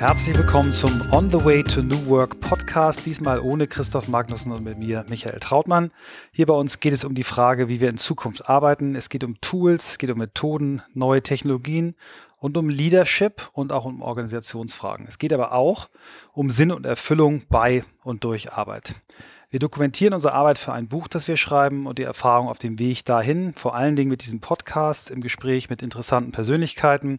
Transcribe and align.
Herzlich 0.00 0.34
willkommen 0.34 0.72
zum 0.72 1.12
On 1.12 1.30
the 1.30 1.44
Way 1.44 1.62
to 1.62 1.82
New 1.82 2.06
Work 2.06 2.40
Podcast, 2.40 3.04
diesmal 3.04 3.38
ohne 3.38 3.66
Christoph 3.66 4.08
Magnussen 4.08 4.50
und 4.50 4.64
mit 4.64 4.78
mir 4.78 5.04
Michael 5.10 5.38
Trautmann. 5.40 5.90
Hier 6.32 6.46
bei 6.46 6.54
uns 6.54 6.80
geht 6.80 6.94
es 6.94 7.04
um 7.04 7.14
die 7.14 7.22
Frage, 7.22 7.68
wie 7.68 7.80
wir 7.80 7.90
in 7.90 7.98
Zukunft 7.98 8.48
arbeiten. 8.48 8.94
Es 8.94 9.10
geht 9.10 9.24
um 9.24 9.38
Tools, 9.42 9.90
es 9.90 9.98
geht 9.98 10.08
um 10.08 10.16
Methoden, 10.16 10.80
neue 10.94 11.22
Technologien 11.22 11.96
und 12.38 12.56
um 12.56 12.70
Leadership 12.70 13.50
und 13.52 13.72
auch 13.72 13.84
um 13.84 14.00
Organisationsfragen. 14.00 15.04
Es 15.06 15.18
geht 15.18 15.34
aber 15.34 15.52
auch 15.52 15.90
um 16.32 16.48
Sinn 16.48 16.72
und 16.72 16.86
Erfüllung 16.86 17.42
bei 17.50 17.84
und 18.02 18.24
durch 18.24 18.54
Arbeit. 18.54 18.94
Wir 19.50 19.60
dokumentieren 19.60 20.14
unsere 20.14 20.32
Arbeit 20.32 20.56
für 20.56 20.72
ein 20.72 20.88
Buch, 20.88 21.08
das 21.08 21.28
wir 21.28 21.36
schreiben 21.36 21.86
und 21.86 21.98
die 21.98 22.04
Erfahrung 22.04 22.48
auf 22.48 22.56
dem 22.56 22.78
Weg 22.78 23.04
dahin, 23.04 23.52
vor 23.52 23.74
allen 23.74 23.96
Dingen 23.96 24.08
mit 24.08 24.24
diesem 24.24 24.40
Podcast 24.40 25.10
im 25.10 25.20
Gespräch 25.20 25.68
mit 25.68 25.82
interessanten 25.82 26.32
Persönlichkeiten. 26.32 27.18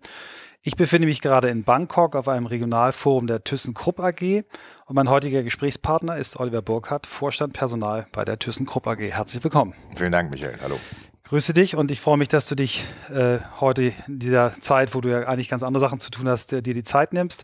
Ich 0.64 0.76
befinde 0.76 1.08
mich 1.08 1.22
gerade 1.22 1.50
in 1.50 1.64
Bangkok 1.64 2.16
auf 2.16 2.28
einem 2.28 2.46
Regionalforum 2.46 3.26
der 3.26 3.44
ThyssenKrupp 3.44 4.00
AG 4.00 4.44
und 4.86 4.96
mein 4.96 5.10
heutiger 5.10 5.42
Gesprächspartner 5.42 6.18
ist 6.18 6.40
Oliver 6.40 6.62
Burkhardt, 6.62 7.08
Vorstand 7.08 7.54
Personal 7.54 8.06
bei 8.12 8.26
der 8.26 8.38
ThyssenKrupp 8.38 8.86
AG. 8.86 9.00
Herzlich 9.00 9.44
willkommen. 9.44 9.74
Vielen 9.98 10.12
Dank, 10.12 10.32
Michael. 10.32 10.60
Hallo. 10.62 10.80
Grüße 11.24 11.54
dich 11.54 11.76
und 11.76 11.90
ich 11.90 12.00
freue 12.00 12.18
mich, 12.18 12.28
dass 12.28 12.46
du 12.46 12.54
dich 12.54 12.86
äh, 13.10 13.40
heute 13.60 13.94
in 14.06 14.20
dieser 14.20 14.54
Zeit, 14.62 14.94
wo 14.94 15.02
du 15.02 15.10
ja 15.10 15.28
eigentlich 15.28 15.50
ganz 15.50 15.64
andere 15.64 15.82
Sachen 15.82 16.00
zu 16.00 16.12
tun 16.12 16.30
hast, 16.30 16.52
dir 16.52 16.62
die 16.62 16.84
Zeit 16.84 17.12
nimmst. 17.12 17.44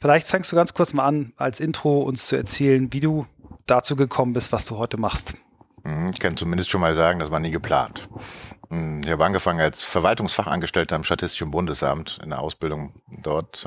Vielleicht 0.00 0.26
fängst 0.26 0.50
du 0.50 0.56
ganz 0.56 0.74
kurz 0.74 0.92
mal 0.92 1.04
an, 1.04 1.34
als 1.36 1.60
Intro 1.60 2.00
uns 2.00 2.26
zu 2.26 2.34
erzählen, 2.34 2.92
wie 2.92 3.00
du 3.00 3.26
dazu 3.66 3.94
gekommen 3.94 4.32
bist, 4.32 4.50
was 4.50 4.64
du 4.64 4.76
heute 4.76 4.98
machst. 4.98 5.34
Mhm, 5.84 6.10
ich 6.12 6.18
kann 6.18 6.36
zumindest 6.36 6.70
schon 6.70 6.80
mal 6.80 6.96
sagen, 6.96 7.20
das 7.20 7.30
war 7.30 7.38
nie 7.38 7.52
geplant. 7.52 8.08
Hm, 8.70 9.02
ich 9.02 9.10
habe 9.10 9.24
angefangen 9.24 9.60
als 9.60 9.82
Verwaltungsfachangestellter 9.82 10.96
am 10.96 11.04
Statistischen 11.04 11.50
Bundesamt 11.50 12.18
in 12.22 12.30
der 12.30 12.40
Ausbildung 12.40 12.94
dort. 13.22 13.66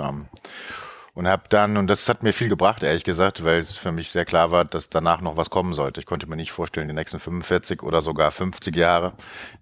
Und 1.13 1.27
habe 1.27 1.43
dann, 1.49 1.75
und 1.75 1.87
das 1.87 2.07
hat 2.07 2.23
mir 2.23 2.33
viel 2.33 2.49
gebracht, 2.49 2.83
ehrlich 2.83 3.03
gesagt, 3.03 3.43
weil 3.43 3.59
es 3.59 3.77
für 3.77 3.91
mich 3.91 4.09
sehr 4.09 4.25
klar 4.25 4.51
war, 4.51 4.63
dass 4.63 4.89
danach 4.89 5.21
noch 5.21 5.35
was 5.35 5.49
kommen 5.49 5.73
sollte. 5.73 5.99
Ich 5.99 6.05
konnte 6.05 6.27
mir 6.27 6.35
nicht 6.35 6.51
vorstellen, 6.51 6.87
die 6.87 6.93
nächsten 6.93 7.19
45 7.19 7.83
oder 7.83 8.01
sogar 8.01 8.31
50 8.31 8.75
Jahre 8.75 9.13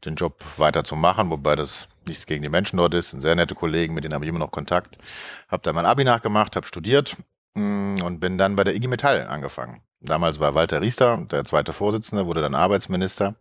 den 0.06 0.16
Job 0.16 0.44
weiterzumachen, 0.58 1.30
wobei 1.30 1.56
das 1.56 1.88
nichts 2.06 2.26
gegen 2.26 2.44
die 2.44 2.50
Menschen 2.50 2.78
dort 2.78 2.94
ist, 2.94 3.10
sind 3.10 3.22
sehr 3.22 3.36
nette 3.36 3.56
Kollegen, 3.56 3.94
mit 3.94 4.04
denen 4.04 4.14
habe 4.14 4.26
ich 4.26 4.30
immer 4.30 4.40
noch 4.40 4.52
Kontakt. 4.52 4.98
Habe 5.48 5.64
dann 5.64 5.76
mein 5.76 5.86
Abi 5.86 6.04
nachgemacht, 6.04 6.56
habe 6.56 6.68
studiert 6.68 7.18
hm, 7.56 8.02
und 8.04 8.20
bin 8.20 8.38
dann 8.38 8.56
bei 8.56 8.64
der 8.64 8.76
IG 8.76 8.88
Metall 8.88 9.28
angefangen. 9.28 9.82
Damals 10.00 10.40
war 10.40 10.54
Walter 10.54 10.82
Riester, 10.82 11.26
der 11.32 11.44
zweite 11.44 11.74
Vorsitzende, 11.74 12.28
wurde 12.28 12.42
dann 12.42 12.54
Arbeitsminister. 12.54 13.36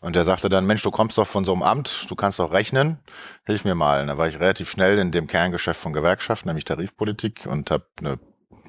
Und 0.00 0.16
der 0.16 0.24
sagte 0.24 0.48
dann, 0.48 0.66
Mensch, 0.66 0.82
du 0.82 0.90
kommst 0.90 1.18
doch 1.18 1.26
von 1.26 1.44
so 1.44 1.52
einem 1.52 1.62
Amt, 1.62 2.10
du 2.10 2.14
kannst 2.14 2.38
doch 2.38 2.52
rechnen, 2.52 2.98
hilf 3.44 3.64
mir 3.64 3.74
mal. 3.74 4.00
Und 4.00 4.08
da 4.08 4.16
war 4.16 4.26
ich 4.26 4.40
relativ 4.40 4.70
schnell 4.70 4.98
in 4.98 5.12
dem 5.12 5.26
Kerngeschäft 5.26 5.80
von 5.80 5.92
Gewerkschaften, 5.92 6.48
nämlich 6.48 6.64
Tarifpolitik 6.64 7.46
und 7.46 7.70
habe 7.70 7.84
eine 7.98 8.18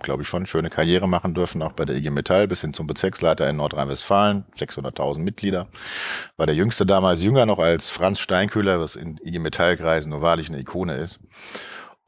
glaube 0.01 0.23
ich, 0.23 0.27
schon 0.27 0.45
schöne 0.45 0.69
Karriere 0.69 1.07
machen 1.07 1.33
dürfen, 1.33 1.61
auch 1.61 1.73
bei 1.73 1.85
der 1.85 1.95
IG 1.95 2.09
Metall 2.09 2.47
bis 2.47 2.61
hin 2.61 2.73
zum 2.73 2.87
Bezirksleiter 2.87 3.49
in 3.49 3.57
Nordrhein-Westfalen, 3.57 4.45
600.000 4.57 5.19
Mitglieder. 5.19 5.67
War 6.37 6.45
der 6.45 6.55
jüngste 6.55 6.85
damals 6.85 7.23
jünger 7.23 7.45
noch 7.45 7.59
als 7.59 7.89
Franz 7.89 8.19
Steinkühler, 8.19 8.79
was 8.79 8.95
in 8.95 9.19
IG 9.23 9.39
Metallkreisen 9.39 10.09
nur 10.09 10.21
wahrlich 10.21 10.49
eine 10.49 10.59
Ikone 10.59 10.95
ist. 10.95 11.19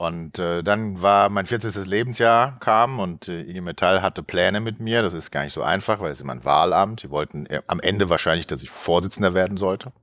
Und 0.03 0.37
äh, 0.37 0.63
dann 0.63 1.01
war 1.01 1.29
mein 1.29 1.45
40. 1.45 1.85
Lebensjahr 1.85 2.57
kam 2.59 2.99
und 2.99 3.29
äh, 3.29 3.41
IG 3.41 3.61
Metall 3.61 4.01
hatte 4.01 4.21
Pläne 4.21 4.59
mit 4.59 4.81
mir. 4.81 5.01
Das 5.01 5.13
ist 5.13 5.31
gar 5.31 5.43
nicht 5.43 5.53
so 5.53 5.61
einfach, 5.61 6.01
weil 6.01 6.11
es 6.11 6.19
immer 6.19 6.33
ein 6.33 6.43
Wahlamt. 6.43 7.03
Die 7.03 7.09
wollten 7.09 7.45
äh, 7.45 7.61
am 7.67 7.79
Ende 7.79 8.09
wahrscheinlich, 8.09 8.45
dass 8.45 8.61
ich 8.61 8.69
Vorsitzender 8.69 9.33
werden 9.33 9.55
sollte. 9.55 9.93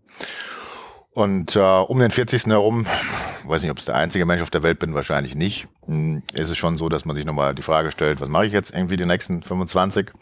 Und 1.13 1.55
äh, 1.55 1.61
um 1.61 1.99
den 1.99 2.11
40. 2.11 2.47
herum, 2.47 2.87
weiß 3.45 3.61
nicht, 3.61 3.71
ob 3.71 3.79
es 3.79 3.85
der 3.85 3.97
einzige 3.97 4.25
Mensch 4.25 4.41
auf 4.41 4.49
der 4.49 4.63
Welt 4.63 4.79
bin, 4.79 4.95
wahrscheinlich 4.95 5.35
nicht, 5.35 5.69
hm, 5.85 6.23
ist 6.33 6.49
es 6.49 6.57
schon 6.57 6.79
so, 6.79 6.89
dass 6.89 7.05
man 7.05 7.15
sich 7.15 7.27
nochmal 7.27 7.55
die 7.55 7.63
Frage 7.63 7.91
stellt, 7.91 8.21
was 8.21 8.29
mache 8.29 8.47
ich 8.47 8.53
jetzt 8.55 8.73
irgendwie 8.73 8.97
die 8.97 9.05
nächsten 9.05 9.43
25 9.43 10.13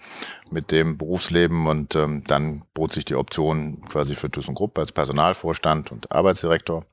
mit 0.51 0.73
dem 0.73 0.99
Berufsleben? 0.99 1.69
Und 1.69 1.95
ähm, 1.95 2.25
dann 2.27 2.63
bot 2.75 2.93
sich 2.93 3.05
die 3.05 3.15
Option 3.15 3.83
quasi 3.89 4.17
für 4.17 4.31
ThyssenKrupp 4.31 4.77
als 4.79 4.91
Personalvorstand 4.91 5.93
und 5.93 6.11
Arbeitsdirektor. 6.11 6.85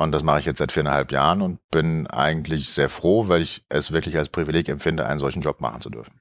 Und 0.00 0.12
das 0.12 0.22
mache 0.22 0.38
ich 0.38 0.46
jetzt 0.46 0.58
seit 0.58 0.72
viereinhalb 0.72 1.12
Jahren 1.12 1.42
und 1.42 1.60
bin 1.70 2.06
eigentlich 2.06 2.70
sehr 2.70 2.88
froh, 2.88 3.28
weil 3.28 3.42
ich 3.42 3.64
es 3.68 3.92
wirklich 3.92 4.16
als 4.16 4.30
Privileg 4.30 4.70
empfinde, 4.70 5.06
einen 5.06 5.20
solchen 5.20 5.42
Job 5.42 5.60
machen 5.60 5.82
zu 5.82 5.90
dürfen. 5.90 6.14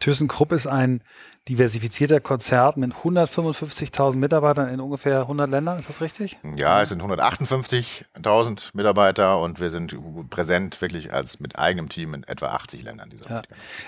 ThyssenKrupp 0.00 0.52
ist 0.52 0.66
ein 0.66 1.02
diversifizierter 1.48 2.20
Konzert 2.20 2.78
mit 2.78 2.92
155.000 2.92 4.16
Mitarbeitern 4.16 4.72
in 4.72 4.80
ungefähr 4.80 5.20
100 5.20 5.50
Ländern, 5.50 5.78
ist 5.78 5.90
das 5.90 6.00
richtig? 6.00 6.38
Ja, 6.56 6.82
es 6.82 6.88
sind 6.88 7.02
158.000 7.02 8.70
Mitarbeiter 8.72 9.38
und 9.40 9.60
wir 9.60 9.70
sind 9.70 9.94
präsent 10.30 10.80
wirklich 10.80 11.12
als 11.12 11.40
mit 11.40 11.58
eigenem 11.58 11.90
Team 11.90 12.14
in 12.14 12.24
etwa 12.24 12.46
80 12.48 12.82
Ländern 12.82 13.10
dieser 13.10 13.30
ja. 13.30 13.42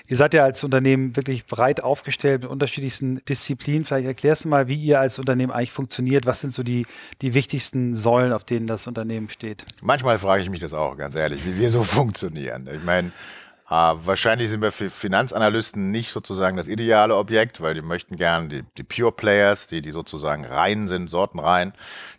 Ihr 0.06 0.16
seid 0.19 0.34
ja 0.34 0.45
als 0.45 0.62
Unternehmen 0.65 1.16
wirklich 1.16 1.47
breit 1.47 1.83
aufgestellt 1.83 2.43
mit 2.43 2.50
unterschiedlichsten 2.50 3.25
Disziplinen. 3.25 3.87
Vielleicht 3.87 4.06
erklärst 4.06 4.45
du 4.45 4.49
mal, 4.49 4.69
wie 4.69 4.77
ihr 4.77 5.00
als 5.00 5.19
Unternehmen 5.19 5.53
eigentlich 5.53 5.72
funktioniert. 5.72 6.27
Was 6.27 6.43
sind 6.43 6.53
so 6.53 6.62
die, 6.62 6.87
die 7.22 7.33
wichtigsten 7.33 7.95
Säulen, 7.95 8.34
auf 8.34 8.45
denen 8.45 8.66
das 8.66 8.87
Unternehmen 8.87 9.31
steht? 9.31 9.65
Manchmal 9.81 10.19
frage 10.19 10.43
ich 10.43 10.50
mich 10.50 10.61
das 10.61 10.75
auch, 10.75 10.97
ganz 10.99 11.15
ehrlich, 11.16 11.47
wie 11.47 11.59
wir 11.59 11.71
so 11.71 11.83
funktionieren. 11.84 12.69
Ich 12.71 12.84
meine, 12.84 13.12
Uh, 13.69 13.99
wahrscheinlich 14.06 14.49
sind 14.49 14.62
wir 14.62 14.71
für 14.71 14.91
Finanzanalysten 14.91 15.91
nicht 15.91 16.12
sozusagen 16.12 16.56
das 16.56 16.69
ideale 16.69 17.16
Objekt, 17.16 17.60
weil 17.60 17.75
die 17.75 17.82
möchten 17.82 18.15
gerne 18.15 18.47
die, 18.47 18.62
die 18.78 18.84
Pure 18.84 19.10
Players, 19.10 19.66
die, 19.66 19.82
die 19.82 19.91
sozusagen 19.91 20.44
rein 20.44 20.87
sind, 20.87 21.10
Sorten 21.10 21.41
rein. 21.41 21.72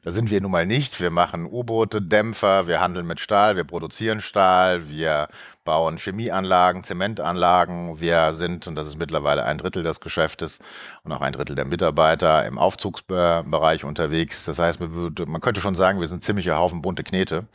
Da 0.04 0.12
sind 0.12 0.30
wir 0.30 0.42
nun 0.42 0.52
mal 0.52 0.66
nicht. 0.66 1.00
Wir 1.00 1.10
machen 1.10 1.46
U-Boote, 1.46 2.02
Dämpfer, 2.02 2.68
wir 2.68 2.82
handeln 2.82 3.08
mit 3.08 3.22
Stahl, 3.22 3.56
wir 3.56 3.64
produzieren 3.64 4.20
Stahl, 4.20 4.90
wir 4.90 5.30
bauen 5.64 5.98
Chemieanlagen, 5.98 6.84
Zementanlagen. 6.84 8.02
Wir 8.02 8.34
sind, 8.34 8.68
und 8.68 8.76
das 8.76 8.86
ist 8.86 8.98
mittlerweile 8.98 9.46
ein 9.46 9.58
Drittel 9.58 9.84
des 9.84 10.02
Geschäftes 10.02 10.60
und 11.06 11.14
auch 11.14 11.22
ein 11.22 11.32
Drittel 11.32 11.56
der 11.56 11.66
Mitarbeiter 11.66 12.46
im 12.46 12.58
Aufzugsbereich 12.58 13.86
unterwegs. 13.86 14.44
Das 14.44 14.60
heißt, 14.60 14.82
man 14.82 15.42
könnte 15.42 15.62
schon 15.62 15.76
sagen, 15.76 16.02
wir 16.02 16.08
sind 16.08 16.26
ziemlicher 16.26 16.58
Haufen 16.58 16.82
bunte 16.82 17.06
Knete. 17.06 17.48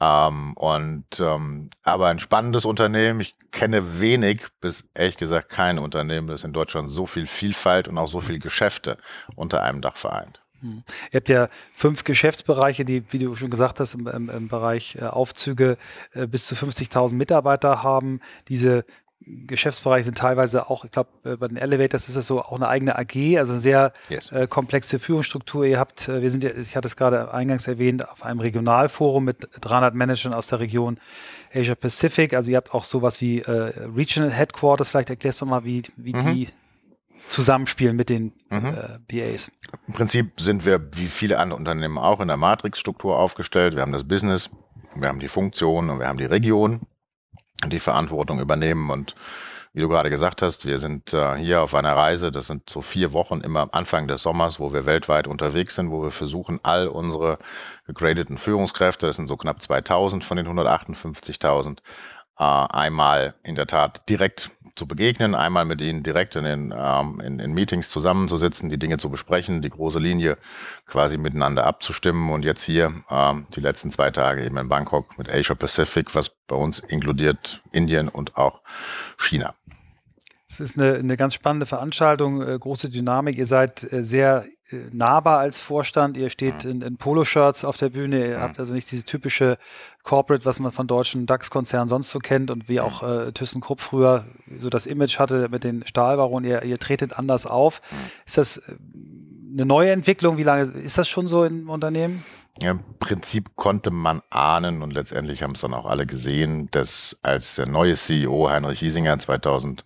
Ähm, 0.00 0.54
und 0.54 1.20
ähm, 1.20 1.70
aber 1.82 2.06
ein 2.06 2.18
spannendes 2.18 2.64
Unternehmen. 2.64 3.20
Ich 3.20 3.34
kenne 3.50 4.00
wenig 4.00 4.42
bis 4.60 4.84
ehrlich 4.94 5.18
gesagt 5.18 5.50
kein 5.50 5.78
Unternehmen, 5.78 6.26
das 6.26 6.44
in 6.44 6.52
Deutschland 6.52 6.90
so 6.90 7.06
viel 7.06 7.26
Vielfalt 7.26 7.86
und 7.86 7.98
auch 7.98 8.08
so 8.08 8.20
viel 8.20 8.38
Geschäfte 8.38 8.96
unter 9.36 9.62
einem 9.62 9.82
Dach 9.82 9.96
vereint. 9.96 10.40
Hm. 10.60 10.82
Ihr 11.10 11.18
habt 11.18 11.28
ja 11.28 11.48
fünf 11.74 12.04
Geschäftsbereiche, 12.04 12.84
die, 12.84 13.02
wie 13.12 13.18
du 13.18 13.34
schon 13.34 13.50
gesagt 13.50 13.80
hast, 13.80 13.94
im, 13.94 14.06
im, 14.06 14.28
im 14.28 14.48
Bereich 14.48 14.96
äh, 14.96 15.04
Aufzüge 15.04 15.78
äh, 16.12 16.26
bis 16.26 16.46
zu 16.46 16.54
50.000 16.54 17.14
Mitarbeiter 17.14 17.82
haben. 17.82 18.20
Diese 18.48 18.84
Geschäftsbereiche 19.26 20.04
sind 20.04 20.18
teilweise 20.18 20.70
auch, 20.70 20.84
ich 20.84 20.90
glaube, 20.90 21.10
äh, 21.24 21.36
bei 21.36 21.48
den 21.48 21.56
Elevators 21.56 22.08
ist 22.08 22.16
das 22.16 22.26
so 22.26 22.40
auch 22.40 22.52
eine 22.52 22.68
eigene 22.68 22.98
AG, 22.98 23.38
also 23.38 23.52
eine 23.52 23.60
sehr 23.60 23.92
yes. 24.08 24.32
äh, 24.32 24.46
komplexe 24.46 24.98
Führungsstruktur. 24.98 25.64
Ihr 25.64 25.78
habt, 25.78 26.08
äh, 26.08 26.22
wir 26.22 26.30
sind 26.30 26.42
ja, 26.42 26.50
ich 26.50 26.74
hatte 26.74 26.88
es 26.88 26.96
gerade 26.96 27.32
eingangs 27.32 27.68
erwähnt, 27.68 28.08
auf 28.08 28.24
einem 28.24 28.40
Regionalforum 28.40 29.24
mit 29.24 29.48
300 29.60 29.94
Managern 29.94 30.32
aus 30.32 30.46
der 30.46 30.60
Region 30.60 30.98
Asia 31.52 31.74
Pacific. 31.74 32.34
Also 32.34 32.50
ihr 32.50 32.56
habt 32.56 32.72
auch 32.72 32.84
sowas 32.84 33.20
wie 33.20 33.40
äh, 33.40 33.50
Regional 33.94 34.32
Headquarters. 34.32 34.90
Vielleicht 34.90 35.10
erklärst 35.10 35.42
du 35.42 35.46
mal, 35.46 35.64
wie, 35.64 35.82
wie 35.96 36.14
mhm. 36.14 36.34
die 36.34 36.48
zusammenspielen 37.28 37.96
mit 37.96 38.08
den 38.08 38.32
mhm. 38.48 38.74
äh, 38.74 38.98
BAs. 39.32 39.50
Im 39.86 39.92
Prinzip 39.94 40.40
sind 40.40 40.64
wir, 40.64 40.80
wie 40.94 41.06
viele 41.06 41.38
andere 41.38 41.58
Unternehmen 41.58 41.98
auch, 41.98 42.20
in 42.20 42.28
der 42.28 42.36
Matrix-Struktur 42.38 43.18
aufgestellt. 43.18 43.74
Wir 43.74 43.82
haben 43.82 43.92
das 43.92 44.04
Business, 44.04 44.50
wir 44.94 45.08
haben 45.08 45.20
die 45.20 45.28
Funktion 45.28 45.90
und 45.90 45.98
wir 45.98 46.08
haben 46.08 46.18
die 46.18 46.24
Region 46.24 46.80
die 47.66 47.80
Verantwortung 47.80 48.40
übernehmen. 48.40 48.90
Und 48.90 49.14
wie 49.72 49.80
du 49.80 49.88
gerade 49.88 50.10
gesagt 50.10 50.42
hast, 50.42 50.66
wir 50.66 50.78
sind 50.78 51.12
äh, 51.12 51.36
hier 51.36 51.62
auf 51.62 51.74
einer 51.74 51.94
Reise. 51.94 52.32
Das 52.32 52.48
sind 52.48 52.68
so 52.68 52.82
vier 52.82 53.12
Wochen 53.12 53.40
immer 53.40 53.68
Anfang 53.72 54.08
des 54.08 54.22
Sommers, 54.22 54.58
wo 54.58 54.72
wir 54.72 54.84
weltweit 54.84 55.28
unterwegs 55.28 55.76
sind, 55.76 55.90
wo 55.90 56.02
wir 56.02 56.10
versuchen, 56.10 56.58
all 56.64 56.88
unsere 56.88 57.38
gegradeten 57.86 58.36
Führungskräfte, 58.36 59.06
das 59.06 59.16
sind 59.16 59.28
so 59.28 59.36
knapp 59.36 59.62
2000 59.62 60.24
von 60.24 60.36
den 60.36 60.48
158.000, 60.48 61.78
äh, 62.40 62.42
einmal 62.42 63.34
in 63.42 63.54
der 63.54 63.66
Tat 63.66 64.08
direkt 64.08 64.50
zu 64.74 64.88
begegnen, 64.88 65.34
einmal 65.34 65.66
mit 65.66 65.82
ihnen 65.82 66.02
direkt 66.02 66.36
in 66.36 66.44
den 66.44 66.74
ähm, 66.74 67.20
in, 67.20 67.38
in 67.38 67.52
Meetings 67.52 67.90
zusammenzusitzen, 67.90 68.70
die 68.70 68.78
Dinge 68.78 68.96
zu 68.96 69.10
besprechen, 69.10 69.60
die 69.60 69.68
große 69.68 69.98
Linie 69.98 70.38
quasi 70.86 71.18
miteinander 71.18 71.66
abzustimmen 71.66 72.30
und 72.30 72.44
jetzt 72.44 72.62
hier 72.62 72.94
ähm, 73.10 73.46
die 73.54 73.60
letzten 73.60 73.90
zwei 73.90 74.10
Tage 74.10 74.42
eben 74.42 74.56
in 74.56 74.70
Bangkok 74.70 75.18
mit 75.18 75.28
Asia 75.28 75.54
Pacific, 75.54 76.14
was 76.14 76.30
bei 76.46 76.56
uns 76.56 76.78
inkludiert 76.78 77.62
Indien 77.72 78.08
und 78.08 78.38
auch 78.38 78.62
China. 79.18 79.54
Es 80.48 80.60
ist 80.60 80.78
eine, 80.78 80.94
eine 80.94 81.16
ganz 81.18 81.34
spannende 81.34 81.66
Veranstaltung, 81.66 82.40
äh, 82.40 82.58
große 82.58 82.88
Dynamik. 82.88 83.36
Ihr 83.36 83.46
seid 83.46 83.92
äh, 83.92 84.02
sehr 84.02 84.46
nahbar 84.92 85.38
als 85.38 85.60
Vorstand. 85.60 86.16
Ihr 86.16 86.30
steht 86.30 86.64
mhm. 86.64 86.70
in, 86.70 86.82
in 86.82 86.96
Poloshirts 86.96 87.64
auf 87.64 87.76
der 87.76 87.90
Bühne. 87.90 88.26
Ihr 88.26 88.38
mhm. 88.38 88.42
habt 88.42 88.58
also 88.58 88.72
nicht 88.72 88.90
diese 88.90 89.04
typische 89.04 89.58
Corporate, 90.02 90.44
was 90.44 90.60
man 90.60 90.72
von 90.72 90.86
deutschen 90.86 91.26
DAX-Konzernen 91.26 91.88
sonst 91.88 92.10
so 92.10 92.18
kennt 92.18 92.50
und 92.50 92.68
wie 92.68 92.80
auch 92.80 93.02
äh, 93.02 93.32
ThyssenKrupp 93.32 93.80
früher 93.80 94.24
so 94.58 94.70
das 94.70 94.86
Image 94.86 95.18
hatte 95.18 95.48
mit 95.50 95.64
den 95.64 95.86
Stahlbaronen. 95.86 96.48
Ihr, 96.48 96.62
ihr 96.62 96.78
tretet 96.78 97.18
anders 97.18 97.46
auf. 97.46 97.82
Mhm. 97.90 97.96
Ist 98.26 98.38
das 98.38 98.62
eine 99.52 99.66
neue 99.66 99.90
Entwicklung? 99.90 100.36
Wie 100.38 100.42
lange 100.42 100.64
ist 100.64 100.98
das 100.98 101.08
schon 101.08 101.28
so 101.28 101.44
im 101.44 101.68
Unternehmen? 101.68 102.24
Im 102.60 102.80
Prinzip 102.98 103.56
konnte 103.56 103.90
man 103.90 104.22
ahnen 104.28 104.82
und 104.82 104.92
letztendlich 104.92 105.42
haben 105.42 105.52
es 105.52 105.60
dann 105.60 105.72
auch 105.72 105.86
alle 105.86 106.04
gesehen, 106.04 106.68
dass 106.70 107.16
als 107.22 107.56
der 107.56 107.66
neue 107.66 107.94
CEO 107.94 108.50
Heinrich 108.50 108.80
Hiesinger 108.80 109.18
2000, 109.18 109.84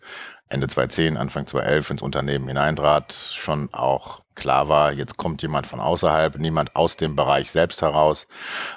Ende 0.48 0.66
2010, 0.66 1.16
Anfang 1.16 1.46
2011 1.46 1.90
ins 1.90 2.02
Unternehmen 2.02 2.48
hineintrat, 2.48 3.12
schon 3.12 3.72
auch 3.72 4.24
klar 4.34 4.69
war, 4.69 4.92
jetzt 4.92 5.16
kommt 5.16 5.42
jemand 5.42 5.66
von 5.66 5.81
außerhalb, 5.81 6.38
niemand 6.38 6.75
aus 6.76 6.96
dem 6.96 7.16
Bereich 7.16 7.50
selbst 7.50 7.82
heraus 7.82 8.26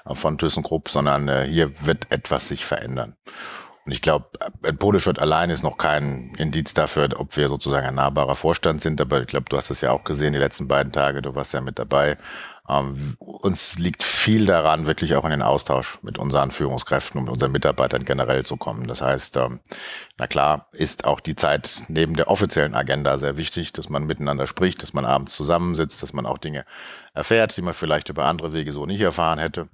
äh, 0.05 0.15
von 0.15 0.37
ThyssenKrupp, 0.37 0.89
sondern 0.89 1.27
äh, 1.27 1.45
hier 1.47 1.85
wird 1.85 2.11
etwas 2.11 2.47
sich 2.47 2.65
verändern. 2.65 3.15
Und 3.87 3.93
ich 3.93 4.01
glaube, 4.01 4.27
ein 4.63 4.77
Poleschott 4.77 5.17
allein 5.17 5.49
ist 5.49 5.63
noch 5.63 5.77
kein 5.77 6.35
Indiz 6.37 6.73
dafür, 6.73 7.07
ob 7.15 7.37
wir 7.37 7.47
sozusagen 7.47 7.87
ein 7.87 7.95
nahbarer 7.95 8.35
Vorstand 8.35 8.81
sind. 8.81 8.99
Aber 8.99 9.21
ich 9.21 9.27
glaube, 9.27 9.45
du 9.47 9.55
hast 9.55 9.71
es 9.71 9.79
ja 9.79 9.91
auch 9.91 10.03
gesehen 10.03 10.33
die 10.33 10.39
letzten 10.39 10.67
beiden 10.67 10.91
Tage, 10.91 11.21
du 11.21 11.35
warst 11.35 11.53
ja 11.53 11.61
mit 11.61 11.79
dabei. 11.79 12.17
Ähm, 12.69 13.15
uns 13.19 13.79
liegt 13.79 14.03
viel 14.03 14.45
daran, 14.45 14.87
wirklich 14.87 15.15
auch 15.15 15.23
in 15.23 15.31
den 15.31 15.41
Austausch 15.41 15.99
mit 16.01 16.17
unseren 16.17 16.51
Führungskräften 16.51 17.17
und 17.17 17.25
mit 17.25 17.33
unseren 17.33 17.51
Mitarbeitern 17.51 18.03
generell 18.03 18.45
zu 18.45 18.57
kommen. 18.57 18.87
Das 18.87 19.01
heißt, 19.01 19.37
ähm, 19.37 19.59
na 20.17 20.27
klar, 20.27 20.67
ist 20.73 21.05
auch 21.05 21.19
die 21.19 21.35
Zeit 21.35 21.83
neben 21.87 22.15
der 22.15 22.29
offiziellen 22.29 22.75
Agenda 22.75 23.17
sehr 23.17 23.37
wichtig, 23.37 23.71
dass 23.71 23.89
man 23.89 24.05
miteinander 24.05 24.47
spricht, 24.47 24.81
dass 24.81 24.93
man 24.93 25.05
abends 25.05 25.35
zusammensitzt, 25.35 26.03
dass 26.03 26.13
man 26.13 26.25
auch 26.25 26.37
Dinge 26.37 26.65
erfährt, 27.13 27.55
die 27.55 27.61
man 27.61 27.73
vielleicht 27.73 28.09
über 28.09 28.25
andere 28.25 28.51
Wege 28.53 28.73
so 28.73 28.85
nicht 28.85 29.01
erfahren 29.01 29.39
hätte. 29.39 29.69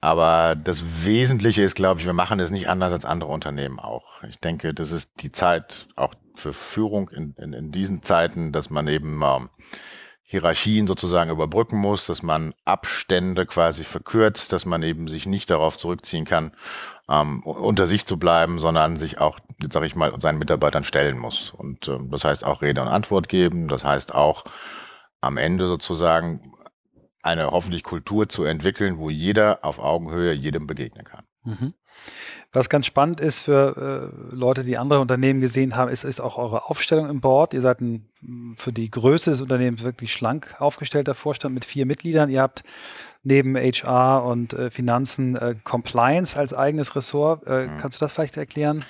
Aber 0.00 0.56
das 0.56 1.04
Wesentliche 1.04 1.62
ist, 1.62 1.76
glaube 1.76 2.00
ich, 2.00 2.06
wir 2.06 2.12
machen 2.12 2.40
es 2.40 2.50
nicht 2.50 2.68
anders 2.68 2.92
als 2.92 3.04
andere 3.04 3.30
Unternehmen 3.30 3.78
auch. 3.78 4.24
Ich 4.24 4.40
denke, 4.40 4.74
das 4.74 4.90
ist 4.90 5.10
die 5.20 5.30
Zeit 5.30 5.86
auch 5.94 6.14
für 6.34 6.52
Führung 6.52 7.08
in, 7.10 7.34
in, 7.38 7.52
in 7.52 7.70
diesen 7.70 8.02
Zeiten, 8.02 8.50
dass 8.52 8.68
man 8.68 8.88
eben 8.88 9.22
ähm, 9.22 9.48
Hierarchien 10.32 10.86
sozusagen 10.86 11.30
überbrücken 11.30 11.76
muss, 11.76 12.06
dass 12.06 12.22
man 12.22 12.54
Abstände 12.64 13.44
quasi 13.44 13.84
verkürzt, 13.84 14.50
dass 14.54 14.64
man 14.64 14.82
eben 14.82 15.06
sich 15.06 15.26
nicht 15.26 15.50
darauf 15.50 15.76
zurückziehen 15.76 16.24
kann, 16.24 16.52
ähm, 17.06 17.42
unter 17.42 17.86
sich 17.86 18.06
zu 18.06 18.18
bleiben, 18.18 18.58
sondern 18.58 18.96
sich 18.96 19.20
auch, 19.20 19.38
jetzt 19.60 19.74
sage 19.74 19.84
ich 19.84 19.94
mal, 19.94 20.18
seinen 20.18 20.38
Mitarbeitern 20.38 20.84
stellen 20.84 21.18
muss. 21.18 21.50
Und 21.50 21.86
ähm, 21.88 22.10
das 22.10 22.24
heißt 22.24 22.46
auch 22.46 22.62
Rede 22.62 22.80
und 22.80 22.88
Antwort 22.88 23.28
geben, 23.28 23.68
das 23.68 23.84
heißt 23.84 24.14
auch 24.14 24.44
am 25.20 25.36
Ende 25.36 25.66
sozusagen 25.66 26.54
eine 27.22 27.50
hoffentlich 27.50 27.82
Kultur 27.82 28.26
zu 28.26 28.44
entwickeln, 28.44 28.96
wo 28.96 29.10
jeder 29.10 29.58
auf 29.66 29.80
Augenhöhe 29.80 30.32
jedem 30.32 30.66
begegnen 30.66 31.04
kann. 31.04 31.24
Mhm. 31.44 31.74
Was 32.52 32.68
ganz 32.68 32.84
spannend 32.84 33.18
ist 33.20 33.42
für 33.42 34.10
äh, 34.30 34.34
Leute, 34.34 34.62
die 34.62 34.76
andere 34.76 35.00
Unternehmen 35.00 35.40
gesehen 35.40 35.74
haben, 35.74 35.90
ist, 35.90 36.04
ist 36.04 36.20
auch 36.20 36.36
eure 36.36 36.68
Aufstellung 36.68 37.08
im 37.08 37.20
Board. 37.20 37.54
Ihr 37.54 37.62
seid 37.62 37.80
ein, 37.80 38.06
für 38.56 38.72
die 38.72 38.90
Größe 38.90 39.30
des 39.30 39.40
Unternehmens 39.40 39.82
wirklich 39.82 40.12
schlank 40.12 40.54
aufgestellter 40.58 41.14
Vorstand 41.14 41.54
mit 41.54 41.64
vier 41.64 41.86
Mitgliedern. 41.86 42.28
Ihr 42.28 42.42
habt 42.42 42.62
neben 43.22 43.56
HR 43.56 44.24
und 44.24 44.52
äh, 44.52 44.70
Finanzen 44.70 45.36
äh, 45.36 45.54
Compliance 45.64 46.38
als 46.38 46.52
eigenes 46.52 46.94
Ressort. 46.94 47.46
Äh, 47.46 47.68
mhm. 47.68 47.78
Kannst 47.78 48.00
du 48.00 48.04
das 48.04 48.12
vielleicht 48.12 48.36
erklären? 48.36 48.84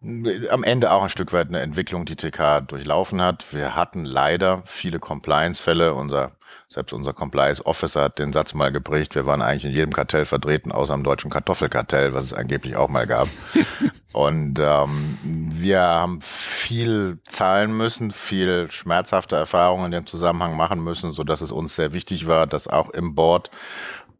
Am 0.00 0.62
Ende 0.62 0.92
auch 0.92 1.02
ein 1.02 1.08
Stück 1.08 1.32
weit 1.32 1.48
eine 1.48 1.60
Entwicklung, 1.60 2.04
die 2.04 2.14
TK 2.14 2.60
durchlaufen 2.60 3.20
hat. 3.20 3.52
Wir 3.52 3.74
hatten 3.74 4.04
leider 4.04 4.62
viele 4.64 5.00
Compliance-Fälle. 5.00 5.92
Unser, 5.94 6.36
selbst 6.68 6.92
unser 6.92 7.12
Compliance 7.12 7.66
Officer 7.66 8.02
hat 8.02 8.20
den 8.20 8.32
Satz 8.32 8.54
mal 8.54 8.70
geprägt, 8.70 9.16
wir 9.16 9.26
waren 9.26 9.42
eigentlich 9.42 9.64
in 9.64 9.72
jedem 9.72 9.92
Kartell 9.92 10.24
vertreten, 10.24 10.70
außer 10.70 10.94
im 10.94 11.02
deutschen 11.02 11.30
Kartoffelkartell, 11.30 12.14
was 12.14 12.26
es 12.26 12.32
angeblich 12.32 12.76
auch 12.76 12.88
mal 12.88 13.08
gab. 13.08 13.26
Und 14.12 14.60
ähm, 14.60 15.18
wir 15.22 15.80
haben 15.80 16.20
viel 16.22 17.18
zahlen 17.28 17.76
müssen, 17.76 18.12
viel 18.12 18.70
schmerzhafte 18.70 19.34
Erfahrungen 19.34 19.86
in 19.86 19.92
dem 19.92 20.06
Zusammenhang 20.06 20.56
machen 20.56 20.82
müssen, 20.82 21.12
so 21.12 21.24
dass 21.24 21.40
es 21.40 21.50
uns 21.50 21.74
sehr 21.74 21.92
wichtig 21.92 22.28
war, 22.28 22.46
dass 22.46 22.68
auch 22.68 22.90
im 22.90 23.14
Board 23.16 23.50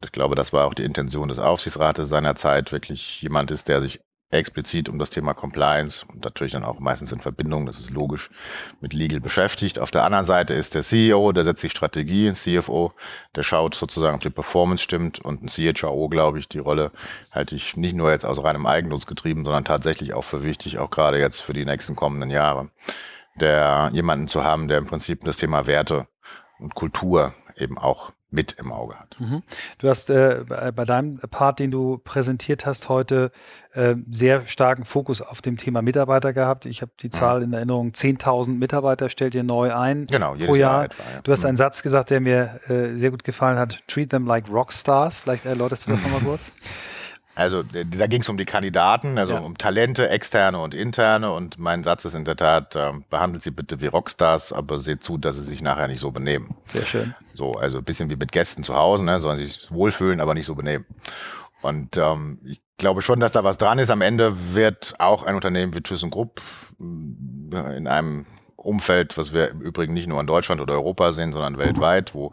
ich 0.05 0.13
glaube, 0.13 0.37
das 0.37 0.53
war 0.53 0.67
auch 0.67 0.75
die 0.75 0.85
Intention 0.85 1.29
des 1.29 1.41
Aufsichtsrates 1.41 2.09
seinerzeit, 2.09 2.71
wirklich 2.71 3.21
jemand 3.21 3.51
ist, 3.51 3.67
der 3.67 3.81
sich 3.81 3.99
explizit 4.31 4.89
um 4.89 4.99
das 4.99 5.09
Thema 5.11 5.33
Compliance 5.33 6.05
und 6.07 6.25
natürlich 6.25 6.53
dann 6.53 6.65
auch 6.65 6.79
meistens 6.81 7.13
in 7.13 7.21
Verbindung, 7.21 7.65
das 7.65 7.81
ist 7.81 7.91
logisch, 7.91 8.31
mit 8.81 8.93
Legal 8.93 9.21
beschäftigt. 9.21 9.79
Auf 9.79 9.91
der 9.91 10.05
anderen 10.05 10.27
Seite 10.27 10.53
ist 10.53 10.75
der 10.75 10.83
CEO, 10.83 11.33
der 11.33 11.45
setzt 11.45 11.63
die 11.63 11.71
Strategie, 11.71 12.29
ein 12.29 12.35
CFO, 12.35 12.93
der 13.35 13.43
schaut 13.43 13.75
sozusagen, 13.75 14.17
ob 14.17 14.21
die 14.21 14.31
Performance 14.31 14.85
stimmt 14.85 15.19
und 15.19 15.43
ein 15.43 15.49
CHRO, 15.49 16.09
glaube 16.09 16.39
ich, 16.39 16.49
die 16.49 16.59
Rolle 16.59 16.93
halte 17.33 17.55
ich 17.55 17.77
nicht 17.77 17.95
nur 17.95 18.11
jetzt 18.11 18.27
aus 18.27 18.43
reinem 18.43 18.67
Eigennutz 18.67 19.07
getrieben, 19.07 19.45
sondern 19.45 19.65
tatsächlich 19.65 20.13
auch 20.13 20.25
für 20.25 20.43
wichtig, 20.43 20.79
auch 20.79 20.91
gerade 20.91 21.19
jetzt 21.19 21.41
für 21.41 21.55
die 21.55 21.65
nächsten 21.65 21.97
kommenden 21.97 22.29
Jahre, 22.29 22.71
der 23.37 23.91
jemanden 23.95 24.29
zu 24.29 24.45
haben, 24.45 24.69
der 24.69 24.79
im 24.79 24.87
Prinzip 24.87 25.25
das 25.25 25.39
Thema 25.39 25.67
Werte 25.67 26.07
und 26.59 26.75
Kultur 26.75 27.35
eben 27.57 27.79
auch 27.79 28.13
mit 28.31 28.53
im 28.53 28.73
Auge 28.73 28.99
hat. 28.99 29.17
Mhm. 29.19 29.43
Du 29.79 29.89
hast 29.89 30.11
äh, 30.11 30.45
bei 30.75 30.85
deinem 30.85 31.19
Part, 31.19 31.59
den 31.59 31.71
du 31.71 31.99
präsentiert 31.99 32.67
hast 32.67 32.89
heute, 32.89 33.31
äh, 33.73 33.97
sehr 34.11 34.47
starken 34.47 34.85
Fokus 34.85 35.23
auf 35.23 35.41
dem 35.41 35.57
Thema 35.57 35.81
Mitarbeiter 35.81 36.33
gehabt. 36.33 36.67
Ich 36.67 36.83
habe 36.83 36.93
die 37.01 37.07
mhm. 37.07 37.13
Zahl 37.13 37.39
mhm. 37.39 37.45
in 37.45 37.53
Erinnerung, 37.55 37.91
10.000 37.91 38.51
Mitarbeiter 38.51 39.09
stellt 39.09 39.35
ihr 39.35 39.45
neu 39.45 39.75
ein 39.75 40.07
genau, 40.07 40.35
pro 40.35 40.55
Jahr. 40.55 40.73
Jahr 40.73 40.85
etwa, 40.85 41.03
ja. 41.15 41.21
Du 41.23 41.33
hast 41.33 41.43
mhm. 41.43 41.49
einen 41.49 41.57
Satz 41.57 41.83
gesagt, 41.83 42.11
der 42.11 42.21
mir 42.21 42.61
äh, 42.69 42.99
sehr 42.99 43.11
gut 43.11 43.25
gefallen 43.25 43.59
hat, 43.59 43.83
treat 43.87 44.11
them 44.11 44.27
like 44.27 44.51
Rockstars. 44.51 45.21
Vielleicht 45.21 45.47
erläuterst 45.47 45.87
du 45.87 45.93
das 45.93 46.03
nochmal 46.03 46.21
kurz. 46.21 46.53
Also 47.39 47.63
da 47.63 48.07
ging 48.09 48.23
es 48.23 48.29
um 48.29 48.37
die 48.37 48.45
Kandidaten, 48.45 49.17
also 49.17 49.35
ja. 49.35 49.39
um 49.39 49.57
Talente, 49.57 50.09
externe 50.09 50.59
und 50.59 50.75
interne. 50.75 51.33
Und 51.33 51.57
mein 51.57 51.85
Satz 51.85 52.05
ist 52.05 52.15
in 52.15 52.25
der 52.25 52.35
Tat, 52.35 52.75
äh, 52.75 52.91
behandelt 53.11 53.45
sie 53.45 53.53
bitte 53.53 53.81
wie 53.81 53.87
Rockstars, 53.87 54.53
aber 54.53 54.81
seht 54.81 55.05
zu, 55.05 55.19
dass 55.19 55.37
sie 55.37 55.43
sich 55.43 55.63
nachher 55.63 55.87
nicht 55.87 56.01
so 56.01 56.11
benehmen. 56.11 56.57
Sehr 56.67 56.85
schön. 56.85 57.15
So, 57.35 57.53
also 57.53 57.79
ein 57.79 57.85
bisschen 57.85 58.11
wie 58.11 58.17
mit 58.17 58.33
Gästen 58.33 58.65
zu 58.65 58.75
Hause, 58.75 59.05
ne? 59.05 59.21
sollen 59.21 59.37
sich 59.37 59.71
wohlfühlen, 59.71 60.21
aber 60.21 60.35
nicht 60.35 60.47
so 60.47 60.57
benehmen. 60.57 60.85
Und 61.63 61.97
ähm, 61.97 62.41
ich 62.45 62.61
glaube 62.77 63.03
schon, 63.03 63.21
dass 63.21 63.31
da 63.31 63.45
was 63.45 63.57
dran 63.57 63.79
ist. 63.79 63.91
Am 63.91 64.03
Ende 64.03 64.55
wird 64.55 64.97
auch 64.99 65.23
ein 65.23 65.37
Unternehmen 65.37 65.75
wie 65.75 65.81
ThyssenKrupp 65.81 66.41
in 66.81 67.87
einem 67.87 68.27
Umfeld, 68.59 69.17
was 69.17 69.33
wir 69.33 69.51
im 69.51 69.61
Übrigen 69.61 69.95
nicht 69.95 70.09
nur 70.09 70.21
in 70.21 70.27
Deutschland 70.27 70.61
oder 70.61 70.75
Europa 70.75 71.13
sehen, 71.13 71.33
sondern 71.33 71.59
weltweit, 71.59 72.15
wo 72.15 72.33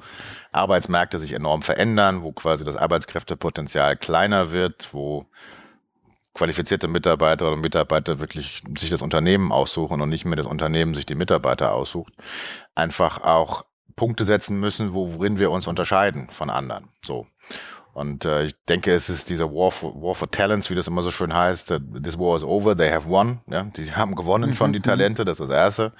Arbeitsmärkte 0.52 1.20
sich 1.20 1.34
enorm 1.34 1.62
verändern, 1.62 2.24
wo 2.24 2.32
quasi 2.32 2.66
das 2.66 2.76
Arbeitskräftepotenzial 2.76 3.96
kleiner 3.96 4.52
wird, 4.52 4.90
wo 4.92 5.28
qualifizierte 6.34 6.88
Mitarbeiter 6.88 7.48
oder 7.48 7.58
Mitarbeiter 7.58 8.20
wirklich 8.20 8.64
sich 8.78 8.90
das 8.90 9.02
Unternehmen 9.02 9.52
aussuchen 9.52 10.02
und 10.02 10.10
nicht 10.10 10.26
mehr 10.26 10.36
das 10.36 10.48
Unternehmen 10.48 10.96
sich 10.96 11.06
die 11.06 11.16
Mitarbeiter 11.16 11.74
aussucht, 11.74 12.14
einfach 12.74 13.24
auch 13.24 13.64
Punkte 13.96 14.26
setzen 14.26 14.60
müssen, 14.60 14.94
worin 14.94 15.40
wir 15.40 15.52
uns 15.52 15.68
unterscheiden 15.68 16.30
von 16.30 16.50
anderen. 16.50 16.90
So. 17.06 17.28
Und 17.96 18.26
äh, 18.26 18.44
ich 18.44 18.56
denke, 18.66 18.94
es 18.94 19.08
ist 19.08 19.30
dieser 19.30 19.46
War 19.54 19.72
for, 19.72 19.96
War 20.02 20.16
for 20.16 20.30
Talents, 20.30 20.70
wie 20.70 20.76
das 20.76 20.88
immer 20.88 21.02
so 21.02 21.12
schön 21.12 21.34
heißt. 21.34 21.68
This 22.04 22.20
war 22.20 22.36
is 22.36 22.44
over, 22.44 22.76
they 22.76 22.92
have 22.92 23.08
won. 23.08 23.40
Ja? 23.48 23.64
Die 23.64 23.90
haben 23.94 24.16
gewonnen 24.16 24.54
schon, 24.54 24.74
die 24.74 24.80
mhm. 24.80 24.84
Talente, 24.84 25.24
das 25.24 25.40
ist 25.40 25.48
das 25.48 25.56
Erste. 25.56 25.94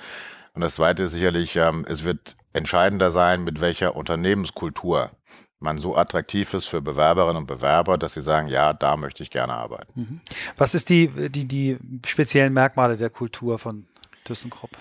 Und 0.54 0.60
das 0.60 0.76
Zweite 0.76 1.04
ist 1.04 1.14
sicherlich, 1.14 1.56
ähm, 1.56 1.86
es 1.88 2.04
wird 2.04 2.36
entscheidender 2.52 3.12
sein, 3.12 3.46
mit 3.46 3.62
welcher 3.62 3.96
Unternehmenskultur 3.96 5.12
man 5.60 5.78
so 5.78 5.96
attraktiv 5.96 6.54
ist 6.54 6.66
für 6.66 6.82
Bewerberinnen 6.82 7.38
und 7.38 7.48
Bewerber, 7.48 7.98
dass 7.98 8.14
sie 8.14 8.22
sagen, 8.22 8.50
ja, 8.50 8.74
da 8.74 8.98
möchte 8.98 9.24
ich 9.24 9.30
gerne 9.30 9.54
arbeiten. 9.54 9.94
Mhm. 9.96 10.22
Was 10.58 10.76
ist 10.76 10.90
die, 10.90 11.08
die, 11.30 11.48
die 11.48 11.78
speziellen 12.06 12.52
Merkmale 12.52 12.98
der 12.98 13.10
Kultur 13.10 13.58
von 13.58 13.88
ThyssenKrupp? 14.26 14.72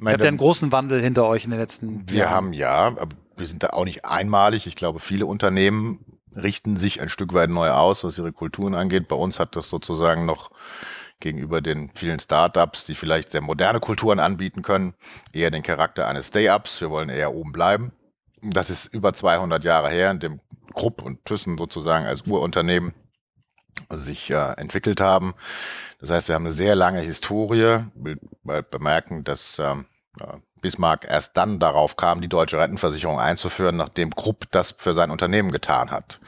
Ihr 0.00 0.10
habt 0.10 0.24
ja 0.24 0.28
einen 0.28 0.38
großen 0.38 0.72
Wandel 0.72 1.02
hinter 1.02 1.26
euch 1.26 1.44
in 1.44 1.50
den 1.50 1.60
letzten 1.60 2.10
Wir 2.10 2.20
Jahren. 2.20 2.30
haben 2.30 2.52
ja, 2.54 2.86
aber 2.86 3.14
wir 3.36 3.46
sind 3.46 3.62
da 3.62 3.68
auch 3.70 3.84
nicht 3.84 4.06
einmalig. 4.06 4.66
Ich 4.66 4.74
glaube, 4.74 5.00
viele 5.00 5.26
Unternehmen 5.26 6.15
richten 6.36 6.76
sich 6.76 7.00
ein 7.00 7.08
Stück 7.08 7.34
weit 7.34 7.50
neu 7.50 7.70
aus, 7.70 8.04
was 8.04 8.18
ihre 8.18 8.32
Kulturen 8.32 8.74
angeht. 8.74 9.08
Bei 9.08 9.16
uns 9.16 9.40
hat 9.40 9.56
das 9.56 9.70
sozusagen 9.70 10.26
noch 10.26 10.50
gegenüber 11.20 11.62
den 11.62 11.90
vielen 11.94 12.18
Startups, 12.18 12.84
die 12.84 12.94
vielleicht 12.94 13.30
sehr 13.30 13.40
moderne 13.40 13.80
Kulturen 13.80 14.20
anbieten 14.20 14.62
können, 14.62 14.94
eher 15.32 15.50
den 15.50 15.62
Charakter 15.62 16.06
eines 16.06 16.28
Stay-Ups. 16.28 16.80
Wir 16.80 16.90
wollen 16.90 17.08
eher 17.08 17.34
oben 17.34 17.52
bleiben. 17.52 17.92
Das 18.42 18.70
ist 18.70 18.86
über 18.86 19.14
200 19.14 19.64
Jahre 19.64 19.90
her, 19.90 20.10
in 20.10 20.20
dem 20.20 20.40
Krupp 20.74 21.02
und 21.02 21.24
Thyssen 21.24 21.56
sozusagen 21.56 22.06
als 22.06 22.22
Urunternehmen 22.22 22.92
sich 23.90 24.30
äh, 24.30 24.52
entwickelt 24.56 25.00
haben. 25.00 25.34
Das 26.00 26.10
heißt, 26.10 26.28
wir 26.28 26.34
haben 26.34 26.44
eine 26.44 26.54
sehr 26.54 26.76
lange 26.76 27.00
Historie. 27.00 27.78
Ich 27.94 28.04
will 28.04 28.62
bemerken, 28.70 29.24
dass 29.24 29.58
ähm, 29.58 29.86
Bismarck 30.62 31.06
erst 31.08 31.36
dann 31.36 31.58
darauf 31.58 31.96
kam, 31.96 32.20
die 32.20 32.28
deutsche 32.28 32.58
Rentenversicherung 32.58 33.18
einzuführen, 33.18 33.76
nachdem 33.76 34.14
Krupp 34.14 34.50
das 34.50 34.74
für 34.76 34.94
sein 34.94 35.10
Unternehmen 35.10 35.52
getan 35.52 35.90
hat. 35.90 36.20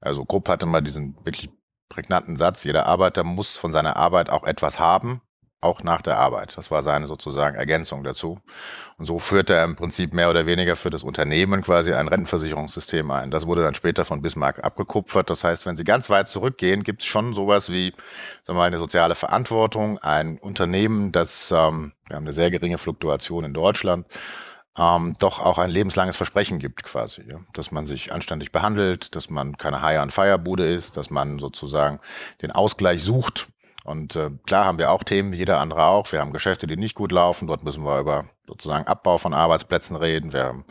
Also 0.00 0.24
Krupp 0.24 0.48
hatte 0.48 0.66
mal 0.66 0.80
diesen 0.80 1.16
wirklich 1.24 1.50
prägnanten 1.88 2.36
Satz, 2.36 2.64
jeder 2.64 2.86
Arbeiter 2.86 3.24
muss 3.24 3.56
von 3.56 3.72
seiner 3.72 3.96
Arbeit 3.96 4.30
auch 4.30 4.44
etwas 4.44 4.78
haben, 4.78 5.22
auch 5.60 5.82
nach 5.82 6.02
der 6.02 6.18
Arbeit. 6.18 6.56
Das 6.56 6.70
war 6.70 6.82
seine 6.82 7.06
sozusagen 7.06 7.56
Ergänzung 7.56 8.04
dazu. 8.04 8.38
Und 8.96 9.06
so 9.06 9.18
führte 9.18 9.54
er 9.54 9.64
im 9.64 9.76
Prinzip 9.76 10.12
mehr 10.12 10.30
oder 10.30 10.46
weniger 10.46 10.76
für 10.76 10.90
das 10.90 11.02
Unternehmen 11.02 11.62
quasi 11.62 11.92
ein 11.92 12.08
Rentenversicherungssystem 12.08 13.10
ein. 13.10 13.30
Das 13.30 13.46
wurde 13.46 13.62
dann 13.62 13.74
später 13.74 14.04
von 14.04 14.22
Bismarck 14.22 14.64
abgekupfert. 14.64 15.30
Das 15.30 15.42
heißt, 15.42 15.66
wenn 15.66 15.76
Sie 15.76 15.84
ganz 15.84 16.10
weit 16.10 16.28
zurückgehen, 16.28 16.84
gibt 16.84 17.02
es 17.02 17.08
schon 17.08 17.34
sowas 17.34 17.70
wie 17.70 17.92
sagen 18.42 18.56
wir 18.56 18.62
mal, 18.62 18.66
eine 18.66 18.78
soziale 18.78 19.14
Verantwortung, 19.14 19.98
ein 19.98 20.38
Unternehmen, 20.38 21.12
das, 21.12 21.50
ähm, 21.50 21.92
wir 22.08 22.16
haben 22.16 22.24
eine 22.24 22.32
sehr 22.32 22.50
geringe 22.50 22.78
Fluktuation 22.78 23.44
in 23.44 23.52
Deutschland, 23.52 24.06
ähm, 24.78 25.16
doch 25.18 25.40
auch 25.40 25.58
ein 25.58 25.70
lebenslanges 25.70 26.16
Versprechen 26.16 26.58
gibt 26.58 26.84
quasi. 26.84 27.22
Ja? 27.28 27.40
Dass 27.52 27.72
man 27.72 27.86
sich 27.86 28.12
anständig 28.12 28.52
behandelt, 28.52 29.14
dass 29.16 29.28
man 29.28 29.56
keine 29.58 29.82
High-on-Fire-Bude 29.82 30.72
ist, 30.72 30.96
dass 30.96 31.10
man 31.10 31.38
sozusagen 31.38 32.00
den 32.42 32.52
Ausgleich 32.52 33.02
sucht. 33.02 33.48
Und 33.88 34.16
äh, 34.16 34.30
klar 34.46 34.66
haben 34.66 34.78
wir 34.78 34.90
auch 34.90 35.02
Themen, 35.02 35.32
jeder 35.32 35.60
andere 35.60 35.84
auch. 35.84 36.12
Wir 36.12 36.20
haben 36.20 36.32
Geschäfte, 36.32 36.66
die 36.66 36.76
nicht 36.76 36.94
gut 36.94 37.12
laufen. 37.12 37.46
Dort 37.46 37.64
müssen 37.64 37.84
wir 37.84 38.00
über 38.00 38.26
sozusagen 38.46 38.86
Abbau 38.86 39.18
von 39.18 39.34
Arbeitsplätzen 39.34 39.96
reden. 39.96 40.32
Wir 40.32 40.62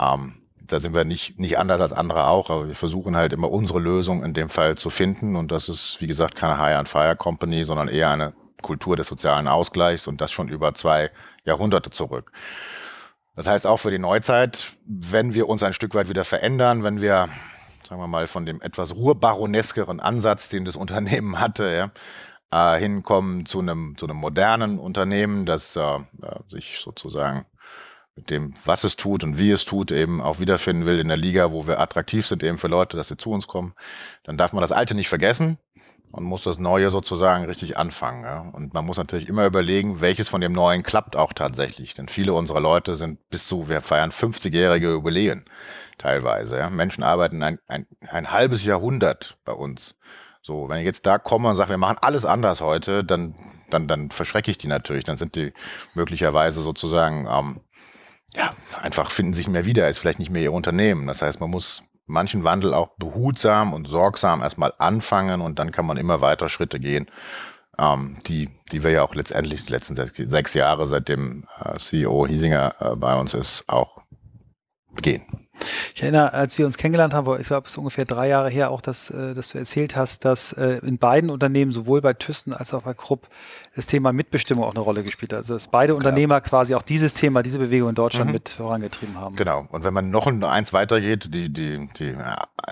ähm, 0.00 0.46
da 0.66 0.80
sind 0.80 0.94
wir 0.94 1.04
nicht, 1.04 1.38
nicht 1.38 1.58
anders 1.58 1.80
als 1.80 1.92
andere 1.92 2.26
auch, 2.26 2.50
aber 2.50 2.68
wir 2.68 2.74
versuchen 2.74 3.16
halt 3.16 3.32
immer 3.32 3.50
unsere 3.50 3.78
Lösung 3.78 4.24
in 4.24 4.34
dem 4.34 4.48
Fall 4.48 4.76
zu 4.76 4.90
finden. 4.90 5.36
Und 5.36 5.52
das 5.52 5.68
ist, 5.68 6.00
wie 6.00 6.06
gesagt, 6.06 6.36
keine 6.36 6.58
High-on-Fire-Company, 6.58 7.64
sondern 7.64 7.88
eher 7.88 8.10
eine 8.10 8.34
Kultur 8.62 8.96
des 8.96 9.06
sozialen 9.06 9.48
Ausgleichs 9.48 10.08
und 10.08 10.20
das 10.20 10.32
schon 10.32 10.48
über 10.48 10.74
zwei 10.74 11.10
Jahrhunderte 11.44 11.90
zurück. 11.90 12.32
Das 13.36 13.46
heißt 13.46 13.66
auch 13.66 13.76
für 13.76 13.90
die 13.90 13.98
Neuzeit, 13.98 14.72
wenn 14.86 15.34
wir 15.34 15.48
uns 15.48 15.62
ein 15.62 15.74
Stück 15.74 15.94
weit 15.94 16.08
wieder 16.08 16.24
verändern, 16.24 16.82
wenn 16.82 17.00
wir, 17.00 17.28
sagen 17.86 18.00
wir 18.00 18.06
mal, 18.06 18.26
von 18.26 18.46
dem 18.46 18.62
etwas 18.62 18.94
ruhrbaroneskeren 18.94 20.00
Ansatz, 20.00 20.48
den 20.48 20.64
das 20.64 20.74
Unternehmen 20.76 21.38
hatte, 21.38 21.70
ja, 21.76 21.90
äh, 22.56 22.78
hinkommen 22.78 23.46
zu 23.46 23.60
einem, 23.60 23.96
zu 23.98 24.06
einem 24.06 24.16
modernen 24.16 24.78
Unternehmen, 24.78 25.46
das 25.46 25.76
äh, 25.76 25.98
sich 26.48 26.78
sozusagen 26.80 27.46
mit 28.14 28.30
dem, 28.30 28.54
was 28.64 28.84
es 28.84 28.96
tut 28.96 29.24
und 29.24 29.36
wie 29.36 29.50
es 29.50 29.66
tut, 29.66 29.90
eben 29.90 30.22
auch 30.22 30.38
wiederfinden 30.40 30.86
will 30.86 30.98
in 30.98 31.08
der 31.08 31.18
Liga, 31.18 31.52
wo 31.52 31.66
wir 31.66 31.80
attraktiv 31.80 32.26
sind 32.26 32.42
eben 32.42 32.56
für 32.56 32.68
Leute, 32.68 32.96
dass 32.96 33.08
sie 33.08 33.18
zu 33.18 33.30
uns 33.30 33.46
kommen, 33.46 33.74
dann 34.24 34.38
darf 34.38 34.54
man 34.54 34.62
das 34.62 34.72
Alte 34.72 34.94
nicht 34.94 35.10
vergessen 35.10 35.58
und 36.12 36.24
muss 36.24 36.44
das 36.44 36.58
Neue 36.58 36.88
sozusagen 36.88 37.44
richtig 37.44 37.76
anfangen. 37.76 38.24
Ja? 38.24 38.40
Und 38.52 38.72
man 38.72 38.86
muss 38.86 38.96
natürlich 38.96 39.28
immer 39.28 39.44
überlegen, 39.44 40.00
welches 40.00 40.30
von 40.30 40.40
dem 40.40 40.52
Neuen 40.52 40.82
klappt 40.82 41.14
auch 41.14 41.34
tatsächlich. 41.34 41.92
Denn 41.92 42.08
viele 42.08 42.32
unserer 42.32 42.60
Leute 42.60 42.94
sind 42.94 43.28
bis 43.28 43.46
zu, 43.46 43.68
wir 43.68 43.82
feiern 43.82 44.12
50-jährige 44.12 44.92
Jubiläen 44.92 45.44
teilweise. 45.98 46.56
Ja? 46.56 46.70
Menschen 46.70 47.02
arbeiten 47.02 47.42
ein, 47.42 47.58
ein, 47.68 47.86
ein 48.08 48.32
halbes 48.32 48.64
Jahrhundert 48.64 49.36
bei 49.44 49.52
uns. 49.52 49.94
So, 50.46 50.68
wenn 50.68 50.78
ich 50.78 50.84
jetzt 50.84 51.06
da 51.06 51.18
komme 51.18 51.48
und 51.48 51.56
sage, 51.56 51.70
wir 51.70 51.76
machen 51.76 51.98
alles 52.02 52.24
anders 52.24 52.60
heute, 52.60 53.02
dann, 53.02 53.34
dann, 53.68 53.88
dann 53.88 54.12
verschrecke 54.12 54.48
ich 54.48 54.56
die 54.56 54.68
natürlich. 54.68 55.02
Dann 55.02 55.18
sind 55.18 55.34
die 55.34 55.52
möglicherweise 55.94 56.62
sozusagen, 56.62 57.26
ähm, 57.28 57.62
ja, 58.32 58.52
einfach 58.80 59.10
finden 59.10 59.34
sich 59.34 59.48
mehr 59.48 59.64
wieder, 59.64 59.88
ist 59.88 59.98
vielleicht 59.98 60.20
nicht 60.20 60.30
mehr 60.30 60.42
ihr 60.42 60.52
Unternehmen. 60.52 61.08
Das 61.08 61.20
heißt, 61.20 61.40
man 61.40 61.50
muss 61.50 61.82
manchen 62.06 62.44
Wandel 62.44 62.74
auch 62.74 62.90
behutsam 62.96 63.72
und 63.72 63.88
sorgsam 63.88 64.40
erstmal 64.40 64.72
anfangen 64.78 65.40
und 65.40 65.58
dann 65.58 65.72
kann 65.72 65.84
man 65.84 65.96
immer 65.96 66.20
weiter 66.20 66.48
Schritte 66.48 66.78
gehen, 66.78 67.10
ähm, 67.76 68.16
die, 68.28 68.48
die 68.70 68.84
wir 68.84 68.92
ja 68.92 69.02
auch 69.02 69.16
letztendlich 69.16 69.64
die 69.64 69.72
letzten 69.72 69.96
sechs 69.96 70.54
Jahre, 70.54 70.86
seitdem 70.86 71.48
äh, 71.58 71.76
CEO 71.76 72.28
Hiesinger 72.28 72.76
äh, 72.78 72.94
bei 72.94 73.18
uns 73.18 73.34
ist, 73.34 73.64
auch 73.66 73.96
gehen. 75.02 75.45
Ich 75.94 76.02
erinnere, 76.02 76.32
als 76.32 76.58
wir 76.58 76.66
uns 76.66 76.76
kennengelernt 76.76 77.14
haben, 77.14 77.40
ich 77.40 77.46
glaube, 77.46 77.66
es 77.66 77.72
ist 77.72 77.78
ungefähr 77.78 78.04
drei 78.04 78.28
Jahre 78.28 78.50
her, 78.50 78.70
auch, 78.70 78.80
dass, 78.80 79.10
äh, 79.10 79.34
dass 79.34 79.48
du 79.48 79.58
erzählt 79.58 79.96
hast, 79.96 80.24
dass 80.24 80.52
äh, 80.52 80.80
in 80.82 80.98
beiden 80.98 81.30
Unternehmen, 81.30 81.72
sowohl 81.72 82.00
bei 82.00 82.12
Thyssen 82.12 82.52
als 82.52 82.74
auch 82.74 82.82
bei 82.82 82.94
Krupp, 82.94 83.28
das 83.74 83.86
Thema 83.86 84.12
Mitbestimmung 84.12 84.64
auch 84.64 84.70
eine 84.70 84.80
Rolle 84.80 85.02
gespielt 85.02 85.32
hat. 85.32 85.38
Also, 85.38 85.54
dass 85.54 85.68
beide 85.68 85.92
genau. 85.92 85.98
Unternehmer 85.98 86.40
quasi 86.40 86.74
auch 86.74 86.82
dieses 86.82 87.14
Thema, 87.14 87.42
diese 87.42 87.58
Bewegung 87.58 87.90
in 87.90 87.94
Deutschland 87.94 88.26
mhm. 88.26 88.32
mit 88.32 88.48
vorangetrieben 88.50 89.18
haben. 89.20 89.36
Genau. 89.36 89.66
Und 89.70 89.84
wenn 89.84 89.94
man 89.94 90.10
noch 90.10 90.26
eins 90.26 90.72
weitergeht, 90.72 91.28
die, 91.32 91.52
die, 91.52 91.88
die 91.98 92.14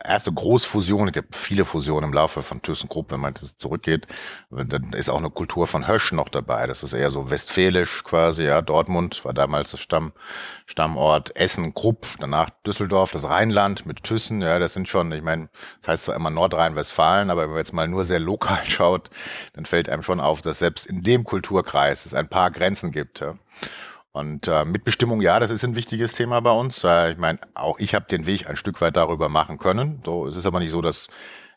erste 0.05 0.33
Großfusion, 0.33 1.09
es 1.09 1.14
gibt 1.14 1.37
viele 1.37 1.64
Fusionen 1.64 2.11
im 2.11 2.14
Laufe 2.14 2.43
von 2.43 2.62
Thyssen 2.62 2.88
Krupp, 2.88 3.12
wenn 3.12 3.21
man 3.21 3.35
das 3.35 3.57
zurückgeht, 3.57 4.07
dann 4.50 4.93
ist 4.93 5.09
auch 5.09 5.19
eine 5.19 5.31
Kultur 5.31 5.67
von 5.67 5.87
Hösch 5.87 6.12
noch 6.12 6.29
dabei. 6.29 6.67
Das 6.67 6.83
ist 6.83 6.93
eher 6.93 7.11
so 7.11 7.31
westfälisch 7.31 8.05
quasi, 8.05 8.45
ja. 8.45 8.62
Dortmund 8.62 9.25
war 9.25 9.35
damals 9.35 9.73
das 9.73 9.81
Stamm, 9.81 10.12
Stammort, 10.67 11.37
Essen, 11.37 11.75
Krupp, 11.75 12.07
danach 12.19 12.50
Düsseldorf, 12.67 12.74
das 12.78 13.25
Rheinland 13.25 13.87
mit 13.87 14.04
Thyssen, 14.04 14.40
ja, 14.43 14.59
das 14.59 14.75
sind 14.75 14.88
schon, 14.88 15.12
ich 15.12 15.23
meine, 15.23 15.49
das 15.81 15.88
heißt 15.88 16.04
zwar 16.04 16.16
immer 16.16 16.31
Nordrhein-Westfalen, 16.31 17.31
aber 17.31 17.43
wenn 17.43 17.50
man 17.50 17.59
jetzt 17.59 17.73
mal 17.73 17.88
nur 17.88 18.04
sehr 18.04 18.21
lokal 18.21 18.64
schaut, 18.64 19.11
dann 19.54 19.66
fällt 19.66 19.88
einem 19.88 20.02
schon 20.02 20.21
auf, 20.21 20.43
dass 20.43 20.59
selbst 20.59 20.87
in 20.87 21.02
dem 21.02 21.25
Kulturkreis 21.25 22.07
es 22.07 22.14
ein 22.14 22.28
paar 22.28 22.50
Grenzen 22.50 22.93
gibt. 22.93 23.21
Ja. 23.21 23.35
Und 24.12 24.47
äh, 24.47 24.64
Mitbestimmung, 24.64 25.21
ja, 25.21 25.40
das 25.40 25.50
ist 25.50 25.64
ein 25.64 25.75
wichtiges 25.75 26.12
Thema 26.12 26.40
bei 26.40 26.52
uns. 26.52 26.85
Äh, 26.85 27.12
ich 27.12 27.19
meine, 27.19 27.40
auch 27.54 27.81
ich 27.81 27.97
habe 27.97 28.07
den 28.09 28.26
Weg 28.26 28.49
ein 28.49 28.54
Stück 28.54 28.81
weit 28.81 28.97
darüber 28.97 29.28
machen 29.28 29.59
können. 29.59 30.00
So, 30.04 30.28
es 30.28 30.37
ist 30.37 30.47
aber 30.47 30.61
nicht 30.61 30.71
so, 30.71 30.81
dass 30.81 31.09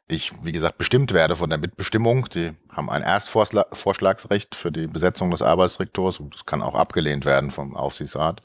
ich, 0.07 0.31
wie 0.43 0.53
gesagt, 0.53 0.77
bestimmt 0.77 1.11
werde 1.13 1.35
von 1.35 1.49
der 1.49 1.59
Mitbestimmung. 1.59 2.29
Die 2.29 2.51
haben 2.71 2.89
ein 2.89 3.03
Erstvorschlagsrecht 3.03 4.55
für 4.55 4.71
die 4.71 4.87
Besetzung 4.87 5.31
des 5.31 5.41
Arbeitsdirektors 5.41 6.19
und 6.19 6.33
das 6.33 6.45
kann 6.45 6.61
auch 6.61 6.75
abgelehnt 6.75 7.25
werden 7.25 7.51
vom 7.51 7.75
Aufsichtsrat. 7.75 8.41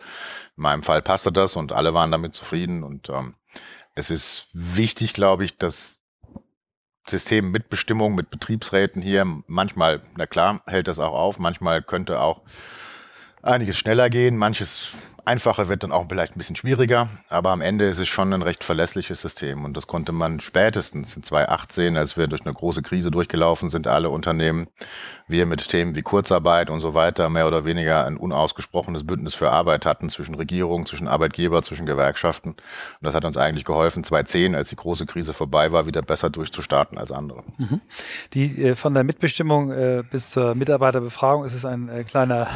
In 0.56 0.62
meinem 0.64 0.82
Fall 0.82 1.02
passte 1.02 1.30
das 1.30 1.54
und 1.54 1.72
alle 1.72 1.94
waren 1.94 2.10
damit 2.10 2.34
zufrieden 2.34 2.82
und 2.82 3.08
ähm, 3.08 3.36
es 3.94 4.10
ist 4.10 4.46
wichtig, 4.52 5.14
glaube 5.14 5.44
ich, 5.44 5.58
dass 5.58 5.98
System 7.06 7.50
Mitbestimmung 7.50 8.14
mit 8.14 8.30
Betriebsräten 8.30 9.02
hier 9.02 9.24
manchmal, 9.46 10.02
na 10.16 10.26
klar, 10.26 10.62
hält 10.66 10.88
das 10.88 10.98
auch 10.98 11.14
auf, 11.14 11.38
manchmal 11.38 11.82
könnte 11.82 12.20
auch 12.20 12.42
einiges 13.42 13.76
schneller 13.76 14.08
gehen, 14.08 14.36
manches 14.36 14.92
Einfache 15.24 15.68
wird 15.68 15.84
dann 15.84 15.92
auch 15.92 16.06
vielleicht 16.08 16.34
ein 16.34 16.38
bisschen 16.38 16.56
schwieriger, 16.56 17.08
aber 17.28 17.50
am 17.50 17.60
Ende 17.60 17.88
ist 17.88 17.98
es 17.98 18.08
schon 18.08 18.32
ein 18.32 18.42
recht 18.42 18.64
verlässliches 18.64 19.20
System 19.20 19.64
und 19.64 19.76
das 19.76 19.86
konnte 19.86 20.12
man 20.12 20.40
spätestens 20.40 21.16
in 21.16 21.22
2018, 21.22 21.96
als 21.96 22.16
wir 22.16 22.26
durch 22.26 22.44
eine 22.44 22.52
große 22.54 22.82
Krise 22.82 23.10
durchgelaufen 23.10 23.70
sind, 23.70 23.86
alle 23.86 24.10
Unternehmen, 24.10 24.66
wir 25.28 25.46
mit 25.46 25.66
Themen 25.68 25.94
wie 25.94 26.02
Kurzarbeit 26.02 26.70
und 26.70 26.80
so 26.80 26.94
weiter 26.94 27.28
mehr 27.28 27.46
oder 27.46 27.64
weniger 27.64 28.04
ein 28.04 28.16
unausgesprochenes 28.16 29.06
Bündnis 29.06 29.34
für 29.34 29.50
Arbeit 29.50 29.86
hatten 29.86 30.10
zwischen 30.10 30.34
Regierung, 30.34 30.86
zwischen 30.86 31.08
Arbeitgeber, 31.08 31.62
zwischen 31.62 31.86
Gewerkschaften. 31.86 32.50
Und 32.50 32.58
das 33.00 33.14
hat 33.14 33.24
uns 33.24 33.36
eigentlich 33.36 33.64
geholfen, 33.64 34.04
2010, 34.04 34.54
als 34.54 34.68
die 34.68 34.76
große 34.76 35.06
Krise 35.06 35.32
vorbei 35.32 35.72
war, 35.72 35.86
wieder 35.86 36.02
besser 36.02 36.30
durchzustarten 36.30 36.98
als 36.98 37.10
andere. 37.10 37.44
Mhm. 37.58 37.80
Die 38.34 38.64
äh, 38.64 38.74
von 38.74 38.94
der 38.94 39.04
Mitbestimmung 39.04 39.72
äh, 39.72 40.02
bis 40.08 40.30
zur 40.30 40.54
Mitarbeiterbefragung 40.54 41.44
ist 41.44 41.54
es 41.54 41.64
ein 41.64 41.88
äh, 41.88 42.04
kleiner 42.04 42.48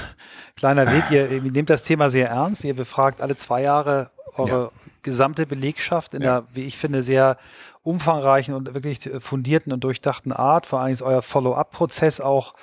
kleiner 0.57 0.91
Weg. 0.91 1.05
Ihr, 1.11 1.31
ihr 1.31 1.43
nehmt 1.43 1.71
das 1.71 1.83
Thema 1.83 2.11
sehr 2.11 2.29
ernst. 2.29 2.65
Ihr 2.65 2.75
befragt 2.75 3.23
alle 3.23 3.37
zwei 3.37 3.63
Jahre 3.63 4.11
eure 4.37 4.65
ja. 4.65 4.71
gesamte 5.03 5.47
Belegschaft 5.47 6.15
in 6.15 6.23
ja. 6.23 6.39
einer, 6.39 6.47
wie 6.53 6.65
ich 6.65 6.77
finde, 6.77 7.03
sehr 7.03 7.39
umfangreichen 7.83 8.55
und 8.55 8.75
wirklich 8.75 9.09
fundierten 9.21 9.73
und 9.73 9.85
durchdachten 9.85 10.33
Art. 10.33 10.67
Vor 10.67 10.81
allem 10.81 10.93
ist 10.93 11.03
euer 11.03 11.23
Follow-up-Prozess 11.23 12.21
auch 12.21 12.55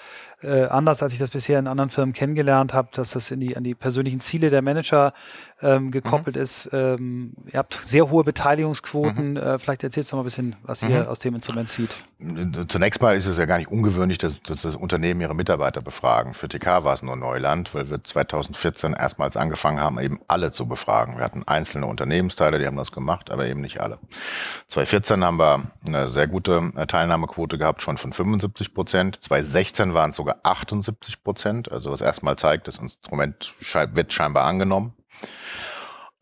äh, 0.44 0.66
anders, 0.66 1.02
als 1.02 1.14
ich 1.14 1.20
das 1.20 1.32
bisher 1.32 1.60
in 1.60 1.68
anderen 1.68 1.90
Firmen 1.90 2.14
kennengelernt 2.14 2.74
habe, 2.74 2.90
dass 2.92 3.12
das 3.12 3.32
in 3.32 3.40
die, 3.40 3.56
an 3.56 3.64
die 3.64 3.76
persönlichen 3.76 4.20
Ziele 4.20 4.50
der 4.50 4.62
Manager 4.62 5.14
ähm, 5.62 5.92
gekoppelt 5.92 6.36
mhm. 6.36 6.42
ist. 6.42 6.70
Ähm, 6.74 7.34
ihr 7.52 7.60
habt 7.60 7.80
sehr 7.84 8.10
hohe 8.10 8.24
Beteiligungsquoten. 8.24 9.32
Mhm. 9.32 9.38
Äh, 9.38 9.60
vielleicht 9.60 9.84
erzählst 9.84 10.12
du 10.12 10.18
mal 10.18 10.22
ein 10.22 10.26
bisschen, 10.26 10.56
was 10.64 10.82
mhm. 10.82 10.92
ihr 10.92 11.10
aus 11.10 11.20
dem 11.20 11.34
Instrument 11.34 11.70
zieht. 11.70 11.96
Zunächst 12.68 13.02
mal 13.02 13.16
ist 13.16 13.28
es 13.28 13.38
ja 13.38 13.46
gar 13.46 13.58
nicht 13.58 13.72
ungewöhnlich, 13.72 14.18
dass, 14.18 14.42
dass 14.42 14.62
das 14.62 14.76
Unternehmen 14.76 15.22
ihre 15.22 15.36
Mitarbeiter 15.36 15.82
befragen. 15.82 16.34
Für 16.34 16.48
TK 16.48 16.84
war 16.84 16.94
es 16.94 17.02
nur 17.02 17.16
Neuland, 17.16 17.74
weil 17.74 17.90
wir 17.90 18.04
2014 18.04 18.94
erstmals 18.94 19.38
angefangen 19.38 19.80
haben, 19.80 20.00
eben 20.00 20.20
alle 20.28 20.52
zu 20.52 20.68
befragen. 20.68 21.18
Wir 21.18 21.24
hatten 21.24 21.44
einzelne 21.46 21.86
Unternehmensteile, 21.86 22.60
die 22.60 22.68
haben 22.68 22.78
das 22.78 22.92
gemacht, 22.92 23.32
aber 23.32 23.48
eben 23.48 23.62
nicht 23.62 23.80
alle. 23.80 24.00
2014 24.68 25.24
haben 25.24 25.38
wir 25.38 25.64
eine 25.88 26.10
sehr 26.10 26.28
gute 26.28 26.72
Teilnahmequote 26.88 27.58
gehabt, 27.58 27.82
schon 27.82 27.98
von 27.98 28.14
75 28.14 28.74
Prozent. 28.74 29.22
2016 29.22 29.94
waren 29.94 30.10
es 30.10 30.18
sogar 30.18 30.33
78 30.44 31.24
Prozent, 31.24 31.72
also 31.72 31.92
was 31.92 32.02
erstmal 32.02 32.36
zeigt, 32.38 32.68
das 32.68 32.78
Instrument 32.78 33.54
wird 33.94 34.14
scheinbar 34.14 34.46
angenommen. 34.46 34.94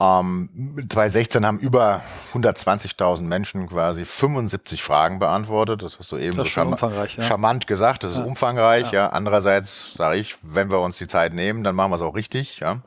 Ähm, 0.01 0.49
2016 0.89 1.45
haben 1.45 1.59
über 1.59 2.01
120.000 2.33 3.21
Menschen 3.21 3.69
quasi 3.69 4.03
75 4.03 4.81
Fragen 4.81 5.19
beantwortet. 5.19 5.83
Das 5.83 5.99
hast 5.99 6.11
du 6.11 6.17
eben 6.17 6.35
so 6.35 6.45
charm 6.45 6.75
ja. 6.79 7.07
charmant 7.07 7.67
gesagt. 7.67 8.03
Das 8.03 8.13
ist 8.13 8.17
ja. 8.17 8.23
umfangreich. 8.23 8.85
Ja. 8.85 9.01
ja. 9.03 9.07
Andererseits 9.09 9.93
sage 9.93 10.17
ich, 10.17 10.37
wenn 10.41 10.71
wir 10.71 10.79
uns 10.79 10.97
die 10.97 11.07
Zeit 11.07 11.35
nehmen, 11.35 11.63
dann 11.63 11.75
machen 11.75 11.91
wir 11.91 11.97
es 11.97 12.01
auch 12.01 12.15
richtig. 12.15 12.59
Ja. 12.59 12.81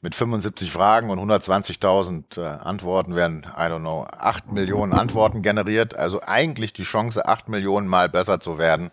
Mit 0.00 0.14
75 0.14 0.70
Fragen 0.70 1.10
und 1.10 1.18
120.000 1.18 2.40
äh, 2.40 2.46
Antworten 2.46 3.16
werden, 3.16 3.44
I 3.56 3.62
don't 3.62 3.80
know, 3.80 4.06
8 4.16 4.52
Millionen 4.52 4.92
Antworten 4.92 5.42
generiert. 5.42 5.96
Also 5.96 6.20
eigentlich 6.24 6.72
die 6.72 6.84
Chance, 6.84 7.26
8 7.26 7.48
Millionen 7.48 7.88
Mal 7.88 8.08
besser 8.08 8.38
zu 8.38 8.58
werden, 8.58 8.90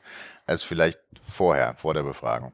als 0.48 0.63
vielleicht 0.63 1.00
vorher, 1.29 1.75
vor 1.77 1.93
der 1.93 2.03
Befragung. 2.03 2.53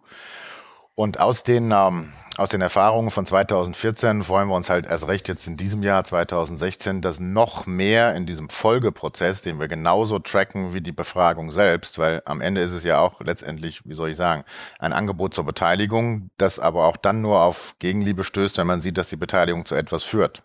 Und 0.95 1.19
aus 1.19 1.43
den 1.43 1.71
ähm, 1.71 2.13
aus 2.35 2.49
den 2.49 2.61
Erfahrungen 2.61 3.11
von 3.11 3.27
2014 3.27 4.23
freuen 4.23 4.47
wir 4.47 4.55
uns 4.55 4.67
halt 4.67 4.87
erst 4.87 5.07
recht 5.07 5.27
jetzt 5.27 5.45
in 5.45 5.55
diesem 5.55 5.83
Jahr 5.83 6.03
2016, 6.03 7.03
dass 7.03 7.19
noch 7.19 7.67
mehr 7.67 8.15
in 8.15 8.25
diesem 8.25 8.49
Folgeprozess, 8.49 9.41
den 9.41 9.59
wir 9.59 9.67
genauso 9.67 10.17
tracken 10.17 10.73
wie 10.73 10.81
die 10.81 10.91
Befragung 10.91 11.51
selbst, 11.51 11.99
weil 11.99 12.23
am 12.25 12.41
Ende 12.41 12.61
ist 12.61 12.71
es 12.71 12.83
ja 12.83 12.99
auch 12.99 13.21
letztendlich, 13.21 13.81
wie 13.85 13.93
soll 13.93 14.09
ich 14.09 14.17
sagen, 14.17 14.45
ein 14.79 14.93
Angebot 14.93 15.35
zur 15.35 15.43
Beteiligung, 15.43 16.31
das 16.37 16.57
aber 16.57 16.87
auch 16.87 16.97
dann 16.97 17.21
nur 17.21 17.41
auf 17.41 17.75
Gegenliebe 17.77 18.23
stößt, 18.23 18.57
wenn 18.57 18.65
man 18.65 18.81
sieht, 18.81 18.97
dass 18.97 19.09
die 19.09 19.15
Beteiligung 19.15 19.67
zu 19.67 19.75
etwas 19.75 20.01
führt. 20.01 20.41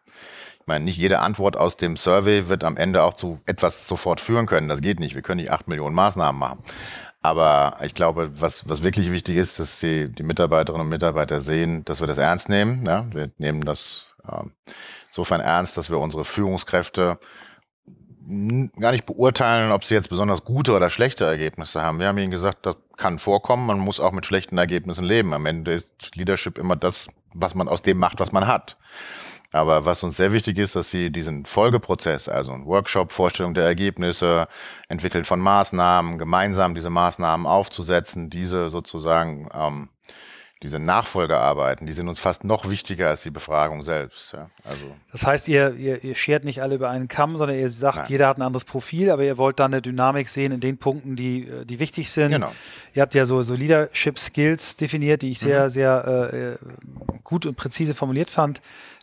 Ich 0.61 0.67
meine, 0.67 0.85
nicht 0.85 0.99
jede 0.99 1.21
Antwort 1.21 1.57
aus 1.57 1.79
dem 1.79 1.97
Survey 1.97 2.51
wird 2.51 2.65
am 2.65 2.77
Ende 2.77 3.03
auch 3.03 3.15
zu 3.15 3.41
etwas 3.47 3.89
sofort 3.89 4.21
führen 4.21 4.45
können. 4.45 4.69
Das 4.69 4.83
geht 4.83 5.01
nicht. 5.01 5.15
Wir 5.15 5.23
können 5.23 5.41
nicht 5.41 5.51
acht 5.51 5.69
Millionen 5.69 5.95
Maßnahmen 5.95 6.39
machen. 6.39 6.63
Aber 7.21 7.79
ich 7.83 7.95
glaube, 7.95 8.31
was, 8.41 8.69
was 8.69 8.83
wirklich 8.83 9.11
wichtig 9.11 9.37
ist, 9.37 9.59
dass 9.59 9.81
die, 9.81 10.09
die 10.09 10.23
Mitarbeiterinnen 10.23 10.87
und 10.87 10.91
Mitarbeiter 10.91 11.41
sehen, 11.41 11.85
dass 11.85 12.01
wir 12.01 12.07
das 12.07 12.19
ernst 12.19 12.49
nehmen. 12.49 12.85
Ja? 12.87 13.07
Wir 13.13 13.31
nehmen 13.39 13.63
das 13.63 14.07
äh, 14.27 14.45
insofern 15.09 15.41
ernst, 15.41 15.77
dass 15.77 15.91
wir 15.91 15.99
unsere 15.99 16.25
Führungskräfte 16.25 17.19
gar 18.79 18.93
nicht 18.93 19.07
beurteilen, 19.07 19.73
ob 19.73 19.85
sie 19.85 19.95
jetzt 19.95 20.11
besonders 20.11 20.45
gute 20.45 20.75
oder 20.75 20.91
schlechte 20.91 21.25
Ergebnisse 21.25 21.81
haben. 21.81 21.99
Wir 21.99 22.09
haben 22.09 22.19
ihnen 22.19 22.31
gesagt, 22.31 22.67
das 22.67 22.77
kann 22.97 23.19
vorkommen, 23.19 23.67
man 23.67 23.79
muss 23.79 24.01
auch 24.01 24.13
mit 24.13 24.27
schlechten 24.27 24.59
Ergebnissen 24.59 25.05
leben. 25.05 25.33
Am 25.33 25.47
Ende 25.47 25.73
ist 25.73 26.15
Leadership 26.15 26.59
immer 26.59 26.77
das, 26.77 27.09
was 27.33 27.55
man 27.55 27.69
aus 27.69 27.81
dem 27.81 27.97
macht, 27.97 28.21
was 28.21 28.33
man 28.33 28.47
hat. 28.47 28.77
Aber 29.53 29.87
was 29.87 30.03
uns 30.03 30.17
sehr 30.17 30.33
wichtig 30.33 30.59
ist, 30.59 30.77
dass 30.77 30.91
sie 30.91 31.11
diesen 31.11 31.47
Folgeprozess, 31.47 32.29
also 32.29 32.53
ein 32.53 32.67
Workshop, 32.67 33.13
Vorstellung 33.13 33.55
der 33.55 33.65
Ergebnisse, 33.65 34.47
entwickelt 34.89 35.27
von 35.27 35.41
Maßnahmen, 35.41 36.19
gemeinsam 36.19 36.75
diese 36.75 36.91
Maßnahmen 36.91 37.47
aufzusetzen, 37.47 38.29
diese 38.29 38.69
sozusagen 38.69 39.49
ähm, 39.55 39.89
diese 40.63 40.81
Nachfolgearbeiten, 40.81 41.87
die 41.87 41.93
sind 41.93 42.09
uns 42.09 42.19
fast 42.19 42.43
noch 42.43 42.69
wichtiger 42.69 43.09
als 43.11 43.23
die 43.23 43.31
Befragung 43.31 43.83
selbst. 43.83 44.33
Ja, 44.33 44.51
also 44.65 44.97
das 45.13 45.25
heißt, 45.25 45.47
ihr, 45.47 45.75
ihr, 45.75 46.03
ihr 46.03 46.17
schert 46.17 46.45
nicht 46.45 46.63
alle 46.63 46.75
über 46.75 46.91
einen 46.91 47.07
Kamm, 47.07 47.37
sondern 47.37 47.57
ihr 47.57 47.71
sagt, 47.71 47.97
Nein. 47.97 48.07
jeder 48.09 48.27
hat 48.27 48.39
ein 48.39 48.43
anderes 48.43 48.65
Profil, 48.65 49.11
aber 49.11 49.23
ihr 49.23 49.39
wollt 49.39 49.61
dann 49.61 49.73
eine 49.73 49.81
Dynamik 49.81 50.29
sehen 50.29 50.51
in 50.51 50.59
den 50.59 50.77
Punkten, 50.77 51.15
die, 51.15 51.49
die 51.65 51.79
wichtig 51.79 52.11
sind. 52.11 52.33
Genau. 52.33 52.53
Ihr 52.93 53.03
habt 53.03 53.15
ja 53.15 53.25
so, 53.25 53.43
so 53.43 53.55
Leadership 53.55 54.19
Skills 54.19 54.75
definiert, 54.75 55.23
die 55.23 55.31
ich 55.31 55.39
sehr, 55.39 55.67
mhm. 55.67 55.71
sehr 55.71 56.59
äh, 56.61 56.67
gut 57.23 57.47
und 57.47 57.55
präzise 57.55 57.95
formuliert 57.95 58.29
fand. 58.29 58.61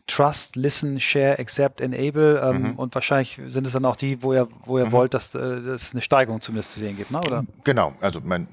Trust, 0.08 0.56
Listen, 0.56 1.00
Share, 1.00 1.40
Accept, 1.40 1.82
Enable 1.82 2.40
ähm, 2.40 2.62
mhm. 2.62 2.72
und 2.74 2.94
wahrscheinlich 2.94 3.40
sind 3.48 3.66
es 3.66 3.74
dann 3.74 3.86
auch 3.86 3.96
die, 3.96 4.22
wo 4.22 4.34
ihr, 4.34 4.48
wo 4.64 4.78
ihr 4.78 4.86
mhm. 4.86 4.92
wollt, 4.92 5.14
dass 5.16 5.34
äh, 5.34 5.40
es 5.40 5.94
eine 5.94 6.02
Steigerung 6.02 6.42
zumindest 6.42 6.72
zu 6.74 6.80
sehen 6.80 6.96
gibt, 6.96 7.10
ne? 7.10 7.20
oder? 7.20 7.46
Genau, 7.64 7.94
also 8.02 8.22
mein 8.24 8.48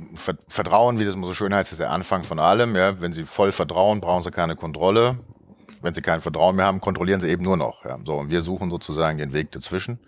Vertrauen, 0.49 0.99
wie 0.99 1.05
das 1.05 1.15
immer 1.15 1.27
so 1.27 1.35
schön 1.35 1.55
heißt, 1.55 1.73
ist 1.73 1.79
der 1.79 1.91
Anfang 1.91 2.25
von 2.25 2.39
allem. 2.39 2.75
Ja? 2.75 3.01
Wenn 3.01 3.13
Sie 3.13 3.25
voll 3.25 3.53
vertrauen, 3.53 4.01
brauchen 4.01 4.23
Sie 4.23 4.31
keine 4.31 4.57
Kontrolle. 4.57 5.19
Wenn 5.83 5.93
Sie 5.93 6.01
kein 6.01 6.23
Vertrauen 6.23 6.57
mehr 6.57 6.65
haben, 6.65 6.81
kontrollieren 6.81 7.21
Sie 7.21 7.29
eben 7.29 7.43
nur 7.43 7.59
noch. 7.59 7.85
Ja? 7.85 7.99
So, 8.05 8.15
und 8.15 8.31
wir 8.31 8.41
suchen 8.41 8.71
sozusagen 8.71 9.19
den 9.19 9.35
Weg 9.35 9.53
dazwischen. 9.53 9.99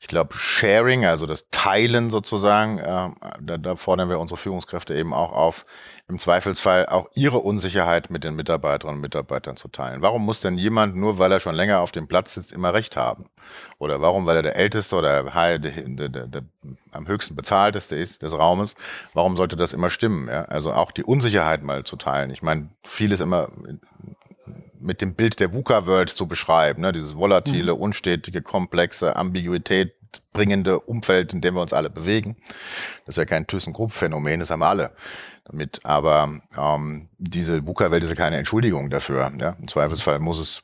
Ich 0.00 0.06
glaube, 0.06 0.32
Sharing, 0.32 1.06
also 1.06 1.26
das 1.26 1.46
Teilen 1.50 2.10
sozusagen, 2.10 2.78
äh, 2.78 3.10
da, 3.40 3.58
da 3.58 3.74
fordern 3.74 4.08
wir 4.08 4.20
unsere 4.20 4.38
Führungskräfte 4.38 4.94
eben 4.94 5.12
auch 5.12 5.32
auf, 5.32 5.66
im 6.08 6.18
Zweifelsfall 6.18 6.86
auch 6.86 7.10
ihre 7.14 7.38
Unsicherheit 7.38 8.10
mit 8.10 8.24
den 8.24 8.34
Mitarbeiterinnen 8.34 8.96
und 8.96 9.02
Mitarbeitern 9.02 9.58
zu 9.58 9.68
teilen. 9.68 10.00
Warum 10.00 10.24
muss 10.24 10.40
denn 10.40 10.56
jemand, 10.56 10.96
nur 10.96 11.18
weil 11.18 11.30
er 11.30 11.38
schon 11.38 11.54
länger 11.54 11.80
auf 11.80 11.92
dem 11.92 12.08
Platz 12.08 12.34
sitzt, 12.34 12.52
immer 12.52 12.72
Recht 12.72 12.96
haben? 12.96 13.26
Oder 13.78 14.00
warum, 14.00 14.24
weil 14.24 14.36
er 14.36 14.42
der 14.42 14.56
Älteste 14.56 14.96
oder 14.96 15.24
der, 15.24 15.58
der, 15.58 16.08
der, 16.08 16.26
der 16.26 16.42
am 16.92 17.06
höchsten 17.06 17.36
bezahlteste 17.36 17.94
ist 17.94 18.22
des 18.22 18.32
Raumes, 18.32 18.74
warum 19.12 19.36
sollte 19.36 19.56
das 19.56 19.74
immer 19.74 19.90
stimmen? 19.90 20.28
Ja? 20.28 20.46
Also 20.46 20.72
auch 20.72 20.92
die 20.92 21.04
Unsicherheit 21.04 21.62
mal 21.62 21.84
zu 21.84 21.96
teilen. 21.96 22.30
Ich 22.30 22.42
meine, 22.42 22.70
vieles 22.84 23.20
immer 23.20 23.50
mit 24.80 25.02
dem 25.02 25.14
Bild 25.14 25.40
der 25.40 25.52
VUCA-World 25.52 26.08
zu 26.08 26.26
beschreiben, 26.26 26.82
ne? 26.82 26.92
dieses 26.92 27.16
volatile, 27.16 27.74
mhm. 27.74 27.80
unstetige, 27.80 28.40
komplexe, 28.40 29.14
Ambiguität 29.14 29.97
bringende 30.32 30.80
Umfeld, 30.80 31.32
in 31.32 31.40
dem 31.40 31.54
wir 31.54 31.62
uns 31.62 31.72
alle 31.72 31.90
bewegen. 31.90 32.36
Das 33.06 33.14
ist 33.14 33.18
ja 33.18 33.24
kein 33.24 33.46
ThyssenKrupp-Phänomen, 33.46 34.40
das 34.40 34.50
haben 34.50 34.60
wir 34.60 34.68
alle 34.68 34.92
damit. 35.44 35.80
Aber 35.84 36.40
ähm, 36.56 37.08
diese 37.18 37.66
VUCA-Welt 37.66 38.02
ist 38.02 38.10
ja 38.10 38.16
keine 38.16 38.36
Entschuldigung 38.36 38.90
dafür. 38.90 39.32
Ja? 39.38 39.56
Im 39.60 39.68
Zweifelsfall 39.68 40.18
muss 40.18 40.38
es, 40.38 40.62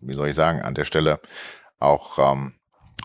wie 0.00 0.14
soll 0.14 0.28
ich 0.28 0.36
sagen, 0.36 0.62
an 0.62 0.74
der 0.74 0.84
Stelle 0.84 1.20
auch 1.78 2.18
ähm, 2.18 2.54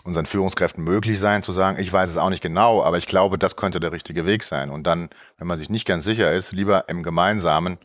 unseren 0.04 0.26
Führungskräften 0.26 0.82
möglich 0.82 1.18
sein, 1.18 1.42
zu 1.42 1.52
sagen, 1.52 1.78
ich 1.78 1.92
weiß 1.92 2.08
es 2.10 2.16
auch 2.16 2.30
nicht 2.30 2.42
genau, 2.42 2.82
aber 2.82 2.98
ich 2.98 3.06
glaube, 3.06 3.38
das 3.38 3.56
könnte 3.56 3.80
der 3.80 3.92
richtige 3.92 4.26
Weg 4.26 4.42
sein. 4.42 4.70
Und 4.70 4.86
dann, 4.86 5.10
wenn 5.36 5.46
man 5.46 5.58
sich 5.58 5.70
nicht 5.70 5.86
ganz 5.86 6.04
sicher 6.04 6.32
ist, 6.32 6.52
lieber 6.52 6.88
im 6.88 7.02
gemeinsamen 7.02 7.78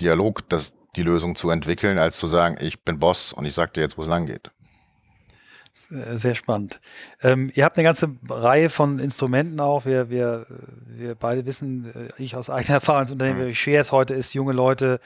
Dialog 0.00 0.48
das 0.48 0.74
die 0.96 1.02
Lösung 1.02 1.36
zu 1.36 1.48
entwickeln, 1.50 1.98
als 1.98 2.18
zu 2.18 2.26
sagen, 2.26 2.58
ich 2.60 2.84
bin 2.84 2.98
Boss 2.98 3.32
und 3.32 3.46
ich 3.46 3.54
sage 3.54 3.72
dir 3.72 3.80
jetzt, 3.80 3.96
wo 3.96 4.02
es 4.02 4.08
lang 4.08 4.26
geht. 4.26 4.50
Sehr 5.74 6.34
spannend. 6.34 6.80
Ähm, 7.22 7.50
ihr 7.54 7.64
habt 7.64 7.78
eine 7.78 7.84
ganze 7.84 8.10
Reihe 8.28 8.68
von 8.68 8.98
Instrumenten 8.98 9.58
auch. 9.58 9.86
Wir, 9.86 10.10
wir, 10.10 10.46
wir 10.86 11.14
beide 11.14 11.46
wissen, 11.46 11.90
äh, 11.94 12.22
ich 12.22 12.36
aus 12.36 12.50
eigener 12.50 12.74
Erfahrung 12.74 13.00
als 13.00 13.10
Unternehmen, 13.10 13.40
mhm. 13.40 13.48
wie 13.48 13.54
schwer 13.54 13.80
es 13.80 13.90
heute 13.90 14.12
ist, 14.12 14.34
junge 14.34 14.52
Leute 14.52 15.00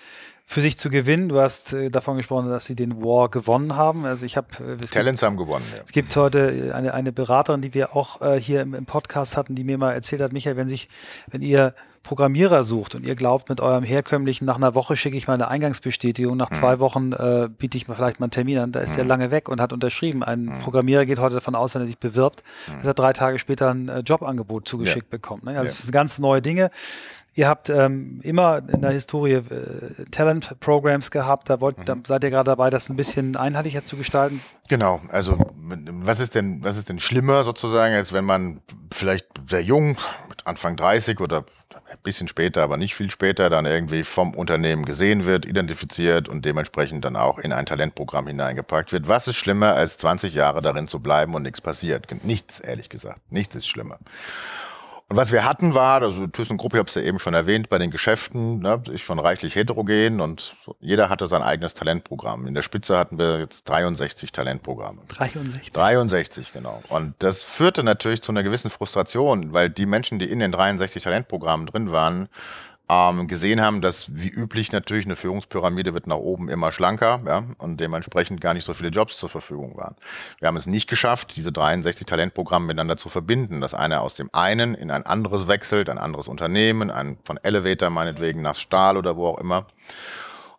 für 0.48 0.60
sich 0.60 0.78
zu 0.78 0.90
gewinnen. 0.90 1.28
Du 1.28 1.40
hast 1.40 1.72
äh, 1.72 1.90
davon 1.90 2.16
gesprochen, 2.16 2.48
dass 2.48 2.66
sie 2.66 2.76
den 2.76 3.02
War 3.02 3.28
gewonnen 3.28 3.74
haben. 3.74 4.06
Also 4.06 4.24
ich 4.24 4.36
habe 4.36 4.46
äh, 4.64 4.76
Talents 4.86 5.22
haben 5.22 5.36
gewonnen. 5.36 5.64
Ja. 5.74 5.82
Es 5.84 5.90
gibt 5.90 6.14
heute 6.14 6.72
eine, 6.72 6.94
eine 6.94 7.12
Beraterin, 7.12 7.60
die 7.60 7.74
wir 7.74 7.96
auch 7.96 8.22
äh, 8.22 8.40
hier 8.40 8.62
im, 8.62 8.72
im 8.72 8.86
Podcast 8.86 9.36
hatten, 9.36 9.56
die 9.56 9.64
mir 9.64 9.76
mal 9.76 9.92
erzählt 9.92 10.22
hat, 10.22 10.32
Michael, 10.32 10.56
wenn 10.56 10.68
sich, 10.68 10.88
wenn 11.26 11.42
ihr 11.42 11.74
Programmierer 12.04 12.62
sucht 12.62 12.94
und 12.94 13.04
ihr 13.04 13.16
glaubt, 13.16 13.48
mit 13.48 13.60
eurem 13.60 13.82
herkömmlichen, 13.82 14.44
nach 14.44 14.54
einer 14.54 14.76
Woche 14.76 14.96
schicke 14.96 15.16
ich 15.16 15.26
mal 15.26 15.34
eine 15.34 15.48
Eingangsbestätigung, 15.48 16.36
nach 16.36 16.50
mhm. 16.50 16.54
zwei 16.54 16.78
Wochen 16.78 17.12
äh, 17.12 17.48
biete 17.48 17.76
ich 17.76 17.88
mir 17.88 17.96
vielleicht 17.96 18.20
mal 18.20 18.26
einen 18.26 18.30
Termin 18.30 18.58
an, 18.58 18.70
da 18.70 18.78
ist 18.78 18.92
mhm. 18.92 19.00
er 19.00 19.04
lange 19.06 19.30
weg 19.32 19.48
und 19.48 19.60
hat 19.60 19.72
unterschrieben. 19.72 20.22
Ein 20.22 20.44
mhm. 20.44 20.58
Programmierer 20.60 21.04
geht 21.04 21.18
heute 21.18 21.34
davon 21.34 21.56
aus, 21.56 21.74
wenn 21.74 21.82
er 21.82 21.88
sich 21.88 21.98
bewirbt, 21.98 22.44
mhm. 22.68 22.76
dass 22.76 22.86
er 22.86 22.94
drei 22.94 23.12
Tage 23.12 23.40
später 23.40 23.70
ein 23.74 23.88
äh, 23.88 23.98
Jobangebot 24.00 24.68
zugeschickt 24.68 25.06
ja. 25.06 25.10
bekommt. 25.10 25.42
Ne? 25.42 25.50
Also 25.50 25.64
ja. 25.64 25.70
das 25.70 25.78
sind 25.82 25.90
ganz 25.90 26.20
neue 26.20 26.40
Dinge. 26.40 26.70
Ihr 27.36 27.48
habt 27.48 27.68
ähm, 27.68 28.18
immer 28.22 28.62
in 28.66 28.80
der 28.80 28.92
Historie 28.92 29.34
äh, 29.34 30.06
Talent-Programs 30.10 31.10
gehabt. 31.10 31.50
Da, 31.50 31.60
wollt, 31.60 31.78
mhm. 31.78 31.84
da 31.84 31.96
seid 32.06 32.24
ihr 32.24 32.30
gerade 32.30 32.50
dabei, 32.50 32.70
das 32.70 32.88
ein 32.88 32.96
bisschen 32.96 33.36
einheitlicher 33.36 33.84
zu 33.84 33.98
gestalten. 33.98 34.40
Genau. 34.68 35.02
Also 35.10 35.38
was 35.58 36.18
ist 36.18 36.34
denn, 36.34 36.64
was 36.64 36.78
ist 36.78 36.88
denn 36.88 36.98
schlimmer 36.98 37.44
sozusagen, 37.44 37.94
als 37.94 38.14
wenn 38.14 38.24
man 38.24 38.62
vielleicht 38.90 39.26
sehr 39.48 39.60
jung, 39.60 39.98
mit 40.30 40.46
Anfang 40.46 40.76
30 40.76 41.20
oder 41.20 41.44
ein 41.74 41.98
bisschen 42.02 42.26
später, 42.26 42.62
aber 42.62 42.78
nicht 42.78 42.94
viel 42.94 43.10
später, 43.10 43.50
dann 43.50 43.66
irgendwie 43.66 44.02
vom 44.02 44.34
Unternehmen 44.34 44.86
gesehen 44.86 45.26
wird, 45.26 45.44
identifiziert 45.44 46.30
und 46.30 46.42
dementsprechend 46.46 47.04
dann 47.04 47.16
auch 47.16 47.38
in 47.38 47.52
ein 47.52 47.66
Talentprogramm 47.66 48.28
hineingepackt 48.28 48.92
wird. 48.92 49.08
Was 49.08 49.28
ist 49.28 49.36
schlimmer, 49.36 49.74
als 49.74 49.98
20 49.98 50.32
Jahre 50.32 50.62
darin 50.62 50.88
zu 50.88 51.00
bleiben 51.00 51.34
und 51.34 51.42
nichts 51.42 51.60
passiert? 51.60 52.06
Nichts, 52.24 52.60
ehrlich 52.60 52.88
gesagt. 52.88 53.20
Nichts 53.30 53.54
ist 53.56 53.68
schlimmer. 53.68 53.98
Und 55.08 55.16
was 55.16 55.30
wir 55.30 55.44
hatten 55.44 55.72
war, 55.72 56.02
also 56.02 56.26
ThyssenKrupp, 56.26 56.74
ich 56.74 56.78
habe 56.80 56.88
es 56.88 56.94
ja 56.96 57.02
eben 57.02 57.20
schon 57.20 57.34
erwähnt, 57.34 57.68
bei 57.68 57.78
den 57.78 57.92
Geschäften 57.92 58.58
ne, 58.58 58.82
ist 58.90 59.02
schon 59.02 59.20
reichlich 59.20 59.54
heterogen 59.54 60.20
und 60.20 60.56
jeder 60.80 61.08
hatte 61.08 61.28
sein 61.28 61.42
eigenes 61.42 61.74
Talentprogramm. 61.74 62.48
In 62.48 62.54
der 62.54 62.62
Spitze 62.62 62.98
hatten 62.98 63.16
wir 63.16 63.38
jetzt 63.38 63.68
63 63.68 64.32
Talentprogramme. 64.32 65.02
63? 65.06 65.70
63, 65.70 66.52
genau. 66.52 66.82
Und 66.88 67.14
das 67.20 67.44
führte 67.44 67.84
natürlich 67.84 68.20
zu 68.20 68.32
einer 68.32 68.42
gewissen 68.42 68.68
Frustration, 68.68 69.52
weil 69.52 69.70
die 69.70 69.86
Menschen, 69.86 70.18
die 70.18 70.28
in 70.28 70.40
den 70.40 70.50
63 70.50 71.00
Talentprogrammen 71.00 71.66
drin 71.66 71.92
waren, 71.92 72.28
ähm, 72.88 73.26
gesehen 73.26 73.60
haben, 73.60 73.82
dass 73.82 74.14
wie 74.14 74.28
üblich 74.28 74.70
natürlich 74.70 75.06
eine 75.06 75.16
Führungspyramide 75.16 75.92
wird 75.92 76.06
nach 76.06 76.16
oben 76.16 76.48
immer 76.48 76.70
schlanker 76.70 77.20
ja, 77.26 77.44
und 77.58 77.80
dementsprechend 77.80 78.40
gar 78.40 78.54
nicht 78.54 78.64
so 78.64 78.74
viele 78.74 78.90
Jobs 78.90 79.18
zur 79.18 79.28
Verfügung 79.28 79.76
waren. 79.76 79.96
Wir 80.38 80.48
haben 80.48 80.56
es 80.56 80.66
nicht 80.66 80.88
geschafft, 80.88 81.34
diese 81.36 81.50
63 81.50 82.06
Talentprogramme 82.06 82.66
miteinander 82.66 82.96
zu 82.96 83.08
verbinden, 83.08 83.60
dass 83.60 83.74
einer 83.74 84.02
aus 84.02 84.14
dem 84.14 84.30
einen 84.32 84.74
in 84.74 84.90
ein 84.90 85.04
anderes 85.04 85.48
wechselt, 85.48 85.88
ein 85.88 85.98
anderes 85.98 86.28
Unternehmen, 86.28 86.90
ein, 86.90 87.18
von 87.24 87.38
Elevator 87.42 87.90
meinetwegen 87.90 88.42
nach 88.42 88.54
Stahl 88.54 88.96
oder 88.96 89.16
wo 89.16 89.26
auch 89.26 89.38
immer. 89.38 89.66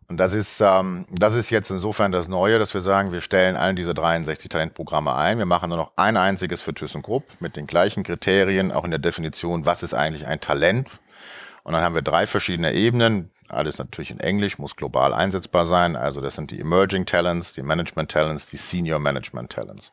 Und 0.09 0.17
das 0.17 0.33
ist, 0.33 0.61
ähm, 0.61 1.05
das 1.11 1.33
ist 1.33 1.49
jetzt 1.49 1.69
insofern 1.69 2.13
das 2.13 2.29
Neue, 2.29 2.59
dass 2.59 2.73
wir 2.73 2.79
sagen, 2.81 3.11
wir 3.11 3.19
stellen 3.19 3.57
allen 3.57 3.75
diese 3.75 3.93
63 3.93 4.49
Talentprogramme 4.49 5.13
ein. 5.13 5.37
Wir 5.37 5.45
machen 5.45 5.69
nur 5.69 5.77
noch 5.77 5.91
ein 5.97 6.15
einziges 6.15 6.61
für 6.61 6.73
ThyssenKrupp 6.73 7.25
mit 7.41 7.57
den 7.57 7.67
gleichen 7.67 8.03
Kriterien, 8.03 8.71
auch 8.71 8.85
in 8.85 8.91
der 8.91 8.99
Definition, 8.99 9.65
was 9.65 9.83
ist 9.83 9.93
eigentlich 9.93 10.25
ein 10.25 10.39
Talent 10.39 10.89
und 11.67 11.73
dann 11.73 11.83
haben 11.83 11.95
wir 11.95 12.01
drei 12.01 12.27
verschiedene 12.27 12.73
Ebenen. 12.73 13.29
Alles 13.49 13.77
natürlich 13.77 14.11
in 14.11 14.21
Englisch, 14.21 14.57
muss 14.57 14.77
global 14.77 15.13
einsetzbar 15.13 15.65
sein. 15.65 15.97
Also 15.97 16.21
das 16.21 16.35
sind 16.35 16.49
die 16.49 16.61
Emerging 16.61 17.05
Talents, 17.05 17.51
die 17.51 17.61
Management 17.61 18.09
Talents, 18.09 18.45
die 18.45 18.55
Senior 18.55 18.99
Management 18.99 19.51
Talents. 19.51 19.91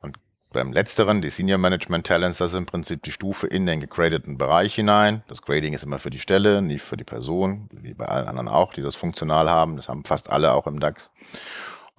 Und 0.00 0.18
beim 0.52 0.72
letzteren, 0.72 1.20
die 1.20 1.30
Senior 1.30 1.58
Management 1.58 2.06
Talents, 2.06 2.38
das 2.38 2.52
ist 2.52 2.56
im 2.56 2.66
Prinzip 2.66 3.02
die 3.02 3.10
Stufe 3.10 3.48
in 3.48 3.66
den 3.66 3.80
gegradeten 3.80 4.38
Bereich 4.38 4.76
hinein. 4.76 5.24
Das 5.26 5.42
Grading 5.42 5.74
ist 5.74 5.82
immer 5.82 5.98
für 5.98 6.10
die 6.10 6.20
Stelle, 6.20 6.62
nie 6.62 6.78
für 6.78 6.96
die 6.96 7.02
Person, 7.02 7.68
wie 7.72 7.94
bei 7.94 8.06
allen 8.06 8.28
anderen 8.28 8.46
auch, 8.46 8.72
die 8.72 8.82
das 8.82 8.94
funktional 8.94 9.50
haben. 9.50 9.74
Das 9.74 9.88
haben 9.88 10.04
fast 10.04 10.30
alle 10.30 10.52
auch 10.52 10.68
im 10.68 10.78
DAX. 10.78 11.10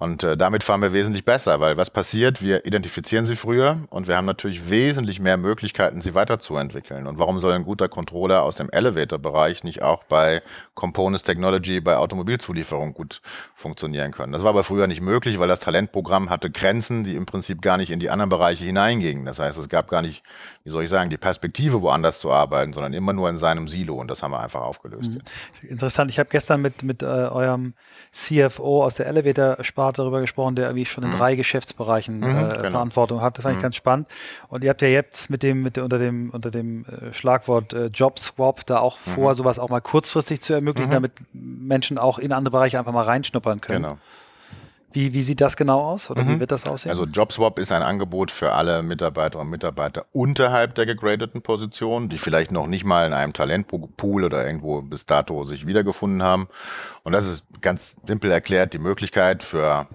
Und 0.00 0.24
äh, 0.24 0.34
damit 0.34 0.64
fahren 0.64 0.80
wir 0.80 0.94
wesentlich 0.94 1.26
besser, 1.26 1.60
weil 1.60 1.76
was 1.76 1.90
passiert? 1.90 2.40
Wir 2.40 2.64
identifizieren 2.64 3.26
sie 3.26 3.36
früher 3.36 3.80
und 3.90 4.08
wir 4.08 4.16
haben 4.16 4.24
natürlich 4.24 4.70
wesentlich 4.70 5.20
mehr 5.20 5.36
Möglichkeiten, 5.36 6.00
sie 6.00 6.14
weiterzuentwickeln. 6.14 7.06
Und 7.06 7.18
warum 7.18 7.38
soll 7.38 7.52
ein 7.52 7.64
guter 7.64 7.86
Controller 7.90 8.42
aus 8.42 8.56
dem 8.56 8.70
Elevator-Bereich 8.70 9.62
nicht 9.62 9.82
auch 9.82 10.02
bei 10.04 10.40
Components 10.72 11.22
Technology, 11.22 11.82
bei 11.82 11.98
Automobilzulieferung 11.98 12.94
gut 12.94 13.20
funktionieren 13.54 14.10
können? 14.10 14.32
Das 14.32 14.42
war 14.42 14.48
aber 14.48 14.64
früher 14.64 14.86
nicht 14.86 15.02
möglich, 15.02 15.38
weil 15.38 15.48
das 15.48 15.60
Talentprogramm 15.60 16.30
hatte 16.30 16.50
Grenzen, 16.50 17.04
die 17.04 17.14
im 17.14 17.26
Prinzip 17.26 17.60
gar 17.60 17.76
nicht 17.76 17.90
in 17.90 18.00
die 18.00 18.08
anderen 18.08 18.30
Bereiche 18.30 18.64
hineingingen. 18.64 19.26
Das 19.26 19.38
heißt, 19.38 19.58
es 19.58 19.68
gab 19.68 19.88
gar 19.88 20.00
nicht, 20.00 20.22
wie 20.64 20.70
soll 20.70 20.82
ich 20.82 20.88
sagen, 20.88 21.10
die 21.10 21.18
Perspektive, 21.18 21.82
woanders 21.82 22.20
zu 22.20 22.30
arbeiten, 22.30 22.72
sondern 22.72 22.94
immer 22.94 23.12
nur 23.12 23.28
in 23.28 23.36
seinem 23.36 23.68
Silo. 23.68 23.96
Und 23.96 24.08
das 24.08 24.22
haben 24.22 24.30
wir 24.30 24.40
einfach 24.40 24.62
aufgelöst. 24.62 25.12
Mhm. 25.12 25.68
Interessant. 25.68 26.10
Ich 26.10 26.18
habe 26.18 26.30
gestern 26.30 26.62
mit, 26.62 26.82
mit 26.84 27.02
äh, 27.02 27.04
eurem 27.04 27.74
CFO 28.12 28.82
aus 28.82 28.94
der 28.94 29.06
Elevator-Sparte 29.06 29.89
HR 29.90 30.04
darüber 30.04 30.20
gesprochen, 30.20 30.54
der 30.54 30.66
irgendwie 30.66 30.86
schon 30.86 31.04
in 31.04 31.10
mhm. 31.10 31.16
drei 31.16 31.34
Geschäftsbereichen 31.36 32.18
mhm, 32.18 32.24
äh, 32.24 32.56
genau. 32.56 32.70
Verantwortung 32.70 33.20
hat. 33.20 33.38
Das 33.38 33.42
fand 33.42 33.54
ich 33.54 33.58
mhm. 33.58 33.62
ganz 33.62 33.76
spannend. 33.76 34.08
Und 34.48 34.64
ihr 34.64 34.70
habt 34.70 34.82
ja 34.82 34.88
jetzt 34.88 35.30
mit 35.30 35.42
dem, 35.42 35.62
mit 35.62 35.78
unter 35.78 35.98
dem, 35.98 36.30
unter 36.30 36.50
dem 36.50 36.84
äh, 36.84 37.12
Schlagwort 37.12 37.72
äh, 37.72 37.86
Job 37.86 38.18
Swap 38.18 38.64
da 38.66 38.78
auch 38.78 38.98
mhm. 39.04 39.10
vor, 39.12 39.34
sowas 39.34 39.58
auch 39.58 39.68
mal 39.68 39.80
kurzfristig 39.80 40.40
zu 40.40 40.52
ermöglichen, 40.52 40.90
damit 40.90 41.12
Menschen 41.32 41.98
auch 41.98 42.18
in 42.18 42.32
andere 42.32 42.52
Bereiche 42.52 42.78
einfach 42.78 42.92
mal 42.92 43.04
reinschnuppern 43.04 43.60
können. 43.60 43.82
Genau. 43.82 43.98
Wie, 44.92 45.12
wie 45.14 45.22
sieht 45.22 45.40
das 45.40 45.56
genau 45.56 45.80
aus 45.80 46.10
oder 46.10 46.24
mhm. 46.24 46.34
wie 46.34 46.40
wird 46.40 46.50
das 46.50 46.66
aussehen? 46.66 46.90
Also 46.90 47.04
JobSwap 47.04 47.58
ist 47.58 47.70
ein 47.70 47.82
Angebot 47.82 48.30
für 48.30 48.52
alle 48.52 48.82
Mitarbeiterinnen 48.82 49.46
und 49.46 49.50
Mitarbeiter 49.50 50.06
unterhalb 50.12 50.74
der 50.74 50.86
gegradeten 50.86 51.42
Position, 51.42 52.08
die 52.08 52.18
vielleicht 52.18 52.50
noch 52.50 52.66
nicht 52.66 52.84
mal 52.84 53.06
in 53.06 53.12
einem 53.12 53.32
Talentpool 53.32 54.24
oder 54.24 54.44
irgendwo 54.44 54.82
bis 54.82 55.06
dato 55.06 55.44
sich 55.44 55.66
wiedergefunden 55.66 56.22
haben. 56.22 56.48
Und 57.04 57.12
das 57.12 57.26
ist 57.26 57.44
ganz 57.60 57.96
simpel 58.06 58.30
erklärt 58.30 58.72
die 58.72 58.78
Möglichkeit 58.78 59.42
für 59.42 59.86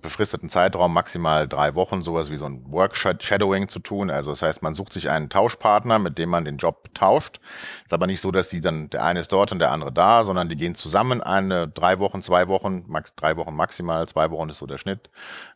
befristeten 0.00 0.48
Zeitraum, 0.48 0.92
maximal 0.92 1.46
drei 1.48 1.74
Wochen, 1.74 2.02
sowas 2.02 2.30
wie 2.30 2.36
so 2.36 2.46
ein 2.46 2.64
Work-Shadowing 2.70 3.68
zu 3.68 3.80
tun. 3.80 4.10
Also 4.10 4.30
das 4.30 4.42
heißt, 4.42 4.62
man 4.62 4.74
sucht 4.74 4.92
sich 4.92 5.10
einen 5.10 5.28
Tauschpartner, 5.28 5.98
mit 5.98 6.18
dem 6.18 6.30
man 6.30 6.44
den 6.44 6.56
Job 6.56 6.94
tauscht. 6.94 7.40
Ist 7.84 7.92
aber 7.92 8.06
nicht 8.06 8.20
so, 8.20 8.30
dass 8.30 8.48
die 8.48 8.60
dann, 8.60 8.90
der 8.90 9.04
eine 9.04 9.20
ist 9.20 9.32
dort 9.32 9.52
und 9.52 9.58
der 9.58 9.70
andere 9.70 9.92
da, 9.92 10.24
sondern 10.24 10.48
die 10.48 10.56
gehen 10.56 10.74
zusammen 10.74 11.20
eine 11.22 11.68
drei 11.68 11.98
Wochen, 11.98 12.22
zwei 12.22 12.48
Wochen, 12.48 12.84
max 12.86 13.14
drei 13.14 13.36
Wochen 13.36 13.54
maximal, 13.54 14.06
zwei 14.08 14.30
Wochen 14.30 14.48
ist 14.48 14.58
so 14.58 14.66
der 14.66 14.78
Schnitt, 14.78 15.10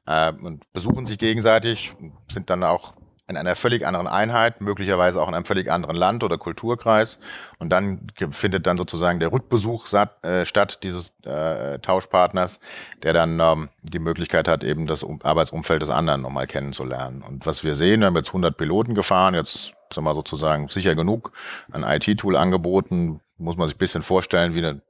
äh, 0.07 0.33
und 0.33 0.70
besuchen 0.72 1.07
sich 1.07 1.18
gegenseitig, 1.18 1.94
sind 2.31 2.51
dann 2.51 2.62
auch 2.62 2.94
in 3.28 3.36
einer 3.36 3.56
völlig 3.56 3.84
anderen 3.84 4.06
Einheit, 4.06 4.60
möglicherweise 4.60 5.20
auch 5.20 5.28
in 5.28 5.34
einem 5.34 5.44
völlig 5.44 5.70
anderen 5.70 5.96
Land 5.96 6.22
oder 6.22 6.38
Kulturkreis. 6.38 7.18
Und 7.58 7.70
dann 7.70 8.06
findet 8.30 8.66
dann 8.66 8.76
sozusagen 8.76 9.18
der 9.18 9.32
Rückbesuch 9.32 9.86
äh, 10.22 10.46
statt 10.46 10.80
dieses 10.84 11.12
äh, 11.24 11.78
Tauschpartners, 11.80 12.60
der 13.02 13.12
dann 13.12 13.40
ähm, 13.40 13.68
die 13.82 13.98
Möglichkeit 13.98 14.46
hat, 14.46 14.62
eben 14.62 14.86
das 14.86 15.04
Arbeitsumfeld 15.22 15.82
des 15.82 15.90
anderen 15.90 16.22
nochmal 16.22 16.46
kennenzulernen. 16.46 17.22
Und 17.22 17.46
was 17.46 17.64
wir 17.64 17.74
sehen, 17.74 18.00
wir 18.00 18.06
haben 18.06 18.16
jetzt 18.16 18.28
100 18.28 18.56
Piloten 18.56 18.94
gefahren, 18.94 19.34
jetzt 19.34 19.72
sagen 19.92 20.06
wir 20.06 20.14
sozusagen 20.14 20.68
sicher 20.68 20.94
genug, 20.94 21.32
ein 21.72 21.82
IT-Tool 21.82 22.36
angeboten, 22.36 23.20
muss 23.38 23.56
man 23.56 23.68
sich 23.68 23.76
ein 23.76 23.78
bisschen 23.78 24.02
vorstellen, 24.02 24.54
wie 24.54 24.58
eine 24.58 24.80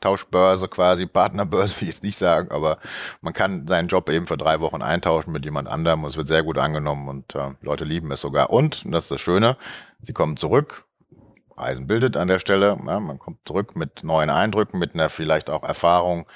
Tauschbörse 0.00 0.68
quasi, 0.68 1.06
Partnerbörse 1.06 1.76
will 1.80 1.88
ich 1.88 1.94
jetzt 1.94 2.02
nicht 2.02 2.18
sagen, 2.18 2.50
aber 2.50 2.78
man 3.20 3.32
kann 3.32 3.66
seinen 3.66 3.88
Job 3.88 4.08
eben 4.10 4.26
für 4.26 4.36
drei 4.36 4.60
Wochen 4.60 4.82
eintauschen 4.82 5.32
mit 5.32 5.44
jemand 5.44 5.68
anderem 5.68 6.02
und 6.04 6.10
es 6.10 6.16
wird 6.16 6.28
sehr 6.28 6.42
gut 6.42 6.58
angenommen 6.58 7.08
und 7.08 7.34
äh, 7.34 7.50
Leute 7.60 7.84
lieben 7.84 8.10
es 8.12 8.20
sogar. 8.20 8.50
Und, 8.50 8.84
und 8.84 8.92
das 8.92 9.04
ist 9.04 9.10
das 9.10 9.20
Schöne, 9.20 9.56
sie 10.00 10.12
kommen 10.12 10.36
zurück, 10.36 10.84
Reisen 11.56 11.86
bildet 11.86 12.16
an 12.16 12.28
der 12.28 12.38
Stelle, 12.38 12.76
ja, 12.86 13.00
man 13.00 13.18
kommt 13.18 13.38
zurück 13.46 13.76
mit 13.76 14.02
neuen 14.02 14.30
Eindrücken, 14.30 14.78
mit 14.78 14.94
einer 14.94 15.08
vielleicht 15.08 15.50
auch 15.50 15.62
Erfahrung, 15.62 16.26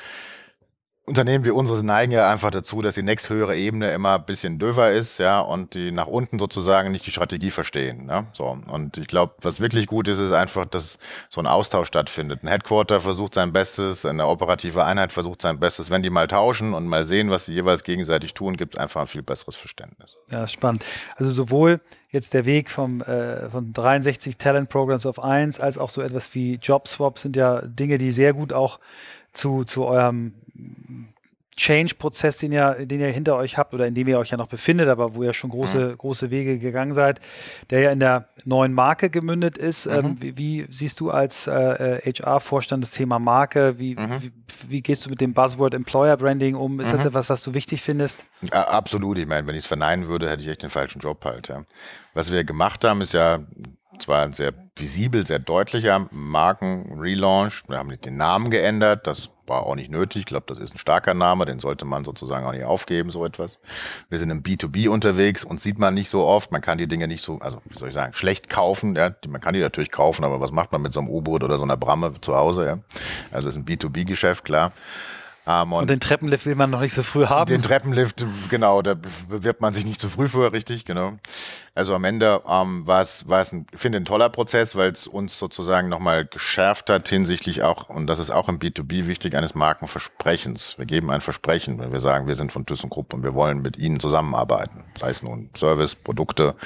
Unternehmen 1.09 1.45
wie 1.45 1.51
unseres 1.51 1.83
neigen 1.83 2.13
ja 2.13 2.31
einfach 2.31 2.51
dazu, 2.51 2.83
dass 2.83 2.95
die 2.95 3.03
nächsthöhere 3.03 3.57
Ebene 3.57 3.91
immer 3.93 4.17
ein 4.17 4.25
bisschen 4.25 4.59
döver 4.59 4.93
ist, 4.93 5.19
ja, 5.19 5.41
und 5.41 5.75
die 5.75 5.91
nach 5.91 6.07
unten 6.07 6.39
sozusagen 6.39 6.93
nicht 6.93 7.07
die 7.07 7.11
Strategie 7.11 7.51
verstehen. 7.51 8.07
Ne? 8.07 8.27
So. 8.33 8.59
Und 8.69 8.99
ich 8.99 9.09
glaube, 9.09 9.35
was 9.41 9.61
wirklich 9.61 9.87
gut 9.87 10.07
ist, 10.09 10.19
ist 10.19 10.33
einfach, 10.33 10.67
dass 10.67 10.99
so 11.29 11.41
ein 11.41 11.47
Austausch 11.47 11.89
stattfindet. 11.89 12.43
Ein 12.43 12.49
Headquarter 12.49 13.01
versucht 13.01 13.35
sein 13.35 13.53
Bestes, 13.53 14.05
eine 14.05 14.27
operative 14.27 14.85
Einheit 14.85 15.13
versucht 15.13 15.43
sein 15.43 15.59
Bestes. 15.59 15.91
Wenn 15.91 16.03
die 16.03 16.11
mal 16.11 16.29
tauschen 16.29 16.75
und 16.75 16.87
mal 16.87 17.07
sehen, 17.07 17.31
was 17.31 17.47
sie 17.47 17.55
jeweils 17.55 17.83
gegenseitig 17.83 18.35
tun, 18.35 18.57
gibt 18.57 18.75
es 18.75 18.81
einfach 18.81 19.01
ein 19.01 19.07
viel 19.09 19.23
besseres 19.23 19.57
Verständnis. 19.57 20.17
Ja, 20.31 20.45
ist 20.45 20.53
spannend. 20.53 20.85
Also 21.17 21.31
sowohl 21.31 21.81
jetzt 22.11 22.35
der 22.35 22.47
Weg 22.47 22.71
vom, 22.71 23.03
äh, 23.03 23.51
von 23.51 23.73
63 23.73 24.37
Talent 24.37 24.69
Programs 24.69 25.07
auf 25.07 25.23
1 25.23 25.61
als 25.61 25.79
auch 25.79 25.91
so 25.91 26.01
etwas 26.01 26.35
wie 26.35 26.59
JobSwap 26.63 27.19
sind 27.19 27.37
ja 27.37 27.61
Dinge, 27.63 27.99
die 27.99 28.11
sehr 28.11 28.33
gut 28.33 28.53
auch 28.53 28.79
zu, 29.33 29.65
zu 29.65 29.85
eurem 29.85 30.33
Change-Prozess, 31.59 32.39
den 32.39 32.53
ihr, 32.53 32.87
den 32.87 33.01
ihr 33.01 33.09
hinter 33.09 33.37
euch 33.37 33.59
habt 33.59 33.75
oder 33.75 33.87
in 33.87 33.95
dem 33.95 34.07
ihr 34.07 34.19
euch 34.19 34.31
ja 34.31 34.37
noch 34.37 34.47
befindet, 34.47 34.89
aber 34.89 35.15
wo 35.15 35.25
ihr 35.25 35.35
schon 35.35 35.51
große, 35.51 35.89
mhm. 35.89 35.99
große 35.99 36.31
Wege 36.31 36.59
gegangen 36.59 36.95
seid, 36.95 37.21
der 37.71 37.81
ja 37.81 37.91
in 37.91 37.99
der 37.99 38.29
neuen 38.45 38.73
Marke 38.73 39.11
gemündet 39.11 39.59
ist. 39.59 39.87
Mhm. 39.87 39.93
Ähm, 39.93 40.17
wie, 40.21 40.39
wie, 40.39 40.67
siehst 40.71 41.01
du 41.01 41.11
als 41.11 41.49
äh, 41.49 42.01
HR-Vorstand 42.05 42.85
das 42.85 42.93
Thema 42.93 43.19
Marke? 43.19 43.79
Wie, 43.79 43.97
mhm. 43.97 44.23
wie, 44.23 44.33
wie, 44.69 44.83
gehst 44.83 45.05
du 45.05 45.11
mit 45.11 45.21
dem 45.21 45.35
Buzzword 45.35 45.75
Employer 45.75 46.17
Branding 46.17 46.55
um? 46.55 46.79
Ist 46.79 46.93
das 46.93 47.01
mhm. 47.01 47.09
etwas, 47.09 47.29
was 47.29 47.43
du 47.43 47.53
wichtig 47.55 47.83
findest? 47.83 48.25
Ja, 48.41 48.69
absolut. 48.69 49.19
Ich 49.19 49.27
meine, 49.27 49.47
wenn 49.49 49.57
ich 49.57 49.63
es 49.63 49.67
verneinen 49.67 50.07
würde, 50.07 50.31
hätte 50.31 50.43
ich 50.43 50.49
echt 50.49 50.63
den 50.63 50.71
falschen 50.71 51.01
Job 51.01 51.25
halt. 51.25 51.49
Ja. 51.49 51.65
Was 52.15 52.31
wir 52.31 52.45
gemacht 52.45 52.85
haben, 52.85 53.01
ist 53.01 53.15
ja 53.15 53.41
zwar 53.99 54.23
ein 54.23 54.33
sehr 54.33 54.55
visibel, 54.77 55.27
sehr 55.27 55.41
deutlicher 55.41 56.07
Marken-Relaunch. 56.13 57.65
Wir 57.67 57.79
haben 57.79 58.01
den 58.01 58.17
Namen 58.17 58.53
geändert. 58.53 59.09
Das 59.09 59.31
war 59.49 59.65
auch 59.65 59.75
nicht 59.75 59.91
nötig. 59.91 60.21
Ich 60.21 60.27
glaube, 60.27 60.47
das 60.47 60.59
ist 60.59 60.75
ein 60.75 60.79
starker 60.79 61.15
Name, 61.15 61.45
den 61.45 61.59
sollte 61.59 61.85
man 61.85 62.05
sozusagen 62.05 62.47
auch 62.47 62.53
nicht 62.53 62.65
aufgeben, 62.65 63.11
so 63.11 63.25
etwas. 63.25 63.59
Wir 64.09 64.19
sind 64.19 64.31
im 64.31 64.43
B2B 64.43 64.89
unterwegs 64.89 65.45
und 65.45 65.61
sieht 65.61 65.79
man 65.79 65.95
nicht 65.95 66.11
so 66.11 66.25
oft. 66.25 66.53
Man 66.53 66.61
kann 66.61 66.79
die 66.79 66.89
Dinge 66.89 67.09
nicht 67.09 67.23
so, 67.23 67.39
also 67.41 67.61
wie 67.65 67.79
soll 67.79 67.89
ich 67.89 67.95
sagen, 67.95 68.15
schlecht 68.15 68.49
kaufen. 68.49 68.97
Ja, 68.97 69.15
man 69.29 69.41
kann 69.41 69.55
die 69.55 69.61
natürlich 69.61 69.91
kaufen, 69.91 70.25
aber 70.25 70.41
was 70.41 70.53
macht 70.53 70.73
man 70.73 70.83
mit 70.83 70.93
so 70.93 71.01
einem 71.01 71.09
U-Boot 71.09 71.43
oder 71.45 71.59
so 71.59 71.65
einer 71.65 71.77
Bramme 71.77 72.15
zu 72.21 72.35
Hause? 72.37 72.67
Ja? 72.67 72.79
Also 73.31 73.49
es 73.49 73.57
ist 73.57 73.61
ein 73.61 73.67
B2B-Geschäft, 73.67 74.45
klar. 74.45 74.73
Um, 75.49 75.73
und, 75.73 75.81
und, 75.81 75.91
den 75.91 75.99
Treppenlift 75.99 76.45
will 76.45 76.57
man 76.57 76.69
noch 76.69 76.81
nicht 76.81 76.93
so 76.93 77.03
früh 77.03 77.25
haben. 77.25 77.49
Den 77.49 77.63
Treppenlift, 77.63 78.23
genau, 78.51 78.83
da 78.83 78.93
bewirbt 78.93 79.63
man 79.63 79.73
sich 79.73 79.87
nicht 79.87 79.99
zu 79.99 80.11
früh 80.11 80.29
vor, 80.29 80.53
richtig, 80.53 80.85
genau. 80.85 81.15
Also 81.75 81.95
am 81.95 82.05
Ende 82.05 82.43
ähm, 82.47 82.87
war 82.87 83.01
es, 83.01 83.27
war 83.31 83.41
es 83.41 83.51
ein, 83.53 83.67
finde 83.75 83.97
ein 83.97 84.05
toller 84.05 84.29
Prozess, 84.29 84.77
weil 84.77 84.93
es 84.93 85.07
uns 85.07 85.39
sozusagen 85.39 85.89
nochmal 85.89 86.27
geschärft 86.27 86.91
hat 86.91 87.09
hinsichtlich 87.09 87.63
auch, 87.63 87.89
und 87.89 88.09
das 88.09 88.19
ist 88.19 88.31
auch 88.31 88.51
im 88.51 88.59
B2B 88.59 89.07
wichtig, 89.07 89.37
eines 89.37 89.55
Markenversprechens. 89.55 90.77
Wir 90.77 90.85
geben 90.85 91.11
ein 91.11 91.23
Versprechen, 91.23 91.79
wenn 91.79 91.93
wir 91.93 92.01
sagen, 92.01 92.27
wir 92.27 92.37
sind 92.37 92.53
von 92.53 92.67
ThyssenKrupp 92.67 93.15
und 93.15 93.25
wir 93.25 93.33
wollen 93.33 93.63
mit 93.63 93.79
Ihnen 93.79 94.01
zusammenarbeiten. 94.01 94.85
Sei 94.99 95.09
es 95.09 95.23
nun 95.23 95.49
Service, 95.57 95.95
Produkte, 95.95 96.57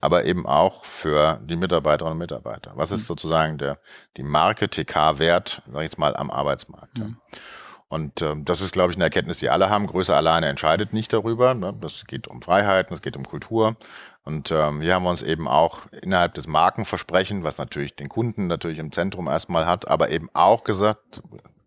aber 0.00 0.24
eben 0.24 0.46
auch 0.46 0.86
für 0.86 1.38
die 1.44 1.56
Mitarbeiterinnen 1.56 2.12
und 2.12 2.18
Mitarbeiter. 2.18 2.72
Was 2.74 2.90
ist 2.90 3.02
mhm. 3.02 3.06
sozusagen 3.06 3.58
der, 3.58 3.76
die 4.16 4.22
Marke 4.22 4.70
TK 4.70 5.18
wert, 5.18 5.60
sag 5.66 5.80
ich 5.80 5.90
jetzt 5.90 5.98
mal, 5.98 6.16
am 6.16 6.30
Arbeitsmarkt? 6.30 6.96
Mhm. 6.96 7.18
Und 7.90 8.22
ähm, 8.22 8.44
das 8.44 8.60
ist, 8.60 8.72
glaube 8.72 8.92
ich, 8.92 8.96
eine 8.96 9.04
Erkenntnis, 9.04 9.40
die 9.40 9.50
alle 9.50 9.68
haben. 9.68 9.88
Größe 9.88 10.14
alleine 10.14 10.46
entscheidet 10.46 10.92
nicht 10.92 11.12
darüber. 11.12 11.54
Ne? 11.54 11.74
Das 11.80 12.06
geht 12.06 12.28
um 12.28 12.40
Freiheiten, 12.40 12.94
es 12.94 13.02
geht 13.02 13.16
um 13.16 13.24
Kultur. 13.24 13.76
Und 14.24 14.52
ähm, 14.52 14.80
hier 14.80 14.94
haben 14.94 15.02
wir 15.02 15.10
uns 15.10 15.22
eben 15.22 15.48
auch 15.48 15.80
innerhalb 16.00 16.34
des 16.34 16.46
Markenversprechen, 16.46 17.42
was 17.42 17.58
natürlich 17.58 17.96
den 17.96 18.08
Kunden 18.08 18.46
natürlich 18.46 18.78
im 18.78 18.92
Zentrum 18.92 19.26
erstmal 19.26 19.66
hat, 19.66 19.88
aber 19.88 20.10
eben 20.10 20.28
auch 20.34 20.62
gesagt, 20.62 21.20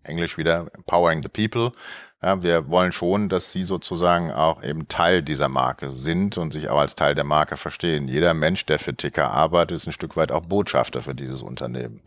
Englisch 0.04 0.38
wieder, 0.38 0.68
empowering 0.74 1.22
the 1.24 1.28
people. 1.28 1.74
Ja, 2.22 2.42
wir 2.42 2.70
wollen 2.70 2.94
schon, 2.94 3.28
dass 3.28 3.52
sie 3.52 3.66
sozusagen 3.66 4.32
auch 4.32 4.64
eben 4.64 4.88
Teil 4.88 5.24
dieser 5.24 5.50
Marke 5.50 5.92
sind 5.92 6.38
und 6.38 6.54
sich 6.54 6.70
auch 6.70 6.80
als 6.80 6.96
Teil 6.96 7.16
der 7.16 7.26
Marke 7.26 7.58
verstehen. 7.58 8.08
Jeder 8.08 8.34
Mensch, 8.34 8.66
der 8.66 8.80
für 8.80 8.96
TK 8.96 9.20
arbeitet, 9.20 9.76
ist 9.76 9.88
ein 9.88 9.94
Stück 9.94 10.16
weit 10.16 10.32
auch 10.32 10.46
Botschafter 10.46 11.02
für 11.02 11.16
dieses 11.16 11.42
Unternehmen. 11.42 12.02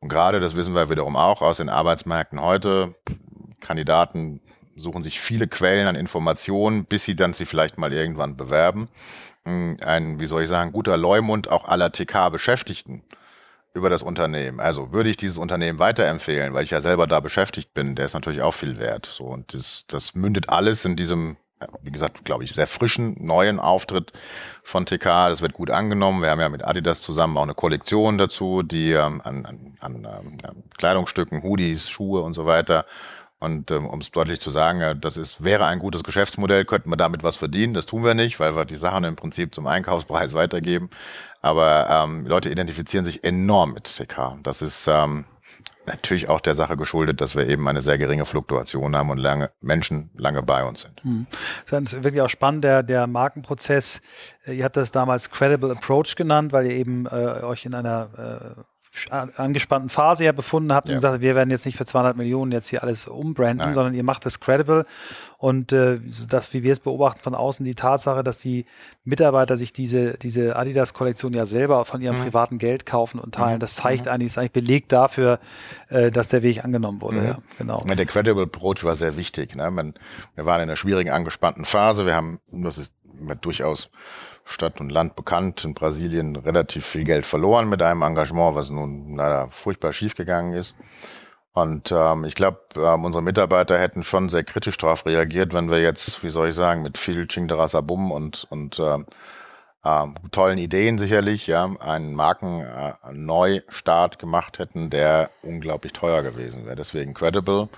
Und 0.00 0.08
gerade, 0.08 0.40
das 0.40 0.54
wissen 0.54 0.74
wir 0.74 0.90
wiederum 0.90 1.16
auch 1.16 1.42
aus 1.42 1.56
den 1.56 1.68
Arbeitsmärkten 1.68 2.40
heute, 2.40 2.94
Kandidaten 3.60 4.40
suchen 4.76 5.02
sich 5.02 5.20
viele 5.20 5.48
Quellen 5.48 5.86
an 5.86 5.96
Informationen, 5.96 6.84
bis 6.84 7.04
sie 7.04 7.16
dann 7.16 7.34
sie 7.34 7.46
vielleicht 7.46 7.78
mal 7.78 7.92
irgendwann 7.92 8.36
bewerben. 8.36 8.88
Hm, 9.44 9.78
ein, 9.84 10.20
wie 10.20 10.26
soll 10.26 10.42
ich 10.42 10.48
sagen, 10.48 10.72
guter 10.72 10.96
Leumund 10.96 11.50
auch 11.50 11.66
aller 11.66 11.92
TK-Beschäftigten 11.92 13.02
über 13.74 13.90
das 13.90 14.02
Unternehmen. 14.02 14.60
Also 14.60 14.92
würde 14.92 15.10
ich 15.10 15.16
dieses 15.16 15.38
Unternehmen 15.38 15.78
weiterempfehlen, 15.78 16.54
weil 16.54 16.64
ich 16.64 16.70
ja 16.70 16.80
selber 16.80 17.06
da 17.06 17.20
beschäftigt 17.20 17.74
bin, 17.74 17.94
der 17.94 18.06
ist 18.06 18.14
natürlich 18.14 18.42
auch 18.42 18.54
viel 18.54 18.78
wert. 18.78 19.06
So 19.06 19.24
und 19.24 19.54
das, 19.54 19.84
das 19.88 20.14
mündet 20.14 20.48
alles 20.48 20.84
in 20.84 20.96
diesem, 20.96 21.36
wie 21.82 21.90
gesagt, 21.90 22.24
glaube 22.24 22.44
ich, 22.44 22.52
sehr 22.52 22.66
frischen 22.66 23.16
neuen 23.24 23.60
Auftritt 23.60 24.12
von 24.62 24.86
TK. 24.86 25.28
Das 25.28 25.42
wird 25.42 25.52
gut 25.52 25.70
angenommen. 25.70 26.22
Wir 26.22 26.30
haben 26.30 26.40
ja 26.40 26.48
mit 26.48 26.64
Adidas 26.64 27.00
zusammen 27.00 27.36
auch 27.36 27.42
eine 27.42 27.54
Kollektion 27.54 28.18
dazu, 28.18 28.62
die 28.62 28.92
ähm, 28.92 29.20
an, 29.22 29.44
an, 29.46 29.76
an 29.80 30.08
ähm, 30.42 30.64
Kleidungsstücken, 30.76 31.42
Hoodies, 31.42 31.88
Schuhe 31.88 32.22
und 32.22 32.34
so 32.34 32.46
weiter 32.46 32.84
und 33.40 33.70
ähm, 33.70 33.86
um 33.86 34.00
es 34.00 34.10
deutlich 34.10 34.40
zu 34.40 34.50
sagen, 34.50 34.80
ja, 34.80 34.94
das 34.94 35.16
ist, 35.16 35.44
wäre 35.44 35.66
ein 35.66 35.78
gutes 35.78 36.02
Geschäftsmodell, 36.02 36.64
könnten 36.64 36.90
wir 36.90 36.96
damit 36.96 37.22
was 37.22 37.36
verdienen. 37.36 37.74
Das 37.74 37.86
tun 37.86 38.04
wir 38.04 38.14
nicht, 38.14 38.40
weil 38.40 38.56
wir 38.56 38.64
die 38.64 38.76
Sachen 38.76 39.04
im 39.04 39.14
Prinzip 39.14 39.54
zum 39.54 39.66
Einkaufspreis 39.66 40.34
weitergeben. 40.34 40.90
Aber 41.40 41.88
ähm, 41.88 42.26
Leute 42.26 42.50
identifizieren 42.50 43.04
sich 43.04 43.22
enorm 43.22 43.74
mit 43.74 43.84
TK. 43.84 44.38
Das 44.42 44.60
ist 44.60 44.88
ähm, 44.88 45.24
natürlich 45.86 46.28
auch 46.28 46.40
der 46.40 46.56
Sache 46.56 46.76
geschuldet, 46.76 47.20
dass 47.20 47.36
wir 47.36 47.46
eben 47.48 47.68
eine 47.68 47.80
sehr 47.80 47.96
geringe 47.96 48.26
Fluktuation 48.26 48.96
haben 48.96 49.10
und 49.10 49.18
lange 49.18 49.50
Menschen 49.60 50.10
lange 50.16 50.42
bei 50.42 50.64
uns 50.64 50.82
sind. 50.82 51.02
Hm. 51.04 51.26
Das 51.70 51.80
ist 51.80 52.02
wirklich 52.02 52.22
auch 52.22 52.30
spannend, 52.30 52.64
der, 52.64 52.82
der 52.82 53.06
Markenprozess. 53.06 54.00
Ihr 54.46 54.64
habt 54.64 54.76
das 54.76 54.90
damals 54.90 55.30
Credible 55.30 55.70
Approach 55.70 56.16
genannt, 56.16 56.52
weil 56.52 56.66
ihr 56.66 56.76
eben 56.76 57.06
äh, 57.06 57.42
euch 57.42 57.64
in 57.64 57.74
einer 57.74 58.56
äh, 58.56 58.62
angespannten 59.10 59.88
Phase 59.88 60.24
ja 60.24 60.32
befunden 60.32 60.72
habt 60.72 60.88
ja. 60.88 60.94
und 60.94 61.02
gesagt, 61.02 61.22
wir 61.22 61.34
werden 61.34 61.50
jetzt 61.50 61.66
nicht 61.66 61.76
für 61.76 61.86
200 61.86 62.16
Millionen 62.16 62.52
jetzt 62.52 62.68
hier 62.68 62.82
alles 62.82 63.06
umbranden, 63.06 63.64
Nein. 63.64 63.74
sondern 63.74 63.94
ihr 63.94 64.04
macht 64.04 64.26
es 64.26 64.40
credible 64.40 64.84
und 65.38 65.72
äh, 65.72 66.00
das, 66.28 66.52
wie 66.52 66.64
wir 66.64 66.72
es 66.72 66.80
beobachten 66.80 67.20
von 67.22 67.36
außen, 67.36 67.64
die 67.64 67.76
Tatsache, 67.76 68.24
dass 68.24 68.38
die 68.38 68.66
Mitarbeiter 69.04 69.56
sich 69.56 69.72
diese, 69.72 70.14
diese 70.18 70.56
Adidas-Kollektion 70.56 71.32
ja 71.32 71.46
selber 71.46 71.84
von 71.84 72.00
ihrem 72.00 72.18
mhm. 72.18 72.24
privaten 72.24 72.58
Geld 72.58 72.86
kaufen 72.86 73.20
und 73.20 73.36
teilen, 73.36 73.56
mhm. 73.56 73.60
das 73.60 73.76
zeigt 73.76 74.06
mhm. 74.06 74.12
eigentlich, 74.12 74.26
ist 74.26 74.38
eigentlich 74.38 74.52
Beleg 74.52 74.88
dafür, 74.88 75.38
äh, 75.90 76.10
dass 76.10 76.28
der 76.28 76.42
Weg 76.42 76.64
angenommen 76.64 77.00
wurde. 77.00 77.18
Mhm. 77.18 77.26
Ja, 77.26 77.38
genau. 77.56 77.84
Der 77.86 78.06
credible 78.06 78.42
Approach 78.42 78.82
war 78.82 78.96
sehr 78.96 79.16
wichtig. 79.16 79.54
Ne? 79.54 79.70
Man, 79.70 79.94
wir 80.34 80.44
waren 80.44 80.56
in 80.56 80.68
einer 80.68 80.76
schwierigen, 80.76 81.10
angespannten 81.10 81.64
Phase. 81.64 82.04
Wir 82.04 82.16
haben, 82.16 82.40
das 82.50 82.78
ist 82.78 82.92
durchaus 83.40 83.90
Stadt 84.48 84.80
und 84.80 84.90
Land 84.90 85.14
bekannt, 85.14 85.64
in 85.64 85.74
Brasilien 85.74 86.36
relativ 86.36 86.86
viel 86.86 87.04
Geld 87.04 87.26
verloren 87.26 87.68
mit 87.68 87.82
einem 87.82 88.02
Engagement, 88.02 88.56
was 88.56 88.70
nun 88.70 89.16
leider 89.16 89.48
furchtbar 89.50 89.92
schiefgegangen 89.92 90.54
ist. 90.54 90.74
Und 91.52 91.92
ähm, 91.92 92.24
ich 92.24 92.34
glaube, 92.34 92.60
ähm, 92.76 93.04
unsere 93.04 93.22
Mitarbeiter 93.22 93.78
hätten 93.78 94.04
schon 94.04 94.28
sehr 94.28 94.44
kritisch 94.44 94.78
darauf 94.78 95.06
reagiert, 95.06 95.52
wenn 95.52 95.70
wir 95.70 95.82
jetzt, 95.82 96.22
wie 96.22 96.30
soll 96.30 96.48
ich 96.48 96.54
sagen, 96.54 96.82
mit 96.82 96.98
viel 96.98 97.26
Chingdarasabum 97.26 98.12
und, 98.12 98.46
und 98.50 98.78
ähm, 98.78 99.06
äh, 99.84 100.06
tollen 100.30 100.58
Ideen 100.58 100.98
sicherlich, 100.98 101.46
ja, 101.46 101.64
einen 101.80 102.14
Markenneustart 102.14 104.14
äh, 104.14 104.18
gemacht 104.18 104.58
hätten, 104.58 104.90
der 104.90 105.30
unglaublich 105.42 105.92
teuer 105.92 106.22
gewesen 106.22 106.64
wäre. 106.64 106.76
Deswegen 106.76 107.14
Credible 107.14 107.68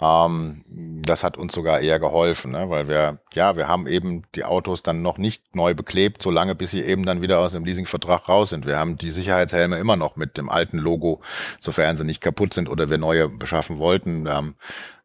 ähm, 0.00 0.64
das 0.68 1.24
hat 1.24 1.36
uns 1.36 1.52
sogar 1.52 1.80
eher 1.80 1.98
geholfen, 1.98 2.52
ne? 2.52 2.70
weil 2.70 2.88
wir, 2.88 3.18
ja, 3.34 3.56
wir 3.56 3.66
haben 3.66 3.86
eben 3.86 4.22
die 4.34 4.44
Autos 4.44 4.82
dann 4.82 5.02
noch 5.02 5.18
nicht 5.18 5.56
neu 5.56 5.74
beklebt, 5.74 6.22
solange 6.22 6.54
bis 6.54 6.70
sie 6.70 6.82
eben 6.82 7.04
dann 7.04 7.20
wieder 7.20 7.40
aus 7.40 7.52
dem 7.52 7.64
Leasingvertrag 7.64 8.28
raus 8.28 8.50
sind. 8.50 8.66
Wir 8.66 8.78
haben 8.78 8.96
die 8.96 9.10
Sicherheitshelme 9.10 9.78
immer 9.78 9.96
noch 9.96 10.16
mit 10.16 10.36
dem 10.36 10.48
alten 10.48 10.78
Logo, 10.78 11.20
sofern 11.60 11.96
sie 11.96 12.04
nicht 12.04 12.20
kaputt 12.20 12.54
sind 12.54 12.68
oder 12.68 12.90
wir 12.90 12.98
neue 12.98 13.28
beschaffen 13.28 13.78
wollten. 13.78 14.24
Wir 14.24 14.34
haben 14.34 14.56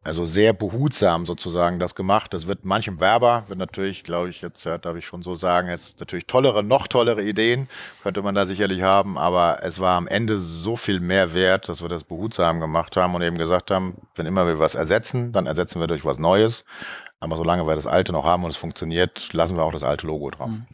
also 0.03 0.25
sehr 0.25 0.53
behutsam 0.53 1.25
sozusagen 1.25 1.79
das 1.79 1.95
gemacht. 1.95 2.33
Das 2.33 2.47
wird 2.47 2.65
manchem 2.65 2.99
Werber, 2.99 3.45
wird 3.47 3.59
natürlich, 3.59 4.03
glaube 4.03 4.29
ich, 4.29 4.41
jetzt, 4.41 4.65
ja, 4.65 4.77
darf 4.77 4.97
ich 4.97 5.05
schon 5.05 5.23
so 5.23 5.35
sagen, 5.35 5.69
jetzt 5.69 5.99
natürlich 5.99 6.27
tollere, 6.27 6.63
noch 6.63 6.87
tollere 6.87 7.23
Ideen 7.23 7.69
könnte 8.01 8.21
man 8.21 8.35
da 8.35 8.45
sicherlich 8.45 8.81
haben, 8.81 9.17
aber 9.17 9.59
es 9.63 9.79
war 9.79 9.97
am 9.97 10.07
Ende 10.07 10.39
so 10.39 10.75
viel 10.75 10.99
mehr 10.99 11.33
wert, 11.33 11.69
dass 11.69 11.81
wir 11.81 11.89
das 11.89 12.03
behutsam 12.03 12.59
gemacht 12.59 12.97
haben 12.97 13.15
und 13.15 13.21
eben 13.21 13.37
gesagt 13.37 13.71
haben, 13.71 13.95
wenn 14.15 14.25
immer 14.25 14.45
wir 14.45 14.59
was 14.59 14.75
ersetzen, 14.75 15.31
dann 15.31 15.45
ersetzen 15.45 15.79
wir 15.79 15.87
durch 15.87 16.03
was 16.03 16.19
Neues. 16.19 16.65
Aber 17.23 17.37
solange 17.37 17.65
wir 17.65 17.75
das 17.75 17.87
alte 17.87 18.11
noch 18.11 18.25
haben 18.25 18.43
und 18.43 18.49
es 18.49 18.57
funktioniert, 18.57 19.31
lassen 19.31 19.55
wir 19.55 19.63
auch 19.63 19.71
das 19.71 19.83
alte 19.83 20.05
Logo 20.05 20.29
drauf. 20.29 20.49
Mhm. 20.49 20.65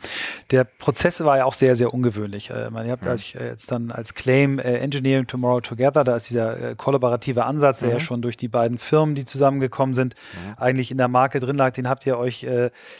Der 0.49 0.63
Prozess 0.63 1.23
war 1.23 1.37
ja 1.37 1.45
auch 1.45 1.53
sehr, 1.53 1.75
sehr 1.75 1.93
ungewöhnlich. 1.93 2.49
Äh, 2.49 2.71
man, 2.71 2.87
ihr 2.87 2.91
habt 2.91 3.05
ja. 3.05 3.13
Äh, 3.13 3.49
jetzt 3.49 3.71
dann 3.71 3.91
als 3.91 4.15
Claim 4.15 4.57
äh, 4.57 4.79
Engineering 4.79 5.27
Tomorrow 5.27 5.61
Together, 5.61 6.03
da 6.03 6.15
ist 6.15 6.29
dieser 6.29 6.73
kollaborative 6.75 7.45
Ansatz, 7.45 7.79
der 7.79 7.89
mhm. 7.89 7.93
ja 7.93 7.99
schon 7.99 8.21
durch 8.23 8.35
die 8.35 8.47
beiden 8.47 8.79
Firmen, 8.79 9.13
die 9.13 9.25
zusammengekommen 9.25 9.93
sind, 9.93 10.15
mhm. 10.33 10.55
eigentlich 10.57 10.89
in 10.89 10.97
der 10.97 11.07
Marke 11.07 11.39
drin 11.39 11.55
lag, 11.55 11.71
den 11.73 11.87
habt 11.87 12.05
ihr 12.07 12.17
euch 12.17 12.45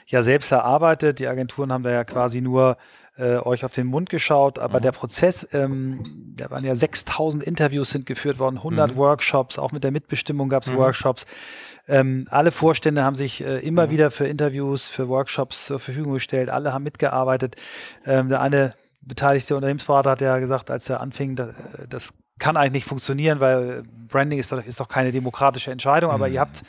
ja 0.06 0.22
selbst 0.22 0.52
erarbeitet. 0.52 1.20
Die 1.20 1.28
Agenturen 1.28 1.74
haben 1.74 1.84
da 1.84 1.92
ja 1.92 2.04
quasi 2.04 2.42
nur 2.42 2.78
äh, 3.20 3.38
euch 3.38 3.66
auf 3.66 3.72
den 3.72 3.88
Mund 3.88 4.10
geschaut, 4.10 4.60
aber 4.60 4.80
mhm. 4.80 4.84
der 4.84 4.92
Prozess, 4.94 5.48
ähm, 5.52 6.02
da 6.38 6.50
waren 6.52 6.64
ja 6.64 6.74
6000 6.76 7.44
Interviews 7.44 7.90
sind 7.90 8.06
geführt 8.06 8.40
worden, 8.40 8.58
100 8.58 8.92
mhm. 8.92 8.96
Workshops, 8.96 9.60
auch 9.60 9.74
mit 9.74 9.84
der 9.84 9.92
Mitbestimmung 9.92 10.48
gab 10.48 10.64
es 10.64 10.70
mhm. 10.70 10.78
Workshops. 10.78 11.26
Ähm, 11.89 12.28
alle 12.30 12.52
Vorstände 12.52 13.04
haben 13.04 13.15
sich 13.15 13.43
äh, 13.43 13.58
immer 13.60 13.88
mhm. 13.88 13.91
wieder 13.91 14.12
für 14.12 14.25
Interviews, 14.25 14.88
für 14.88 15.10
Workshops 15.10 15.65
zur 15.65 15.80
Verfügung 15.80 16.13
gestellt. 16.13 16.49
Alle 16.49 16.71
haben 16.71 16.84
mitgearbeitet. 16.84 17.56
Ähm, 18.06 18.30
der 18.30 18.41
eine 18.41 18.75
beteiligte 19.02 19.56
Unternehmensberater 19.56 20.12
hat 20.12 20.21
ja 20.21 20.38
gesagt, 20.38 20.69
als 20.69 20.89
er 20.89 21.02
anfing, 21.02 21.36
das, 21.36 21.56
das 21.89 22.13
kann 22.38 22.58
eigentlich 22.58 22.73
nicht 22.73 22.86
funktionieren, 22.86 23.39
weil 23.39 23.84
Branding 24.08 24.39
ist 24.39 24.52
doch, 24.52 24.63
ist 24.63 24.80
doch 24.80 24.88
keine 24.88 25.12
demokratische 25.12 25.71
Entscheidung, 25.71 26.12
aber 26.12 26.28
ihr 26.30 26.39
habt 26.39 26.63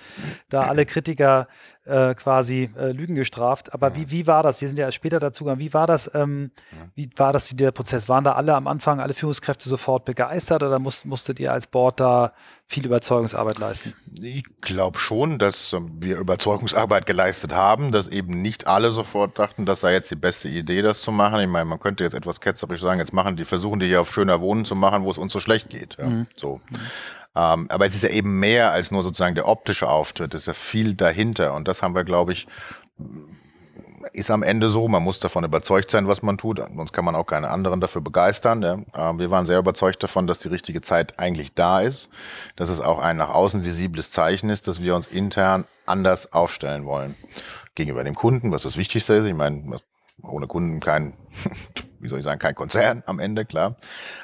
da 0.48 0.62
alle 0.62 0.85
Kritiker 0.85 1.46
äh, 1.87 2.14
quasi 2.14 2.71
äh, 2.77 2.93
Lügen 2.93 3.14
gestraft. 3.14 3.73
Aber 3.73 3.97
wie, 3.97 4.11
wie 4.11 4.27
war 4.27 4.43
das? 4.43 4.61
Wir 4.61 4.69
sind 4.69 4.79
ja 4.79 4.93
später 4.93 5.19
dazu 5.19 5.45
gegangen. 5.45 5.61
Wie 5.61 5.73
war 5.73 5.87
das, 5.87 6.11
ähm, 6.14 6.51
wie 6.95 7.11
war 7.16 7.33
das, 7.33 7.51
wie 7.51 7.57
der 7.57 7.73
Prozess? 7.73 8.09
Waren 8.09 8.25
da 8.25 8.33
alle 8.33 8.55
am 8.55 8.66
Anfang, 8.66 9.01
alle 9.01 9.14
Führungskräfte 9.14 9.69
sofort 9.69 10.05
begeistert 10.05 10.62
oder 10.62 10.79
musst, 10.79 11.07
musstet 11.07 11.40
ihr 11.40 11.53
als 11.53 11.66
Board 11.66 12.01
da 12.01 12.33
viel 12.66 12.85
Überzeugungsarbeit 12.85 13.59
leisten? 13.59 13.95
Ich 14.21 14.45
glaube 14.61 14.99
schon, 14.99 15.38
dass 15.38 15.73
ähm, 15.73 15.90
wir 16.01 16.19
Überzeugungsarbeit 16.19 17.07
geleistet 17.07 17.55
haben, 17.55 17.93
dass 17.93 18.07
eben 18.09 18.43
nicht 18.43 18.66
alle 18.66 18.93
sofort 18.93 19.38
dachten, 19.38 19.66
das 19.66 19.81
sei 19.81 19.93
jetzt 19.93 20.11
die 20.11 20.16
beste 20.16 20.49
Idee, 20.49 20.83
das 20.83 21.01
zu 21.03 21.12
machen. 21.12 21.40
Ich 21.40 21.49
meine, 21.49 21.64
man 21.64 21.81
könnte 21.81 22.05
jetzt 22.05 22.14
etwas 22.14 22.40
ketzerisch 22.40 22.81
sagen, 22.81 23.01
jetzt 23.01 23.12
machen 23.12 23.37
die, 23.37 23.45
versuchen 23.45 23.81
die 23.81 23.87
hier 23.87 24.03
auf 24.03 24.12
schöner 24.12 24.40
Wohnen 24.40 24.64
zu 24.64 24.77
machen, 24.77 25.05
wo 25.05 25.11
es 25.11 25.19
uns 25.19 25.33
so 25.33 25.40
schlecht 25.40 25.71
geht. 25.71 25.97
Ja? 25.99 26.07
Mhm. 26.07 26.27
So. 26.37 26.61
Mhm. 26.71 26.79
Ähm, 27.37 27.66
aber 27.71 27.87
es 27.87 27.95
ist 27.95 28.03
ja 28.03 28.11
eben 28.11 28.40
mehr 28.40 28.73
als 28.73 28.90
nur 28.90 29.03
sozusagen 29.03 29.35
der 29.35 29.49
optische 29.49 29.88
Auftritt. 29.88 30.35
Es 30.35 30.43
ist 30.43 30.47
ja 30.47 30.55
viel 30.55 30.95
dahinter. 30.95 31.55
Und 31.55 31.69
das 31.69 31.83
haben 31.83 31.95
wir, 31.95 32.05
glaube 32.05 32.33
ich, 32.33 32.47
ist 34.12 34.31
am 34.31 34.43
Ende 34.43 34.69
so. 34.69 34.88
Man 34.88 35.03
muss 35.03 35.21
davon 35.21 35.45
überzeugt 35.45 35.90
sein, 35.90 36.09
was 36.09 36.23
man 36.23 36.38
tut. 36.38 36.59
Sonst 36.59 36.93
kann 36.93 37.05
man 37.05 37.14
auch 37.14 37.27
keine 37.27 37.51
anderen 37.51 37.81
dafür 37.81 38.01
begeistern. 38.01 38.62
Ja. 38.62 39.11
Ähm, 39.11 39.19
wir 39.19 39.31
waren 39.31 39.47
sehr 39.47 39.59
überzeugt 39.59 40.03
davon, 40.03 40.27
dass 40.27 40.38
die 40.38 40.49
richtige 40.49 40.81
Zeit 40.81 41.19
eigentlich 41.19 41.55
da 41.55 41.81
ist. 41.81 42.09
Dass 42.57 42.69
es 42.69 42.81
auch 42.81 42.99
ein 42.99 43.16
nach 43.16 43.31
außen 43.31 43.64
visibles 43.64 44.11
Zeichen 44.11 44.51
ist, 44.51 44.69
dass 44.69 44.81
wir 44.81 44.97
uns 44.97 45.07
intern 45.07 45.64
anders 45.87 46.33
aufstellen 46.33 46.85
wollen. 46.85 47.14
Gegenüber 47.75 48.05
dem 48.05 48.14
Kunden, 48.14 48.51
was 48.53 48.62
das 48.62 48.77
Wichtigste 48.77 49.14
ist. 49.14 49.27
Ich 49.27 49.35
meine, 49.35 49.79
ohne 50.22 50.46
Kunden 50.46 50.80
kein 50.80 51.14
wie 52.00 52.09
soll 52.09 52.18
ich 52.18 52.24
sagen, 52.24 52.38
kein 52.38 52.54
Konzern 52.54 53.02
am 53.06 53.18
Ende, 53.18 53.44
klar. 53.44 53.76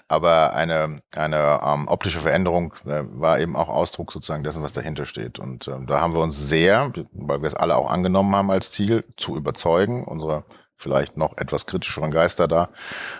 Aber 0.08 0.54
eine, 0.54 1.02
eine 1.14 1.60
ähm, 1.62 1.88
optische 1.88 2.20
Veränderung 2.20 2.74
äh, 2.86 3.04
war 3.10 3.38
eben 3.38 3.54
auch 3.54 3.68
Ausdruck 3.68 4.12
sozusagen 4.12 4.42
dessen, 4.42 4.62
was 4.62 4.72
dahinter 4.72 5.04
steht. 5.04 5.38
Und 5.38 5.68
ähm, 5.68 5.86
da 5.86 6.00
haben 6.00 6.14
wir 6.14 6.20
uns 6.20 6.38
sehr, 6.38 6.92
weil 7.12 7.42
wir 7.42 7.48
es 7.48 7.54
alle 7.54 7.76
auch 7.76 7.90
angenommen 7.90 8.34
haben 8.34 8.50
als 8.50 8.72
Ziel, 8.72 9.04
zu 9.16 9.36
überzeugen, 9.36 10.04
unsere 10.04 10.44
vielleicht 10.78 11.16
noch 11.16 11.36
etwas 11.38 11.66
kritischeren 11.66 12.10
Geister 12.10 12.48
da 12.48 12.70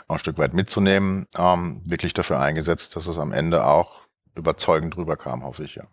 ein 0.09 0.19
Stück 0.19 0.39
weit 0.39 0.55
mitzunehmen, 0.55 1.27
ähm, 1.39 1.83
wirklich 1.85 2.13
dafür 2.13 2.41
eingesetzt, 2.41 2.97
dass 2.97 3.07
es 3.07 3.19
am 3.19 3.33
Ende 3.33 3.65
auch 3.67 3.93
überzeugend 4.35 4.97
rüberkam, 4.97 5.45
hoffe 5.45 5.65
ich, 5.65 5.77
ja. 5.77 5.85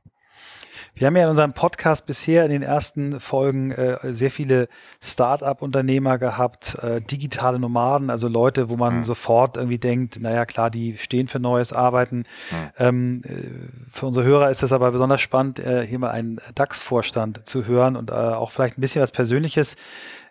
Wir 0.96 1.08
haben 1.08 1.16
ja 1.16 1.24
in 1.24 1.30
unserem 1.30 1.54
Podcast 1.54 2.06
bisher 2.06 2.46
in 2.46 2.52
den 2.52 2.62
ersten 2.62 3.20
Folgen 3.20 3.72
äh, 3.72 4.14
sehr 4.14 4.30
viele 4.30 4.68
Start-up-Unternehmer 5.02 6.20
gehabt, 6.20 6.76
äh, 6.84 7.02
digitale 7.02 7.58
Nomaden, 7.58 8.12
also 8.12 8.28
Leute, 8.28 8.70
wo 8.70 8.76
man 8.76 9.00
mhm. 9.00 9.04
sofort 9.04 9.58
irgendwie 9.58 9.80
denkt, 9.80 10.20
naja 10.22 10.46
klar, 10.46 10.70
die 10.70 11.00
stehen 11.00 11.28
für 11.28 11.40
neues 11.40 11.74
Arbeiten. 11.74 12.18
Mhm. 12.18 12.72
Ähm, 12.78 13.22
äh, 13.26 13.32
für 13.92 14.06
unsere 14.06 14.24
Hörer 14.24 14.52
ist 14.52 14.62
es 14.62 14.72
aber 14.72 14.92
besonders 14.92 15.22
spannend, 15.22 15.58
äh, 15.58 15.86
hier 15.86 15.98
mal 15.98 16.12
einen 16.12 16.40
DAX-Vorstand 16.54 17.48
zu 17.48 17.66
hören 17.66 17.96
und 17.96 18.12
äh, 18.12 18.14
auch 18.14 18.52
vielleicht 18.52 18.78
ein 18.78 18.82
bisschen 18.82 19.02
was 19.02 19.12
Persönliches 19.12 19.76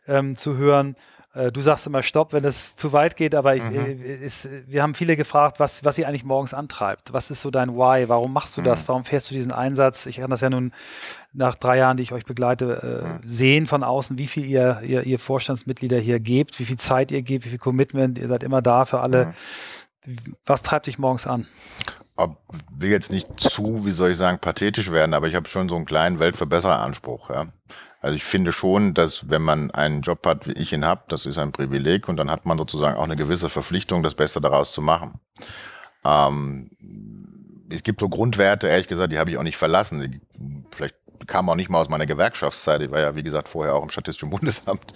ähm, 0.06 0.36
zu 0.36 0.56
hören. 0.56 0.94
Äh, 1.34 1.50
du 1.50 1.62
sagst 1.62 1.86
immer 1.86 2.02
Stopp, 2.02 2.32
wenn 2.32 2.44
es 2.44 2.76
zu 2.76 2.92
weit 2.92 3.16
geht, 3.16 3.34
aber 3.34 3.54
mhm. 3.54 3.74
Äh, 3.74 3.92
ist, 4.16 4.48
wir 4.66 4.82
haben 4.82 4.94
viele 4.94 5.16
gefragt, 5.16 5.60
was, 5.60 5.84
was 5.84 5.96
sie 5.96 6.04
eigentlich 6.04 6.24
morgens 6.24 6.52
antreibt. 6.52 7.12
Was 7.12 7.30
ist 7.30 7.40
so 7.40 7.50
dein 7.50 7.74
Why? 7.74 8.08
Warum 8.08 8.32
machst 8.32 8.56
du 8.56 8.60
mhm. 8.60 8.66
das? 8.66 8.86
Warum 8.88 9.04
fährst 9.04 9.30
du 9.30 9.34
diesen 9.34 9.52
Einsatz? 9.52 10.06
Ich 10.06 10.16
kann 10.16 10.30
das 10.30 10.42
ja 10.42 10.50
nun 10.50 10.72
nach 11.32 11.54
drei 11.54 11.78
Jahren, 11.78 11.96
die 11.96 12.02
ich 12.02 12.12
euch 12.12 12.24
begleite, 12.24 13.02
äh, 13.02 13.06
mhm. 13.06 13.28
sehen 13.28 13.66
von 13.66 13.82
außen, 13.82 14.18
wie 14.18 14.26
viel 14.26 14.44
ihr, 14.44 14.82
ihr, 14.84 15.04
ihr 15.04 15.18
Vorstandsmitglieder 15.18 15.98
hier 15.98 16.20
gebt, 16.20 16.58
wie 16.58 16.64
viel 16.64 16.76
Zeit 16.76 17.10
ihr 17.12 17.22
gebt, 17.22 17.46
wie 17.46 17.50
viel 17.50 17.58
Commitment, 17.58 18.18
ihr 18.18 18.28
seid 18.28 18.42
immer 18.42 18.60
da 18.60 18.84
für 18.84 19.00
alle. 19.00 19.34
Mhm. 20.04 20.34
Was 20.44 20.62
treibt 20.62 20.86
dich 20.86 20.98
morgens 20.98 21.26
an? 21.26 21.46
Ich 22.18 22.28
will 22.76 22.90
jetzt 22.90 23.10
nicht 23.10 23.40
zu, 23.40 23.86
wie 23.86 23.92
soll 23.92 24.10
ich 24.10 24.16
sagen, 24.16 24.38
pathetisch 24.38 24.90
werden, 24.90 25.14
aber 25.14 25.28
ich 25.28 25.34
habe 25.34 25.48
schon 25.48 25.68
so 25.68 25.76
einen 25.76 25.86
kleinen 25.86 26.18
Weltverbesseranspruch. 26.18 27.30
Ja. 27.30 27.46
Also 28.02 28.16
ich 28.16 28.24
finde 28.24 28.50
schon, 28.50 28.94
dass 28.94 29.30
wenn 29.30 29.42
man 29.42 29.70
einen 29.70 30.02
Job 30.02 30.26
hat, 30.26 30.48
wie 30.48 30.52
ich 30.52 30.72
ihn 30.72 30.84
habe, 30.84 31.02
das 31.06 31.24
ist 31.24 31.38
ein 31.38 31.52
Privileg 31.52 32.08
und 32.08 32.16
dann 32.16 32.30
hat 32.30 32.44
man 32.46 32.58
sozusagen 32.58 32.96
auch 32.96 33.04
eine 33.04 33.16
gewisse 33.16 33.48
Verpflichtung, 33.48 34.02
das 34.02 34.16
Beste 34.16 34.40
daraus 34.40 34.72
zu 34.72 34.82
machen. 34.82 35.20
Ähm, 36.04 36.70
es 37.70 37.84
gibt 37.84 38.00
so 38.00 38.08
Grundwerte, 38.08 38.66
ehrlich 38.66 38.88
gesagt, 38.88 39.12
die 39.12 39.20
habe 39.20 39.30
ich 39.30 39.38
auch 39.38 39.44
nicht 39.44 39.56
verlassen. 39.56 40.00
Die, 40.00 40.20
vielleicht 40.72 40.96
kam 41.28 41.48
auch 41.48 41.54
nicht 41.54 41.70
mal 41.70 41.80
aus 41.80 41.88
meiner 41.88 42.06
Gewerkschaftszeit. 42.06 42.82
Ich 42.82 42.90
war 42.90 42.98
ja, 42.98 43.14
wie 43.14 43.22
gesagt, 43.22 43.48
vorher 43.48 43.76
auch 43.76 43.84
im 43.84 43.90
Statistischen 43.90 44.30
Bundesamt. 44.36 44.92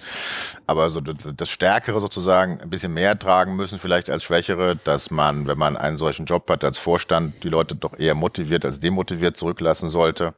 Aber 0.67 0.91
so 0.91 1.01
das 1.01 1.49
Stärkere 1.49 2.01
sozusagen 2.01 2.61
ein 2.61 2.71
bisschen 2.71 2.93
mehr 2.93 3.17
tragen 3.17 3.55
müssen, 3.55 3.79
vielleicht 3.79 4.11
als 4.11 4.25
Schwächere, 4.25 4.75
dass 4.83 5.13
man, 5.13 5.47
wenn 5.47 5.59
man 5.59 5.77
einen 5.77 5.97
solchen 5.97 6.27
Job 6.27 6.51
hat 6.51 6.65
als 6.65 6.77
Vorstand, 6.77 7.45
die 7.45 7.51
Leute 7.51 7.77
doch 7.77 7.97
eher 7.97 8.17
motiviert 8.17 8.65
als 8.65 8.81
demotiviert 8.81 9.37
zurücklassen 9.37 9.91
sollte 9.91 10.35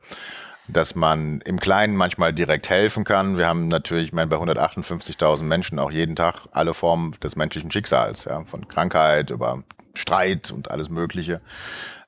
dass 0.68 0.94
man 0.94 1.40
im 1.42 1.59
Kleinen 1.59 1.96
manchmal 1.96 2.33
direkt 2.33 2.68
helfen 2.68 3.04
kann. 3.04 3.38
Wir 3.38 3.46
haben 3.46 3.68
natürlich, 3.68 4.09
ich 4.09 4.12
meine, 4.12 4.28
bei 4.28 4.37
158.000 4.37 5.42
Menschen 5.42 5.78
auch 5.78 5.90
jeden 5.90 6.14
Tag 6.14 6.46
alle 6.52 6.74
Formen 6.74 7.12
des 7.22 7.37
menschlichen 7.37 7.70
Schicksals, 7.70 8.24
ja, 8.24 8.44
von 8.44 8.68
Krankheit 8.68 9.31
über 9.31 9.64
Streit 9.94 10.50
und 10.50 10.70
alles 10.70 10.90
Mögliche. 10.90 11.40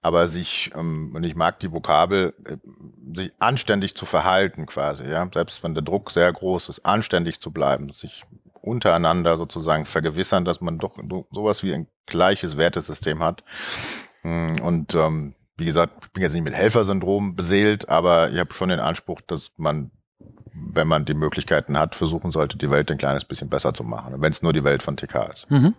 Aber 0.02 0.28
sich, 0.28 0.70
ähm, 0.74 1.12
und 1.14 1.24
ich 1.24 1.34
mag 1.34 1.60
die 1.60 1.72
Vokabel, 1.72 2.34
äh, 2.44 2.56
sich 3.14 3.32
anständig 3.38 3.94
zu 3.94 4.06
verhalten 4.06 4.66
quasi, 4.66 5.04
ja, 5.04 5.28
selbst 5.32 5.62
wenn 5.62 5.74
der 5.74 5.82
Druck 5.82 6.10
sehr 6.10 6.32
groß 6.32 6.68
ist, 6.70 6.86
anständig 6.86 7.40
zu 7.40 7.50
bleiben, 7.50 7.92
sich 7.94 8.24
untereinander 8.62 9.36
sozusagen 9.36 9.86
vergewissern, 9.86 10.44
dass 10.44 10.60
man 10.60 10.78
doch 10.78 10.96
sowas 11.32 11.62
wie 11.62 11.74
ein 11.74 11.86
gleiches 12.06 12.56
Wertesystem 12.56 13.22
hat. 13.22 13.42
Hm, 14.22 14.56
und 14.60 14.94
ähm, 14.94 15.34
wie 15.60 15.66
gesagt, 15.66 16.04
ich 16.04 16.12
bin 16.12 16.22
jetzt 16.22 16.32
nicht 16.32 16.42
mit 16.44 16.54
Helfersyndrom 16.54 17.36
beseelt, 17.36 17.88
aber 17.88 18.30
ich 18.30 18.38
habe 18.38 18.52
schon 18.52 18.70
den 18.70 18.80
Anspruch, 18.80 19.20
dass 19.20 19.52
man, 19.56 19.90
wenn 20.52 20.88
man 20.88 21.04
die 21.04 21.14
Möglichkeiten 21.14 21.78
hat, 21.78 21.94
versuchen 21.94 22.32
sollte, 22.32 22.58
die 22.58 22.70
Welt 22.70 22.90
ein 22.90 22.98
kleines 22.98 23.24
bisschen 23.24 23.48
besser 23.48 23.72
zu 23.74 23.84
machen, 23.84 24.14
wenn 24.18 24.32
es 24.32 24.42
nur 24.42 24.52
die 24.52 24.64
Welt 24.64 24.82
von 24.82 24.96
TK 24.96 25.30
ist. 25.32 25.50
Mhm. 25.50 25.74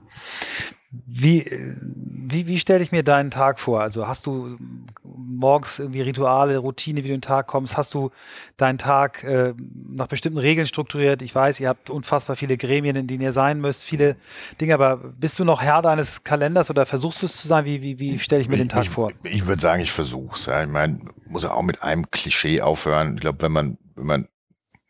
Wie, 0.91 1.49
wie, 1.49 2.47
wie 2.47 2.59
stelle 2.59 2.83
ich 2.83 2.91
mir 2.91 3.03
deinen 3.03 3.31
Tag 3.31 3.61
vor? 3.61 3.81
Also 3.81 4.07
hast 4.07 4.25
du 4.25 4.57
morgens 5.03 5.79
irgendwie 5.79 6.01
Rituale, 6.01 6.57
Routine, 6.57 7.03
wie 7.03 7.07
du 7.07 7.13
in 7.13 7.19
den 7.19 7.21
Tag 7.21 7.47
kommst? 7.47 7.77
Hast 7.77 7.93
du 7.93 8.11
deinen 8.57 8.77
Tag 8.77 9.23
äh, 9.23 9.53
nach 9.89 10.07
bestimmten 10.07 10.37
Regeln 10.37 10.67
strukturiert? 10.67 11.21
Ich 11.21 11.33
weiß, 11.33 11.61
ihr 11.61 11.69
habt 11.69 11.89
unfassbar 11.89 12.35
viele 12.35 12.57
Gremien, 12.57 12.97
in 12.97 13.07
denen 13.07 13.21
ihr 13.21 13.31
sein 13.31 13.61
müsst, 13.61 13.85
viele 13.85 14.17
Dinge, 14.59 14.73
aber 14.73 14.97
bist 14.97 15.39
du 15.39 15.45
noch 15.45 15.61
Herr 15.61 15.81
deines 15.81 16.25
Kalenders 16.25 16.69
oder 16.69 16.85
versuchst 16.85 17.21
du 17.21 17.25
es 17.25 17.37
zu 17.37 17.47
sein? 17.47 17.63
Wie, 17.63 17.81
wie, 17.81 17.97
wie 17.97 18.19
stelle 18.19 18.41
ich 18.41 18.49
mir 18.49 18.57
den 18.57 18.69
Tag 18.69 18.83
ich, 18.83 18.89
vor? 18.89 19.11
Ich, 19.23 19.35
ich 19.35 19.47
würde 19.47 19.61
sagen, 19.61 19.81
ich 19.81 19.93
versuche 19.93 20.35
es. 20.35 20.45
Ja. 20.45 20.61
Ich 20.61 20.69
meine, 20.69 20.99
muss 21.25 21.45
auch 21.45 21.63
mit 21.63 21.83
einem 21.83 22.11
Klischee 22.11 22.59
aufhören. 22.61 23.15
Ich 23.15 23.21
glaube, 23.21 23.41
wenn 23.41 23.53
man, 23.53 23.77
wenn 23.95 24.05
man 24.05 24.27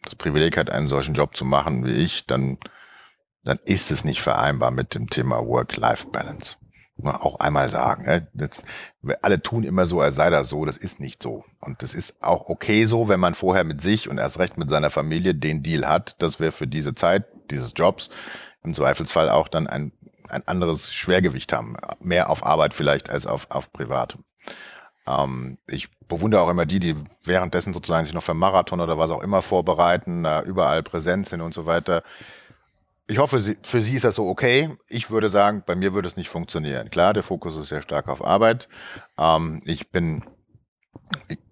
das 0.02 0.16
Privileg 0.16 0.58
hat, 0.58 0.72
einen 0.72 0.88
solchen 0.88 1.14
Job 1.14 1.38
zu 1.38 1.46
machen 1.46 1.86
wie 1.86 1.92
ich, 1.92 2.26
dann 2.26 2.58
dann 3.44 3.60
ist 3.66 3.92
es 3.92 4.04
nicht 4.04 4.22
vereinbar 4.22 4.72
mit 4.72 4.96
dem 4.96 5.10
Thema 5.10 5.46
Work-Life-Balance. 5.46 6.58
Auch 7.04 7.40
einmal 7.40 7.72
sagen. 7.72 8.04
Ne? 8.04 8.28
Das, 8.34 8.50
alle 9.24 9.42
tun 9.42 9.64
immer 9.64 9.88
so, 9.88 10.02
als 10.02 10.16
sei 10.16 10.30
das 10.30 10.50
so. 10.50 10.66
Das 10.66 10.78
ist 10.78 11.00
nicht 11.00 11.24
so. 11.24 11.44
Und 11.60 11.82
das 11.82 11.96
ist 11.96 12.22
auch 12.22 12.48
okay 12.48 12.86
so, 12.86 13.10
wenn 13.10 13.20
man 13.20 13.34
vorher 13.34 13.64
mit 13.64 13.82
sich 13.82 14.08
und 14.08 14.20
erst 14.20 14.38
recht 14.38 14.58
mit 14.58 14.70
seiner 14.70 14.92
Familie 14.92 15.34
den 15.34 15.64
Deal 15.64 15.88
hat, 15.88 16.22
dass 16.22 16.40
wir 16.40 16.52
für 16.52 16.68
diese 16.68 16.94
Zeit 16.94 17.26
dieses 17.50 17.74
Jobs 17.76 18.10
im 18.64 18.76
Zweifelsfall 18.76 19.30
auch 19.30 19.48
dann 19.48 19.66
ein, 19.66 19.94
ein 20.30 20.48
anderes 20.48 20.94
Schwergewicht 20.94 21.54
haben. 21.54 21.76
Mehr 22.00 22.30
auf 22.30 22.46
Arbeit 22.46 22.76
vielleicht 22.76 23.10
als 23.10 23.26
auf, 23.26 23.50
auf 23.50 23.74
Privat. 23.74 24.18
Ähm, 25.08 25.58
ich 25.68 25.90
bewundere 26.08 26.42
auch 26.42 26.50
immer 26.50 26.68
die, 26.68 26.80
die 26.80 26.96
währenddessen 27.24 27.74
sozusagen 27.74 28.06
sich 28.06 28.14
noch 28.14 28.22
für 28.22 28.36
Marathon 28.36 28.80
oder 28.80 29.00
was 29.00 29.10
auch 29.10 29.24
immer 29.24 29.42
vorbereiten, 29.42 30.26
überall 30.46 30.84
präsent 30.84 31.28
sind 31.28 31.42
und 31.42 31.54
so 31.54 31.66
weiter 31.66 32.04
ich 33.12 33.18
hoffe, 33.18 33.42
für 33.62 33.82
Sie 33.82 33.96
ist 33.98 34.06
das 34.06 34.16
so 34.16 34.30
okay. 34.30 34.78
Ich 34.88 35.12
würde 35.12 35.28
sagen, 35.28 35.64
bei 35.66 35.76
mir 35.76 35.94
würde 35.94 36.08
es 36.08 36.16
nicht 36.16 36.30
funktionieren. 36.30 36.90
Klar, 36.90 37.12
der 37.12 37.24
Fokus 37.24 37.58
ist 37.58 37.68
sehr 37.68 37.82
stark 37.82 38.08
auf 38.08 38.24
Arbeit. 38.24 38.70
Ähm, 39.18 39.62
ich 39.66 39.90
bin, 39.92 40.24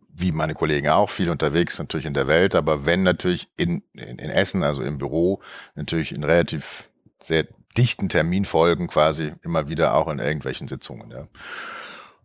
wie 0.08 0.32
meine 0.32 0.54
Kollegen 0.54 0.88
auch, 0.88 1.10
viel 1.10 1.30
unterwegs 1.30 1.78
natürlich 1.78 2.06
in 2.06 2.14
der 2.14 2.28
Welt, 2.28 2.56
aber 2.56 2.86
wenn 2.86 3.04
natürlich 3.04 3.50
in, 3.58 3.84
in, 3.92 4.20
in 4.20 4.30
Essen, 4.30 4.64
also 4.64 4.82
im 4.82 5.00
Büro, 5.00 5.42
natürlich 5.76 6.14
in 6.14 6.24
relativ 6.24 6.90
sehr 7.22 7.46
dichten 7.78 8.08
Terminfolgen 8.08 8.88
quasi 8.88 9.34
immer 9.42 9.68
wieder 9.68 9.96
auch 9.96 10.08
in 10.08 10.20
irgendwelchen 10.20 10.70
Sitzungen. 10.70 11.12
Ja. 11.12 11.28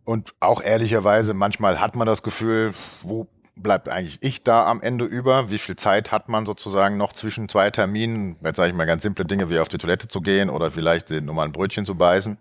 Und 0.05 0.33
auch 0.39 0.63
ehrlicherweise, 0.63 1.33
manchmal 1.33 1.81
hat 1.81 1.97
man 1.97 2.07
das 2.07 2.23
Gefühl, 2.23 2.73
wo 3.01 3.27
bleibt 3.55 3.89
eigentlich 3.89 4.17
ich 4.21 4.43
da 4.43 4.65
am 4.67 4.81
Ende 4.81 5.05
über? 5.05 5.49
Wie 5.49 5.57
viel 5.57 5.75
Zeit 5.75 6.11
hat 6.11 6.29
man 6.29 6.45
sozusagen 6.45 6.97
noch 6.97 7.13
zwischen 7.13 7.47
zwei 7.49 7.71
Terminen? 7.71 8.35
Jetzt 8.43 8.57
sage 8.57 8.69
ich 8.69 8.75
mal 8.75 8.85
ganz 8.85 9.03
simple 9.03 9.25
Dinge 9.25 9.49
wie 9.49 9.59
auf 9.59 9.69
die 9.69 9.77
Toilette 9.77 10.07
zu 10.07 10.21
gehen 10.21 10.49
oder 10.49 10.71
vielleicht 10.71 11.09
nur 11.09 11.35
mal 11.35 11.45
ein 11.45 11.51
Brötchen 11.51 11.85
zu 11.85 11.95
beißen. 11.95 12.37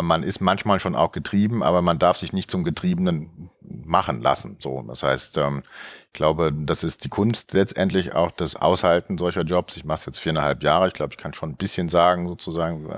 Man 0.00 0.22
ist 0.22 0.40
manchmal 0.40 0.80
schon 0.80 0.94
auch 0.94 1.12
getrieben, 1.12 1.62
aber 1.62 1.82
man 1.82 1.98
darf 1.98 2.16
sich 2.16 2.32
nicht 2.32 2.50
zum 2.50 2.64
Getriebenen 2.64 3.50
machen 3.60 4.20
lassen. 4.20 4.58
So, 4.60 4.82
das 4.82 5.02
heißt, 5.02 5.38
ähm, 5.38 5.62
ich 6.06 6.12
glaube, 6.12 6.52
das 6.52 6.84
ist 6.84 7.04
die 7.04 7.08
Kunst 7.08 7.52
letztendlich 7.52 8.14
auch 8.14 8.30
das 8.30 8.56
Aushalten 8.56 9.18
solcher 9.18 9.42
Jobs. 9.42 9.76
Ich 9.76 9.84
mache 9.84 9.98
es 9.98 10.06
jetzt 10.06 10.20
viereinhalb 10.20 10.62
Jahre. 10.62 10.88
Ich 10.88 10.94
glaube, 10.94 11.12
ich 11.12 11.18
kann 11.18 11.34
schon 11.34 11.50
ein 11.50 11.56
bisschen 11.56 11.88
sagen, 11.88 12.28
sozusagen, 12.28 12.88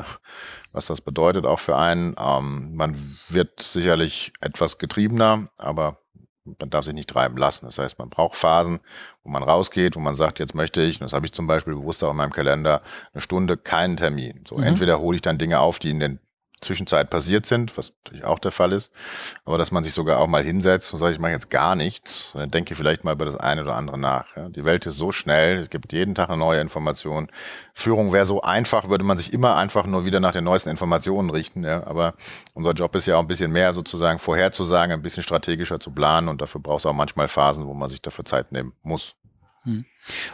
was 0.73 0.87
das 0.87 1.01
bedeutet 1.01 1.47
auch 1.47 1.61
für 1.61 1.77
einen. 1.77 2.15
Ähm, 2.19 2.75
man 2.75 3.19
wird 3.29 3.61
sicherlich 3.61 4.33
etwas 4.41 4.79
getriebener, 4.79 5.49
aber 5.59 5.99
man 6.45 6.71
darf 6.71 6.85
sich 6.85 6.95
nicht 6.95 7.09
treiben 7.09 7.37
lassen. 7.37 7.67
Das 7.67 7.79
heißt, 7.79 7.99
man 7.99 8.11
braucht 8.11 8.37
Phasen, 8.37 8.81
wo 9.23 9.31
man 9.31 9.43
rausgeht, 9.43 9.97
wo 9.97 10.01
man 10.01 10.15
sagt, 10.15 10.39
jetzt 10.39 10.55
möchte 10.55 10.83
ich, 10.83 11.01
und 11.01 11.05
das 11.05 11.13
habe 11.13 11.27
ich 11.27 11.33
zum 11.33 11.47
Beispiel 11.47 11.75
bewusst 11.75 12.05
auch 12.05 12.11
in 12.11 12.17
meinem 12.17 12.33
Kalender, 12.33 12.83
eine 13.13 13.21
Stunde 13.21 13.57
keinen 13.57 13.97
Termin. 13.97 14.45
So, 14.47 14.57
mhm. 14.57 14.65
entweder 14.65 15.01
hole 15.01 15.17
ich 15.17 15.23
dann 15.23 15.39
Dinge 15.39 15.61
auf, 15.61 15.79
die 15.79 15.91
in 15.91 16.01
den 16.01 16.19
Zwischenzeit 16.65 17.11
passiert 17.11 17.47
sind, 17.47 17.77
was 17.79 17.93
natürlich 18.05 18.25
auch 18.25 18.39
der 18.39 18.51
Fall 18.51 18.73
ist, 18.73 18.93
aber 19.45 19.59
dass 19.59 19.71
man 19.71 19.85
sich 19.85 19.95
sogar 19.95 20.19
auch 20.19 20.27
mal 20.27 20.43
hinsetzt 20.43 20.93
und 20.93 20.99
sagt, 20.99 21.15
ich 21.15 21.21
mache 21.21 21.33
jetzt 21.33 21.51
gar 21.51 21.77
nichts, 21.77 22.33
dann 22.35 22.51
denke 22.51 22.75
vielleicht 22.75 23.05
mal 23.05 23.13
über 23.13 23.25
das 23.25 23.37
eine 23.37 23.63
oder 23.63 23.77
andere 23.77 23.99
nach. 23.99 24.27
Die 24.51 24.65
Welt 24.65 24.87
ist 24.87 24.97
so 24.97 25.13
schnell, 25.13 25.59
es 25.59 25.71
gibt 25.71 25.93
jeden 25.93 26.15
Tag 26.15 26.29
eine 26.29 26.39
neue 26.39 26.61
Information. 26.61 27.29
Führung 27.75 28.13
wäre 28.13 28.27
so 28.27 28.43
einfach, 28.43 28.89
würde 28.89 29.05
man 29.05 29.19
sich 29.19 29.33
immer 29.33 29.57
einfach 29.57 29.87
nur 29.87 30.05
wieder 30.05 30.21
nach 30.21 30.33
den 30.33 30.45
neuesten 30.45 30.71
Informationen 30.71 31.31
richten, 31.31 31.65
aber 31.65 32.15
unser 32.55 32.73
Job 32.73 32.95
ist 32.97 33.07
ja 33.07 33.17
auch 33.17 33.21
ein 33.21 33.29
bisschen 33.29 33.53
mehr 33.53 33.75
sozusagen 33.75 34.19
vorherzusagen, 34.19 34.93
ein 34.93 35.03
bisschen 35.03 35.23
strategischer 35.23 35.81
zu 35.81 35.91
planen 35.91 36.29
und 36.29 36.41
dafür 36.41 36.61
braucht 36.61 36.81
es 36.81 36.87
auch 36.87 36.93
manchmal 36.93 37.29
Phasen, 37.29 37.67
wo 37.67 37.75
man 37.75 37.89
sich 37.89 38.03
dafür 38.03 38.25
Zeit 38.25 38.53
nehmen 38.53 38.73
muss. 38.83 39.17
Hm. 39.65 39.85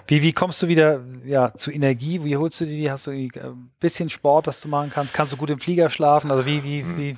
Wie, 0.06 0.22
wie 0.22 0.32
kommst 0.32 0.60
du 0.62 0.68
wieder 0.68 1.04
ja, 1.24 1.54
zu 1.54 1.70
Energie? 1.70 2.22
Wie 2.24 2.36
holst 2.36 2.60
du 2.60 2.66
die? 2.66 2.90
Hast 2.90 3.06
du 3.06 3.12
ein 3.12 3.30
äh, 3.34 3.50
bisschen 3.78 4.10
Sport, 4.10 4.46
das 4.46 4.60
du 4.60 4.68
machen 4.68 4.90
kannst? 4.92 5.14
Kannst 5.14 5.32
du 5.32 5.36
gut 5.36 5.50
im 5.50 5.60
Flieger 5.60 5.90
schlafen? 5.90 6.30
Also 6.30 6.46
wie, 6.46 6.62
wie, 6.64 6.82
hm. 6.82 6.98
wie? 6.98 7.16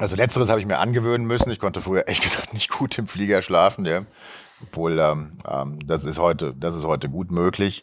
Also 0.00 0.16
letzteres 0.16 0.48
habe 0.48 0.60
ich 0.60 0.66
mir 0.66 0.78
angewöhnen 0.78 1.26
müssen. 1.26 1.50
Ich 1.50 1.58
konnte 1.58 1.80
früher 1.80 2.04
echt 2.08 2.22
gesagt 2.22 2.54
nicht 2.54 2.70
gut 2.70 2.98
im 2.98 3.06
Flieger 3.06 3.42
schlafen, 3.42 3.84
ja. 3.84 4.04
Obwohl 4.62 4.98
ähm, 4.98 5.32
ähm, 5.46 5.78
das 5.86 6.04
ist 6.04 6.18
heute, 6.18 6.54
das 6.56 6.74
ist 6.74 6.84
heute 6.84 7.08
gut 7.08 7.30
möglich. 7.30 7.82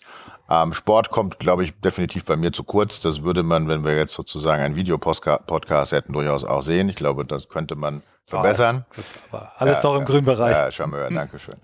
Ähm, 0.52 0.74
Sport 0.74 1.12
kommt, 1.12 1.40
glaube 1.40 1.64
ich, 1.64 1.80
definitiv 1.80 2.26
bei 2.26 2.36
mir 2.36 2.52
zu 2.52 2.66
kurz. 2.66 3.00
Das 3.00 3.24
würde 3.24 3.42
man, 3.42 3.70
wenn 3.70 3.86
wir 3.86 3.96
jetzt 3.96 4.14
sozusagen 4.14 4.62
einen 4.62 4.76
Videopodcast 4.76 5.94
hätten, 5.94 6.12
durchaus 6.12 6.44
auch 6.44 6.62
sehen. 6.62 6.90
Ich 6.90 6.98
glaube, 6.98 7.24
das 7.26 7.48
könnte 7.48 7.78
man 7.78 8.04
verbessern. 8.28 8.86
Oh, 8.98 9.02
aber 9.32 9.52
alles 9.56 9.78
ja, 9.78 9.82
doch 9.82 9.96
im 9.96 10.04
grünen 10.04 10.26
Bereich. 10.26 10.52
Ja, 10.52 10.70
Charmeur, 10.70 11.10
danke 11.10 11.40
schön. 11.40 11.56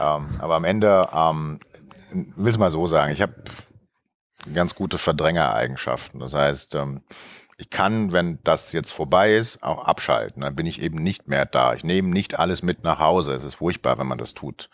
ähm, 0.00 0.38
aber 0.38 0.54
am 0.54 0.64
Ende, 0.64 1.06
ähm, 1.14 1.60
will 2.12 2.50
es 2.50 2.56
mal 2.56 2.70
so 2.70 2.86
sagen, 2.86 3.12
ich 3.12 3.20
habe 3.20 3.34
ganz 4.54 4.74
gute 4.74 4.96
Verdrängereigenschaften. 4.96 6.18
Das 6.18 6.32
heißt, 6.32 6.74
ähm, 6.74 7.02
ich 7.58 7.70
kann, 7.70 8.12
wenn 8.12 8.38
das 8.42 8.72
jetzt 8.72 8.92
vorbei 8.92 9.34
ist, 9.34 9.62
auch 9.62 9.84
abschalten. 9.84 10.42
Dann 10.42 10.56
bin 10.56 10.66
ich 10.66 10.82
eben 10.82 11.02
nicht 11.02 11.28
mehr 11.28 11.44
da. 11.46 11.74
Ich 11.74 11.84
nehme 11.84 12.08
nicht 12.08 12.38
alles 12.38 12.62
mit 12.62 12.82
nach 12.82 12.98
Hause. 12.98 13.34
Es 13.34 13.44
ist 13.44 13.56
furchtbar, 13.56 13.98
wenn 13.98 14.06
man 14.06 14.18
das 14.18 14.34
tut. 14.34 14.68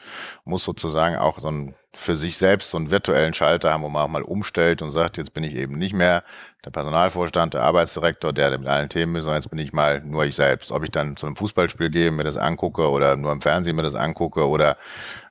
Muss 0.45 0.65
sozusagen 0.65 1.17
auch 1.17 1.39
so 1.39 1.49
ein, 1.49 1.75
für 1.99 2.15
sich 2.15 2.39
selbst 2.39 2.71
so 2.71 2.79
einen 2.79 2.91
virtuellen 2.91 3.35
Schalter 3.35 3.73
haben, 3.73 3.83
wo 3.83 3.89
man 3.89 4.03
auch 4.03 4.09
mal 4.09 4.23
umstellt 4.23 4.83
und 4.83 4.91
sagt, 4.91 5.19
jetzt 5.19 5.35
bin 5.35 5.43
ich 5.43 5.55
eben 5.55 5.77
nicht 5.77 5.95
mehr 5.95 6.23
der 6.65 6.71
Personalvorstand, 6.71 7.55
der 7.55 7.65
Arbeitsdirektor, 7.65 8.33
der 8.33 8.57
mit 8.57 8.69
allen 8.69 8.89
Themen 8.89 9.17
ist, 9.17 9.25
sondern 9.25 9.43
jetzt 9.43 9.51
bin 9.51 9.59
ich 9.59 9.73
mal 9.73 10.01
nur 10.05 10.25
ich 10.25 10.37
selbst. 10.37 10.71
Ob 10.71 10.85
ich 10.85 10.91
dann 10.91 11.17
zu 11.17 11.27
einem 11.27 11.35
Fußballspiel 11.35 11.91
gehe, 11.91 12.11
mir 12.13 12.23
das 12.23 12.37
angucke 12.37 12.89
oder 12.89 13.17
nur 13.17 13.33
im 13.33 13.41
Fernsehen 13.41 13.75
mir 13.75 13.83
das 13.83 13.97
angucke 13.97 14.47
oder 14.47 14.77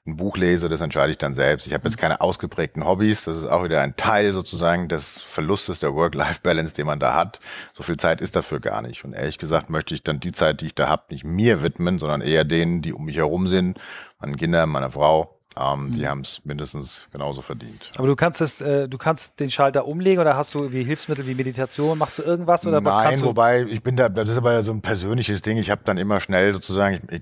ein 0.05 0.17
Buch 0.17 0.37
lese, 0.37 0.67
das 0.67 0.81
entscheide 0.81 1.11
ich 1.11 1.17
dann 1.17 1.33
selbst. 1.33 1.67
Ich 1.67 1.73
habe 1.73 1.87
jetzt 1.87 1.97
keine 1.97 2.21
ausgeprägten 2.21 2.85
Hobbys. 2.85 3.23
Das 3.23 3.37
ist 3.37 3.45
auch 3.45 3.63
wieder 3.63 3.81
ein 3.81 3.95
Teil 3.95 4.33
sozusagen 4.33 4.89
des 4.89 5.21
Verlustes 5.21 5.79
der 5.79 5.95
Work-Life-Balance, 5.95 6.73
den 6.73 6.85
man 6.85 6.99
da 6.99 7.13
hat. 7.13 7.39
So 7.73 7.83
viel 7.83 7.97
Zeit 7.97 8.19
ist 8.19 8.35
dafür 8.35 8.59
gar 8.59 8.81
nicht. 8.81 9.05
Und 9.05 9.13
ehrlich 9.13 9.37
gesagt 9.37 9.69
möchte 9.69 9.93
ich 9.93 10.03
dann 10.03 10.19
die 10.19 10.33
Zeit, 10.33 10.61
die 10.61 10.67
ich 10.67 10.75
da 10.75 10.89
habe, 10.89 11.03
nicht 11.09 11.25
mir 11.25 11.61
widmen, 11.61 11.97
sondern 11.97 12.21
eher 12.21 12.43
denen, 12.43 12.81
die 12.81 12.93
um 12.93 13.05
mich 13.05 13.17
herum 13.17 13.47
sind, 13.47 13.79
meinen 14.19 14.37
Kindern, 14.37 14.69
meiner 14.69 14.91
Frau. 14.91 15.36
Ähm, 15.59 15.87
mhm. 15.87 15.91
Die 15.93 16.07
haben 16.07 16.21
es 16.21 16.41
mindestens 16.43 17.07
genauso 17.11 17.41
verdient. 17.41 17.91
Aber 17.97 18.07
du 18.07 18.15
kannst 18.15 18.41
es, 18.41 18.61
äh, 18.61 18.87
du 18.87 18.97
kannst 18.97 19.39
den 19.39 19.49
Schalter 19.49 19.87
umlegen 19.87 20.19
oder 20.19 20.35
hast 20.35 20.53
du 20.53 20.71
wie 20.71 20.83
Hilfsmittel 20.83 21.25
wie 21.25 21.35
Meditation? 21.35 21.97
Machst 21.97 22.19
du 22.19 22.23
irgendwas 22.23 22.65
oder 22.65 22.81
Nein, 22.81 23.21
wobei 23.23 23.63
ich 23.63 23.81
bin 23.81 23.95
da, 23.95 24.09
das 24.09 24.29
ist 24.29 24.37
aber 24.37 24.63
so 24.63 24.71
ein 24.71 24.81
persönliches 24.81 25.41
Ding. 25.41 25.57
Ich 25.57 25.69
habe 25.69 25.81
dann 25.85 25.97
immer 25.97 26.19
schnell 26.19 26.53
sozusagen, 26.53 27.01
ich, 27.09 27.21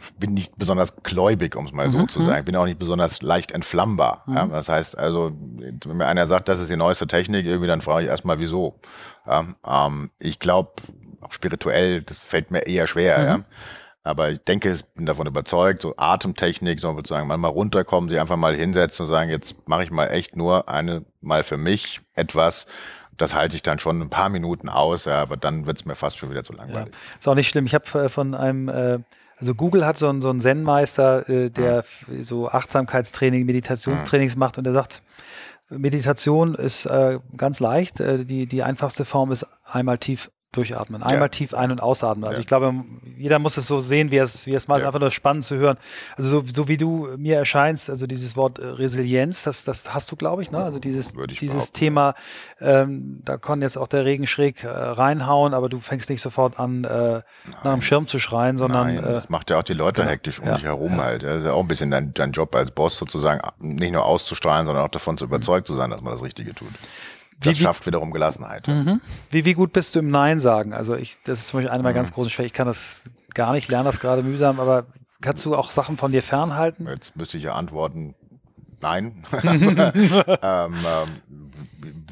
ich 0.00 0.14
bin 0.18 0.34
nicht 0.34 0.56
besonders 0.56 1.02
gläubig, 1.02 1.56
um 1.56 1.66
es 1.66 1.72
mal 1.72 1.88
mhm. 1.88 1.92
so 1.92 2.06
zu 2.06 2.22
sagen. 2.22 2.38
Ich 2.38 2.44
bin 2.44 2.56
auch 2.56 2.64
nicht 2.64 2.78
besonders 2.78 3.22
leicht 3.22 3.52
entflammbar. 3.52 4.22
Mhm. 4.26 4.36
Ja? 4.36 4.46
Das 4.46 4.68
heißt 4.68 4.96
also, 4.96 5.32
wenn 5.34 5.96
mir 5.96 6.06
einer 6.06 6.26
sagt, 6.26 6.48
das 6.48 6.60
ist 6.60 6.70
die 6.70 6.76
neueste 6.76 7.06
Technik, 7.06 7.46
irgendwie, 7.46 7.68
dann 7.68 7.82
frage 7.82 8.04
ich 8.04 8.10
erstmal, 8.10 8.38
wieso. 8.38 8.78
Ja? 9.26 9.46
Ähm, 9.66 10.10
ich 10.18 10.38
glaube, 10.38 10.72
auch 11.20 11.32
spirituell, 11.32 12.02
das 12.02 12.16
fällt 12.16 12.50
mir 12.50 12.66
eher 12.66 12.86
schwer. 12.86 13.18
Mhm. 13.18 13.24
Ja? 13.26 13.40
Aber 14.06 14.30
ich 14.30 14.38
denke, 14.38 14.72
ich 14.72 14.84
bin 14.94 15.06
davon 15.06 15.26
überzeugt, 15.26 15.82
so 15.82 15.94
Atemtechnik, 15.96 16.80
so 16.80 16.94
sozusagen 16.94 17.26
mal 17.26 17.48
runterkommen, 17.48 18.08
sie 18.08 18.18
einfach 18.18 18.36
mal 18.36 18.54
hinsetzen 18.54 19.04
und 19.04 19.10
sagen, 19.10 19.30
jetzt 19.30 19.68
mache 19.68 19.84
ich 19.84 19.90
mal 19.90 20.06
echt 20.06 20.36
nur 20.36 20.68
eine 20.68 21.04
mal 21.20 21.42
für 21.42 21.56
mich 21.56 22.00
etwas, 22.14 22.66
das 23.16 23.34
halte 23.34 23.56
ich 23.56 23.62
dann 23.62 23.78
schon 23.78 24.00
ein 24.00 24.10
paar 24.10 24.28
Minuten 24.28 24.68
aus, 24.68 25.06
ja, 25.06 25.20
aber 25.20 25.36
dann 25.36 25.66
wird 25.66 25.78
es 25.78 25.84
mir 25.86 25.94
fast 25.94 26.18
schon 26.18 26.30
wieder 26.30 26.44
zu 26.44 26.52
langweilig. 26.52 26.92
Ja. 26.92 27.18
Ist 27.18 27.28
auch 27.28 27.34
nicht 27.34 27.48
schlimm. 27.48 27.66
Ich 27.66 27.74
habe 27.74 28.04
äh, 28.04 28.08
von 28.08 28.34
einem 28.34 28.68
äh, 28.68 28.98
also 29.38 29.54
Google 29.54 29.84
hat 29.84 29.98
so 29.98 30.08
einen, 30.08 30.20
so 30.20 30.30
einen 30.30 30.40
Zen-Meister, 30.40 31.28
äh, 31.28 31.50
der 31.50 31.84
ja. 32.08 32.22
so 32.22 32.48
Achtsamkeitstraining, 32.48 33.44
Meditationstrainings 33.44 34.34
ja. 34.34 34.38
macht 34.38 34.56
und 34.56 34.64
der 34.64 34.72
sagt, 34.72 35.02
Meditation 35.68 36.54
ist 36.54 36.86
äh, 36.86 37.18
ganz 37.36 37.60
leicht. 37.60 38.00
Äh, 38.00 38.24
die, 38.24 38.46
die 38.46 38.62
einfachste 38.62 39.04
Form 39.04 39.32
ist 39.32 39.46
einmal 39.64 39.98
tief 39.98 40.30
durchatmen. 40.52 41.02
Einmal 41.02 41.22
ja. 41.22 41.28
tief 41.28 41.54
ein- 41.54 41.70
und 41.70 41.82
ausatmen. 41.82 42.24
Also 42.24 42.36
ja. 42.36 42.40
ich 42.40 42.46
glaube, 42.46 42.72
jeder 43.16 43.38
muss 43.38 43.56
es 43.56 43.66
so 43.66 43.80
sehen, 43.80 44.10
wie 44.10 44.18
es, 44.18 44.46
wie 44.46 44.54
es 44.54 44.68
mal 44.68 44.80
ja. 44.80 44.86
einfach 44.86 45.00
nur 45.00 45.10
spannend 45.10 45.44
zu 45.44 45.56
hören. 45.56 45.76
Also 46.16 46.30
so, 46.30 46.44
so, 46.46 46.68
wie 46.68 46.76
du 46.76 47.08
mir 47.18 47.36
erscheinst, 47.36 47.90
also 47.90 48.06
dieses 48.06 48.36
Wort 48.36 48.58
äh, 48.58 48.66
Resilienz, 48.66 49.42
das, 49.42 49.64
das 49.64 49.92
hast 49.92 50.10
du, 50.10 50.16
glaube 50.16 50.42
ich, 50.42 50.50
ne? 50.50 50.58
Also 50.58 50.78
dieses, 50.78 51.12
dieses 51.40 51.72
Thema, 51.72 52.14
ähm, 52.60 53.20
da 53.24 53.36
kann 53.36 53.60
jetzt 53.60 53.76
auch 53.76 53.88
der 53.88 54.04
Regen 54.04 54.26
schräg 54.26 54.64
äh, 54.64 54.68
reinhauen, 54.68 55.52
aber 55.54 55.68
du 55.68 55.80
fängst 55.80 56.08
nicht 56.08 56.22
sofort 56.22 56.58
an, 56.58 56.84
äh, 56.84 57.22
nach 57.64 57.72
dem 57.72 57.82
Schirm 57.82 58.06
zu 58.06 58.18
schreien, 58.18 58.56
sondern. 58.56 58.94
Nein, 58.94 59.04
äh, 59.04 59.12
das 59.12 59.28
macht 59.28 59.50
ja 59.50 59.58
auch 59.58 59.62
die 59.62 59.74
Leute 59.74 60.00
genau. 60.00 60.12
hektisch 60.12 60.40
um 60.40 60.46
dich 60.54 60.64
herum 60.64 61.00
halt. 61.00 61.22
Das 61.22 61.40
ist 61.40 61.46
ja 61.46 61.52
auch 61.52 61.60
ein 61.60 61.68
bisschen 61.68 61.90
dein, 61.90 62.14
dein 62.14 62.32
Job 62.32 62.54
als 62.54 62.70
Boss 62.70 62.96
sozusagen, 62.96 63.40
nicht 63.58 63.92
nur 63.92 64.04
auszustrahlen, 64.04 64.66
sondern 64.66 64.84
auch 64.84 64.90
davon 64.90 65.18
zu 65.18 65.26
überzeugt 65.26 65.66
zu 65.66 65.74
sein, 65.74 65.90
dass 65.90 66.00
man 66.00 66.12
das 66.12 66.22
Richtige 66.22 66.54
tut. 66.54 66.72
Das 67.40 67.58
wie, 67.58 67.62
schafft 67.62 67.86
wiederum 67.86 68.12
Gelassenheit. 68.12 68.66
Mhm. 68.66 69.00
Wie, 69.30 69.44
wie 69.44 69.54
gut 69.54 69.72
bist 69.72 69.94
du 69.94 69.98
im 69.98 70.10
Nein 70.10 70.38
sagen? 70.38 70.72
Also 70.72 70.94
ich, 70.94 71.18
das 71.24 71.40
ist 71.40 71.48
zum 71.48 71.58
Beispiel 71.58 71.70
eine 71.70 71.82
meiner 71.82 71.92
mhm. 71.92 71.98
ganz 71.98 72.12
großen 72.12 72.30
Schwächen. 72.30 72.46
Ich 72.46 72.52
kann 72.54 72.66
das 72.66 73.10
gar 73.34 73.52
nicht, 73.52 73.68
lerne 73.68 73.84
das 73.84 74.00
gerade 74.00 74.22
mühsam, 74.22 74.58
aber 74.60 74.86
kannst 75.20 75.44
du 75.44 75.54
auch 75.54 75.70
Sachen 75.70 75.96
von 75.96 76.12
dir 76.12 76.22
fernhalten? 76.22 76.86
Jetzt 76.88 77.14
müsste 77.16 77.36
ich 77.36 77.42
ja 77.42 77.54
antworten, 77.54 78.14
nein. 78.80 79.24
ähm, 79.42 79.54
ähm, 80.42 80.74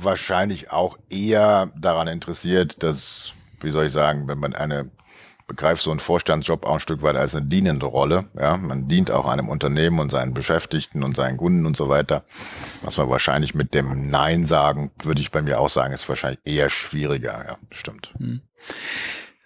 wahrscheinlich 0.01 0.71
auch 0.71 0.99
eher 1.09 1.71
daran 1.77 2.09
interessiert, 2.09 2.83
dass, 2.83 3.33
wie 3.61 3.71
soll 3.71 3.87
ich 3.87 3.93
sagen, 3.93 4.29
wenn 4.29 4.39
man 4.39 4.55
eine 4.55 4.91
begreift 5.47 5.83
so 5.83 5.91
einen 5.91 6.01
Vorstandsjob 6.01 6.65
auch 6.65 6.75
ein 6.75 6.81
Stück 6.81 7.03
weit 7.03 7.17
als 7.17 7.35
eine 7.35 7.47
dienende 7.47 7.87
Rolle. 7.87 8.27
Ja, 8.39 8.57
man 8.57 8.89
dient 8.89 9.11
auch 9.11 9.29
einem 9.29 9.49
Unternehmen 9.49 9.99
und 9.99 10.11
seinen 10.11 10.35
Beschäftigten 10.35 11.03
und 11.03 11.17
seinen 11.17 11.37
Kunden 11.37 11.67
und 11.67 11.77
so 11.77 11.89
weiter. 11.89 12.25
Was 12.83 12.97
man 12.97 13.11
wahrscheinlich 13.11 13.55
mit 13.55 13.75
dem 13.75 14.11
Nein 14.11 14.47
sagen, 14.47 14.91
würde 15.03 15.21
ich 15.21 15.31
bei 15.31 15.43
mir 15.43 15.61
auch 15.61 15.69
sagen, 15.69 15.93
ist 15.93 16.09
wahrscheinlich 16.09 16.41
eher 16.45 16.71
schwieriger. 16.71 17.45
Ja, 17.47 17.57
stimmt. 17.71 18.15
Hm. 18.19 18.41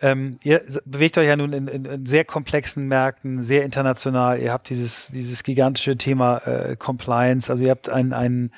Ähm, 0.01 0.38
ihr 0.44 0.64
bewegt 0.84 1.18
euch 1.18 1.26
ja 1.26 1.36
nun 1.36 1.53
in, 1.53 1.66
in, 1.66 1.84
in, 1.84 2.07
sehr 2.07 2.24
komplexen 2.24 2.86
Märkten, 2.86 3.42
sehr 3.42 3.64
international. 3.64 4.38
Ihr 4.38 4.53
habt 4.53 4.70
dieses, 4.70 5.09
dieses 5.09 5.42
gigantische 5.42 5.96
Thema 5.96 6.38
äh, 6.38 6.76
Compliance. 6.76 7.51
Also 7.51 7.64
ihr 7.64 7.70
habt 7.70 7.88
ein, 7.88 8.12
ein 8.12 8.53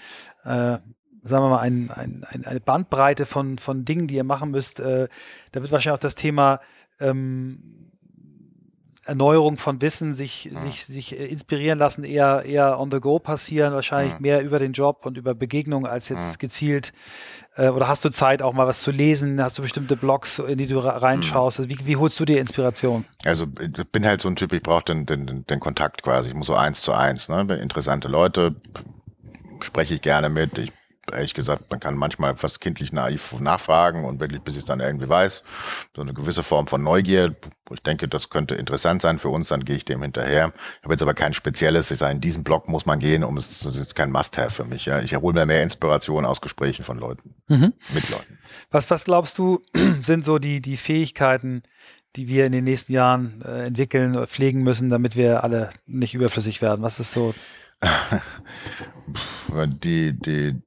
äh, 0.45 0.79
sagen 1.23 1.45
wir 1.45 1.49
mal, 1.51 1.61
ein, 1.61 1.91
ein, 1.91 2.45
eine 2.45 2.61
Bandbreite 2.61 3.27
von, 3.27 3.59
von 3.59 3.85
Dingen, 3.85 4.07
die 4.07 4.17
ihr 4.17 4.25
machen 4.25 4.51
müsst. 4.51 4.81
Äh, 4.81 5.09
da 5.53 5.61
wird 5.63 5.73
wahrscheinlich 5.73 5.97
auch 5.97 6.01
das 6.01 6.15
Thema 6.15 6.61
ähm, 7.01 7.81
Erneuerung 9.07 9.57
von 9.57 9.81
Wissen, 9.81 10.15
sich, 10.15 10.45
ja. 10.45 10.61
sich, 10.61 10.85
sich 10.85 11.19
äh, 11.19 11.27
inspirieren 11.27 11.79
lassen, 11.79 12.05
eher, 12.05 12.45
eher 12.45 12.79
on 12.79 12.91
the 12.93 13.01
go 13.01 13.19
passieren, 13.19 13.73
wahrscheinlich 13.73 14.13
ja. 14.15 14.21
mehr 14.21 14.43
über 14.43 14.59
den 14.59 14.73
Job 14.73 15.05
und 15.05 15.17
über 15.17 15.35
Begegnungen 15.35 15.91
als 15.91 16.09
jetzt 16.11 16.33
ja. 16.33 16.37
gezielt. 16.39 16.93
Äh, 17.57 17.71
oder 17.71 17.89
hast 17.89 18.05
du 18.05 18.11
Zeit, 18.11 18.43
auch 18.43 18.53
mal 18.53 18.67
was 18.67 18.83
zu 18.83 18.91
lesen? 18.91 19.43
Hast 19.43 19.59
du 19.59 19.63
bestimmte 19.63 19.97
Blogs, 19.97 20.39
in 20.39 20.59
die 20.59 20.67
du 20.67 20.79
reinschaust? 20.79 21.61
Also 21.61 21.71
wie, 21.71 21.79
wie 21.87 21.97
holst 21.97 22.21
du 22.21 22.25
dir 22.25 22.39
Inspiration? 22.39 23.05
Also 23.25 23.47
ich 23.61 23.89
bin 23.91 24.05
halt 24.05 24.21
so 24.21 24.29
ein 24.29 24.37
Typ, 24.37 24.53
ich 24.53 24.63
brauche 24.63 24.85
den, 24.85 25.07
den, 25.07 25.45
den 25.45 25.61
Kontakt 25.61 26.03
quasi. 26.03 26.29
Ich 26.29 26.35
muss 26.35 26.47
so 26.47 26.55
eins 26.55 26.83
zu 26.83 26.93
eins. 26.93 27.29
Ne? 27.29 27.41
Interessante 27.61 28.07
Leute 28.07 28.55
spreche 29.61 29.95
ich 29.95 30.03
gerne 30.03 30.29
mit. 30.29 30.59
Ich 30.59 30.73
ehrlich 31.13 31.35
gesagt, 31.35 31.71
man 31.71 31.81
kann 31.81 31.95
manchmal 31.97 32.37
fast 32.37 32.61
kindlich 32.61 32.93
naiv 32.93 33.39
nachfragen 33.41 34.05
und 34.05 34.21
wirklich, 34.21 34.43
bis 34.43 34.55
ich 34.55 34.61
es 34.61 34.67
dann 34.67 34.81
irgendwie 34.81 35.09
weiß. 35.09 35.43
So 35.95 36.03
eine 36.03 36.15
gewisse 36.15 36.43
Form 36.43 36.67
von 36.67 36.83
Neugier, 36.83 37.35
ich 37.73 37.83
denke, 37.83 38.09
das 38.09 38.31
könnte 38.31 38.55
interessant 38.55 39.03
sein 39.03 39.19
für 39.19 39.29
uns, 39.29 39.49
dann 39.49 39.65
gehe 39.65 39.77
ich 39.77 39.85
dem 39.85 40.03
hinterher. 40.03 40.53
Ich 40.79 40.85
habe 40.85 40.95
jetzt 40.95 41.03
aber 41.03 41.15
kein 41.15 41.35
spezielles, 41.35 41.91
ich 41.91 41.99
sage, 41.99 42.15
in 42.15 42.21
diesen 42.21 42.45
Blog 42.45 42.69
muss 42.69 42.87
man 42.87 42.99
gehen, 42.99 43.25
um 43.25 43.37
es, 43.37 43.61
das 43.61 43.77
ist 43.77 43.95
kein 43.95 44.11
Must-Have 44.11 44.51
für 44.51 44.65
mich. 44.65 44.87
Ja. 44.87 45.01
Ich 45.01 45.13
erhole 45.13 45.35
mir 45.35 45.47
mehr 45.47 45.63
Inspiration 45.63 46.25
aus 46.25 46.41
Gesprächen 46.41 46.85
von 46.85 46.99
Leuten, 46.99 47.35
mhm. 47.49 47.73
mit 47.95 48.09
Leuten. 48.11 48.39
Was, 48.71 48.91
was 48.91 49.05
glaubst 49.05 49.39
du, 49.39 49.63
sind 50.03 50.25
so 50.25 50.39
die, 50.39 50.61
die 50.61 50.77
Fähigkeiten, 50.77 51.63
die 52.17 52.29
wir 52.29 52.47
in 52.47 52.53
den 52.53 52.65
nächsten 52.65 52.93
Jahren 52.93 53.43
äh, 53.43 53.67
entwickeln 53.67 54.17
oder 54.17 54.27
pflegen 54.27 54.63
müssen, 54.63 54.91
damit 54.91 55.17
wir 55.17 55.45
alle 55.45 55.71
nicht 55.87 56.15
überflüssig 56.15 56.61
werden? 56.61 56.83
Was 56.83 56.99
ist 56.99 57.13
so? 57.13 57.35
die, 59.83 60.13
die, 60.13 60.61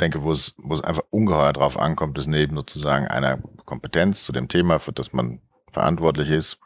denke, 0.00 0.22
wo 0.22 0.32
es, 0.32 0.54
wo 0.56 0.74
es 0.74 0.82
einfach 0.82 1.04
ungeheuer 1.10 1.52
drauf 1.52 1.78
ankommt, 1.78 2.18
ist 2.18 2.26
neben 2.26 2.56
sozusagen 2.56 3.06
einer 3.06 3.38
Kompetenz 3.64 4.24
zu 4.24 4.32
dem 4.32 4.48
Thema, 4.48 4.78
für 4.78 4.92
das 4.92 5.12
man 5.12 5.40
verantwortlich 5.72 6.30
ist, 6.30 6.58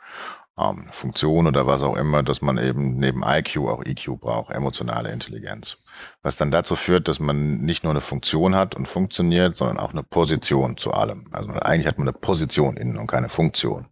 ähm, 0.59 0.89
Funktion 0.91 1.47
oder 1.47 1.66
was 1.66 1.83
auch 1.83 1.97
immer, 1.97 2.22
dass 2.22 2.43
man 2.43 2.59
eben 2.59 2.99
neben 2.99 3.22
IQ 3.22 3.59
auch 3.68 3.85
EQ 3.85 4.20
braucht, 4.20 4.53
emotionale 4.53 5.12
Intelligenz. 5.12 5.79
Was 6.22 6.37
dann 6.37 6.51
dazu 6.51 6.76
führt, 6.76 7.09
dass 7.09 7.20
man 7.20 7.59
nicht 7.59 7.85
nur 7.85 7.93
eine 7.93 8.01
Funktion 8.01 8.55
hat 8.55 8.74
und 8.74 8.89
funktioniert, 8.89 9.57
sondern 9.57 9.79
auch 9.79 9.91
eine 9.91 10.03
Position 10.03 10.76
zu 10.76 10.93
allem. 10.93 11.29
Also 11.33 11.51
eigentlich 11.53 11.87
hat 11.87 11.99
man 11.99 12.09
eine 12.09 12.18
Position 12.18 12.76
innen 12.76 12.99
und 12.99 13.07
keine 13.07 13.29
Funktion. 13.29 13.87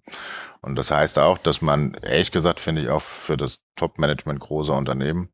Und 0.60 0.76
das 0.76 0.90
heißt 0.90 1.18
auch, 1.18 1.38
dass 1.38 1.62
man, 1.62 1.94
ehrlich 2.02 2.32
gesagt, 2.32 2.58
finde 2.58 2.82
ich 2.82 2.88
auch 2.88 3.02
für 3.02 3.36
das 3.36 3.60
Top-Management 3.76 4.40
großer 4.40 4.74
Unternehmen, 4.74 5.28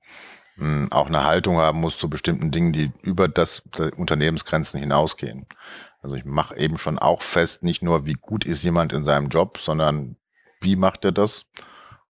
auch 0.90 1.06
eine 1.06 1.24
Haltung 1.24 1.56
haben 1.56 1.80
muss 1.80 1.98
zu 1.98 2.10
bestimmten 2.10 2.50
Dingen, 2.50 2.72
die 2.72 2.92
über 3.02 3.26
das 3.26 3.62
Unternehmensgrenzen 3.96 4.78
hinausgehen. 4.78 5.46
Also 6.02 6.16
ich 6.16 6.24
mache 6.24 6.56
eben 6.56 6.78
schon 6.78 6.98
auch 6.98 7.22
fest, 7.22 7.62
nicht 7.62 7.82
nur 7.82 8.06
wie 8.06 8.14
gut 8.14 8.44
ist 8.44 8.62
jemand 8.62 8.92
in 8.92 9.04
seinem 9.04 9.28
Job, 9.28 9.58
sondern 9.58 10.16
wie 10.60 10.76
macht 10.76 11.04
er 11.04 11.12
das 11.12 11.46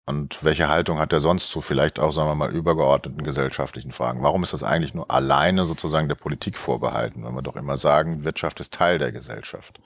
und 0.05 0.43
welche 0.43 0.69
Haltung 0.69 0.99
hat 0.99 1.13
er 1.13 1.21
sonst 1.21 1.51
zu 1.51 1.61
vielleicht 1.61 2.01
auch, 2.01 2.11
sagen 2.11 2.29
wir 2.29 2.35
mal, 2.35 2.53
übergeordneten 2.53 3.23
gesellschaftlichen 3.23 3.93
Fragen. 3.93 4.23
Warum 4.23 4.43
ist 4.43 4.53
das 4.53 4.65
eigentlich 4.65 4.95
nur 4.95 5.11
alleine 5.11 5.65
sozusagen 5.65 6.09
der 6.09 6.17
Politik 6.17 6.59
vorbehalten, 6.59 7.25
wenn 7.25 7.35
wir 7.35 7.43
doch 7.43 7.57
immer 7.57 7.79
sagen, 7.79 8.25
Wirtschaft 8.25 8.59
ist 8.61 8.73
Teil 8.73 8.99
der 8.99 9.13
Gesellschaft. 9.13 9.81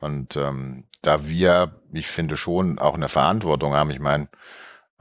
Und 0.00 0.36
ähm, 0.36 0.84
da 1.02 1.26
wir, 1.26 1.80
ich 1.92 2.08
finde 2.08 2.36
schon, 2.36 2.78
auch 2.78 2.94
eine 2.94 3.08
Verantwortung 3.08 3.72
haben, 3.72 3.90
ich 3.90 4.00
meine, 4.00 4.28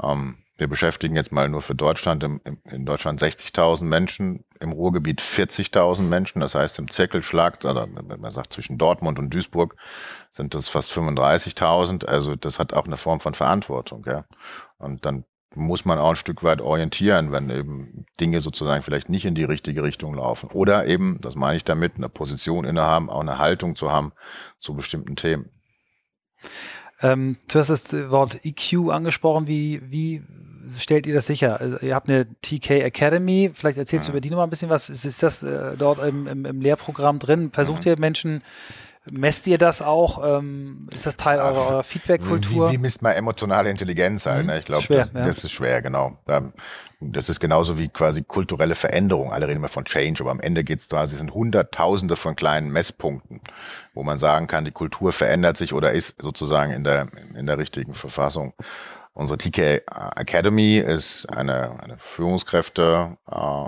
ähm, 0.01 0.37
wir 0.57 0.67
beschäftigen 0.67 1.15
jetzt 1.15 1.31
mal 1.31 1.49
nur 1.49 1.61
für 1.61 1.75
Deutschland, 1.75 2.23
im, 2.23 2.41
im, 2.43 2.59
in 2.65 2.85
Deutschland 2.85 3.21
60.000 3.21 3.83
Menschen, 3.83 4.43
im 4.59 4.71
Ruhrgebiet 4.71 5.21
40.000 5.21 6.01
Menschen. 6.01 6.41
Das 6.41 6.55
heißt, 6.55 6.79
im 6.79 6.89
Zirkelschlag, 6.89 7.63
oder 7.63 7.87
wenn 7.91 8.19
man 8.19 8.31
sagt 8.31 8.53
zwischen 8.53 8.77
Dortmund 8.77 9.19
und 9.19 9.33
Duisburg, 9.33 9.75
sind 10.31 10.55
das 10.55 10.67
fast 10.67 10.91
35.000. 10.91 12.05
Also 12.05 12.35
das 12.35 12.57
hat 12.57 12.73
auch 12.73 12.85
eine 12.85 12.97
Form 12.97 13.19
von 13.19 13.35
Verantwortung. 13.35 14.03
Ja. 14.07 14.25
Und 14.77 15.05
dann 15.05 15.25
muss 15.55 15.85
man 15.85 15.99
auch 15.99 16.11
ein 16.11 16.15
Stück 16.15 16.43
weit 16.43 16.61
orientieren, 16.61 17.31
wenn 17.31 17.49
eben 17.49 18.05
Dinge 18.19 18.41
sozusagen 18.41 18.83
vielleicht 18.83 19.09
nicht 19.09 19.25
in 19.25 19.35
die 19.35 19.43
richtige 19.43 19.83
Richtung 19.83 20.15
laufen. 20.15 20.49
Oder 20.51 20.85
eben, 20.85 21.19
das 21.21 21.35
meine 21.35 21.57
ich 21.57 21.63
damit, 21.63 21.95
eine 21.95 22.09
Position 22.09 22.65
innehaben, 22.65 23.09
auch 23.09 23.21
eine 23.21 23.37
Haltung 23.37 23.75
zu 23.75 23.91
haben 23.91 24.11
zu 24.59 24.73
bestimmten 24.73 25.15
Themen. 25.15 25.51
Ähm, 27.01 27.37
du 27.47 27.59
hast 27.59 27.69
das 27.69 27.93
Wort 28.09 28.39
EQ 28.43 28.89
angesprochen. 28.89 29.47
Wie, 29.47 29.81
wie 29.89 30.23
stellt 30.77 31.05
ihr 31.07 31.13
das 31.13 31.27
sicher? 31.27 31.59
Also 31.59 31.77
ihr 31.79 31.95
habt 31.95 32.09
eine 32.09 32.27
TK 32.41 32.81
Academy, 32.81 33.51
vielleicht 33.53 33.77
erzählst 33.77 34.07
mhm. 34.07 34.11
du 34.11 34.17
über 34.17 34.21
die 34.21 34.29
nochmal 34.29 34.47
ein 34.47 34.49
bisschen 34.49 34.69
was. 34.69 34.89
Ist 34.89 35.23
das 35.23 35.43
äh, 35.43 35.77
dort 35.77 35.99
im, 36.05 36.27
im, 36.27 36.45
im, 36.45 36.61
Lehrprogramm 36.61 37.19
drin? 37.19 37.51
Versucht 37.51 37.85
mhm. 37.85 37.91
ihr 37.91 37.99
Menschen, 37.99 38.43
messt 39.11 39.47
ihr 39.47 39.57
das 39.57 39.81
auch? 39.81 40.39
Ähm, 40.39 40.87
ist 40.93 41.05
das 41.05 41.17
Teil 41.17 41.39
eurer, 41.39 41.67
eurer 41.67 41.83
Feedback-Kultur? 41.83 42.69
Wie, 42.69 42.73
wie, 42.73 42.77
misst 42.77 43.01
man 43.01 43.13
emotionale 43.13 43.69
Intelligenz 43.69 44.25
halt? 44.25 44.43
Mhm. 44.43 44.47
Ne? 44.47 44.59
Ich 44.59 44.65
glaube, 44.65 44.85
das, 44.87 45.09
ja. 45.13 45.25
das, 45.25 45.43
ist 45.43 45.51
schwer, 45.51 45.81
genau. 45.81 46.17
Das 46.99 47.29
ist 47.29 47.39
genauso 47.39 47.77
wie 47.77 47.89
quasi 47.89 48.23
kulturelle 48.23 48.75
Veränderung. 48.75 49.31
Alle 49.31 49.47
reden 49.47 49.57
immer 49.57 49.67
von 49.67 49.85
Change, 49.85 50.21
aber 50.21 50.31
am 50.31 50.39
Ende 50.39 50.63
geht 50.63 50.79
es 50.79 50.89
quasi, 50.89 51.13
es 51.13 51.19
sind 51.19 51.33
Hunderttausende 51.33 52.15
von 52.15 52.35
kleinen 52.35 52.71
Messpunkten, 52.71 53.41
wo 53.93 54.03
man 54.03 54.17
sagen 54.17 54.47
kann, 54.47 54.65
die 54.65 54.71
Kultur 54.71 55.13
verändert 55.13 55.57
sich 55.57 55.73
oder 55.73 55.91
ist 55.91 56.21
sozusagen 56.21 56.71
in 56.71 56.83
der, 56.83 57.07
in 57.35 57.45
der 57.45 57.57
richtigen 57.57 57.93
Verfassung. 57.93 58.53
Unsere 59.13 59.39
TK 59.39 59.81
Academy 60.15 60.77
ist 60.77 61.25
eine, 61.25 61.81
eine 61.81 61.97
Führungskräfte 61.97 63.17
äh, 63.31 63.65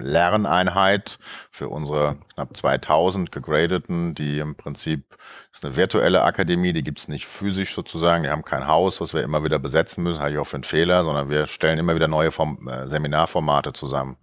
Lerneinheit 0.00 1.18
für 1.50 1.68
unsere 1.68 2.16
knapp 2.34 2.56
2000 2.56 3.30
gegradeten, 3.32 4.14
die 4.14 4.38
im 4.38 4.56
Prinzip 4.56 5.16
ist 5.52 5.64
eine 5.64 5.76
virtuelle 5.76 6.22
Akademie, 6.22 6.72
die 6.72 6.82
gibt's 6.82 7.08
nicht 7.08 7.26
physisch 7.26 7.74
sozusagen, 7.74 8.24
die 8.24 8.30
haben 8.30 8.44
kein 8.44 8.66
Haus, 8.66 9.00
was 9.00 9.14
wir 9.14 9.22
immer 9.22 9.44
wieder 9.44 9.58
besetzen 9.58 10.02
müssen, 10.02 10.20
halte 10.20 10.34
ich 10.34 10.40
auch 10.40 10.46
für 10.46 10.56
einen 10.56 10.64
Fehler, 10.64 11.04
sondern 11.04 11.30
wir 11.30 11.46
stellen 11.46 11.78
immer 11.78 11.94
wieder 11.94 12.08
neue 12.08 12.32
Form, 12.32 12.68
äh, 12.68 12.88
Seminarformate 12.88 13.72
zusammen. 13.72 14.16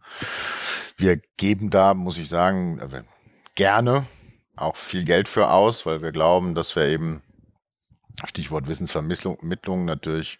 Wir 0.97 1.19
geben 1.37 1.69
da, 1.69 1.93
muss 1.93 2.17
ich 2.17 2.29
sagen, 2.29 2.79
äh, 2.79 3.03
gerne 3.55 4.05
auch 4.55 4.75
viel 4.75 5.05
Geld 5.05 5.27
für 5.27 5.49
aus, 5.49 5.85
weil 5.85 6.01
wir 6.01 6.11
glauben, 6.11 6.55
dass 6.55 6.75
wir 6.75 6.85
eben 6.85 7.21
Stichwort 8.25 8.67
Wissensvermittlung 8.67 9.85
natürlich 9.85 10.39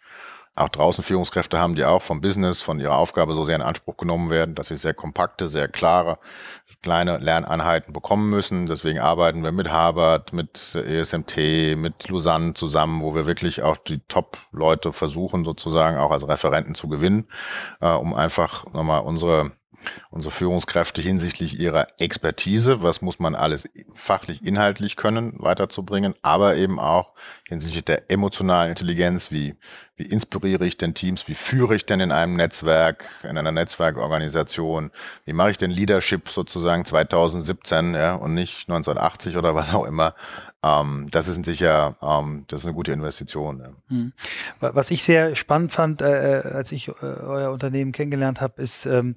auch 0.58 0.70
draußen 0.70 1.04
Führungskräfte 1.04 1.58
haben, 1.58 1.76
die 1.76 1.86
auch 1.86 2.02
vom 2.02 2.22
Business, 2.22 2.62
von 2.62 2.80
ihrer 2.80 2.98
Aufgabe 2.98 3.34
so 3.34 3.44
sehr 3.44 3.56
in 3.56 3.62
Anspruch 3.62 3.98
genommen 3.98 4.30
werden, 4.30 4.56
dass 4.56 4.68
sie 4.68 4.76
sehr 4.76 4.94
kompakte, 4.94 5.48
sehr 5.48 5.68
klare, 5.68 6.18
kleine 6.82 7.18
Lerneinheiten 7.18 7.94
bekommen 7.94 8.30
müssen. 8.30 8.66
Deswegen 8.66 9.00
arbeiten 9.00 9.44
wir 9.44 9.52
mit 9.52 9.70
Harvard, 9.70 10.34
mit 10.34 10.76
ESMT, 10.76 11.76
mit 11.78 12.10
Lausanne 12.10 12.54
zusammen, 12.54 13.02
wo 13.02 13.14
wir 13.16 13.26
wirklich 13.26 13.62
auch 13.62 13.78
die 13.78 14.00
Top-Leute 14.08 14.94
versuchen, 14.94 15.46
sozusagen 15.46 15.98
auch 15.98 16.12
als 16.12 16.28
Referenten 16.28 16.76
zu 16.76 16.88
gewinnen, 16.88 17.28
äh, 17.82 17.90
um 17.90 18.14
einfach 18.14 18.66
nochmal 18.74 19.02
unsere 19.02 19.52
unsere 20.10 20.34
Führungskräfte 20.34 21.02
hinsichtlich 21.02 21.60
ihrer 21.60 21.88
Expertise, 22.00 22.82
was 22.82 23.02
muss 23.02 23.20
man 23.20 23.36
alles 23.36 23.70
fachlich, 23.94 24.46
inhaltlich 24.46 24.96
können, 24.96 25.34
weiterzubringen, 25.38 26.16
aber 26.22 26.56
eben 26.56 26.80
auch 26.80 27.14
hinsichtlich 27.48 27.86
der 27.86 28.12
emotionalen 28.12 28.70
Intelligenz, 28.70 29.32
wie, 29.32 29.56
wie 29.96 30.04
inspiriere 30.04 30.66
ich 30.66 30.78
denn 30.78 30.94
Teams, 30.94 31.28
wie 31.28 31.36
führe 31.36 31.76
ich 31.76 31.86
denn 31.86 32.00
in 32.00 32.12
einem 32.12 32.36
Netzwerk, 32.36 33.06
in 33.24 33.38
einer 33.38 33.52
Netzwerkorganisation, 33.52 34.92
wie 35.26 35.34
mache 35.34 35.52
ich 35.52 35.58
denn 35.58 35.72
Leadership 35.72 36.30
sozusagen 36.30 36.86
2017 36.86 37.94
ja, 37.94 38.16
und 38.16 38.34
nicht 38.34 38.70
1980 38.70 39.38
oder 39.38 39.56
was 39.56 39.74
auch 39.74 39.86
immer. 39.86 40.16
Ähm, 40.64 41.08
das 41.12 41.28
ist 41.28 41.46
sicher, 41.46 41.98
ähm, 42.02 42.46
das 42.48 42.62
ist 42.62 42.66
eine 42.66 42.76
gute 42.76 42.92
Investition. 42.92 43.60
Ja. 43.60 43.70
Hm. 43.90 44.14
Was 44.60 44.92
ich 44.92 45.04
sehr 45.04 45.36
spannend 45.36 45.72
fand, 45.72 46.02
äh, 46.02 46.40
äh 46.40 46.54
als 46.54 46.72
ich 46.72 46.88
äh, 46.88 46.94
euer 47.02 47.52
Unternehmen 47.52 47.92
kennengelernt 47.92 48.42
habe, 48.42 48.62
ist, 48.62 48.86
ähm, 48.86 49.16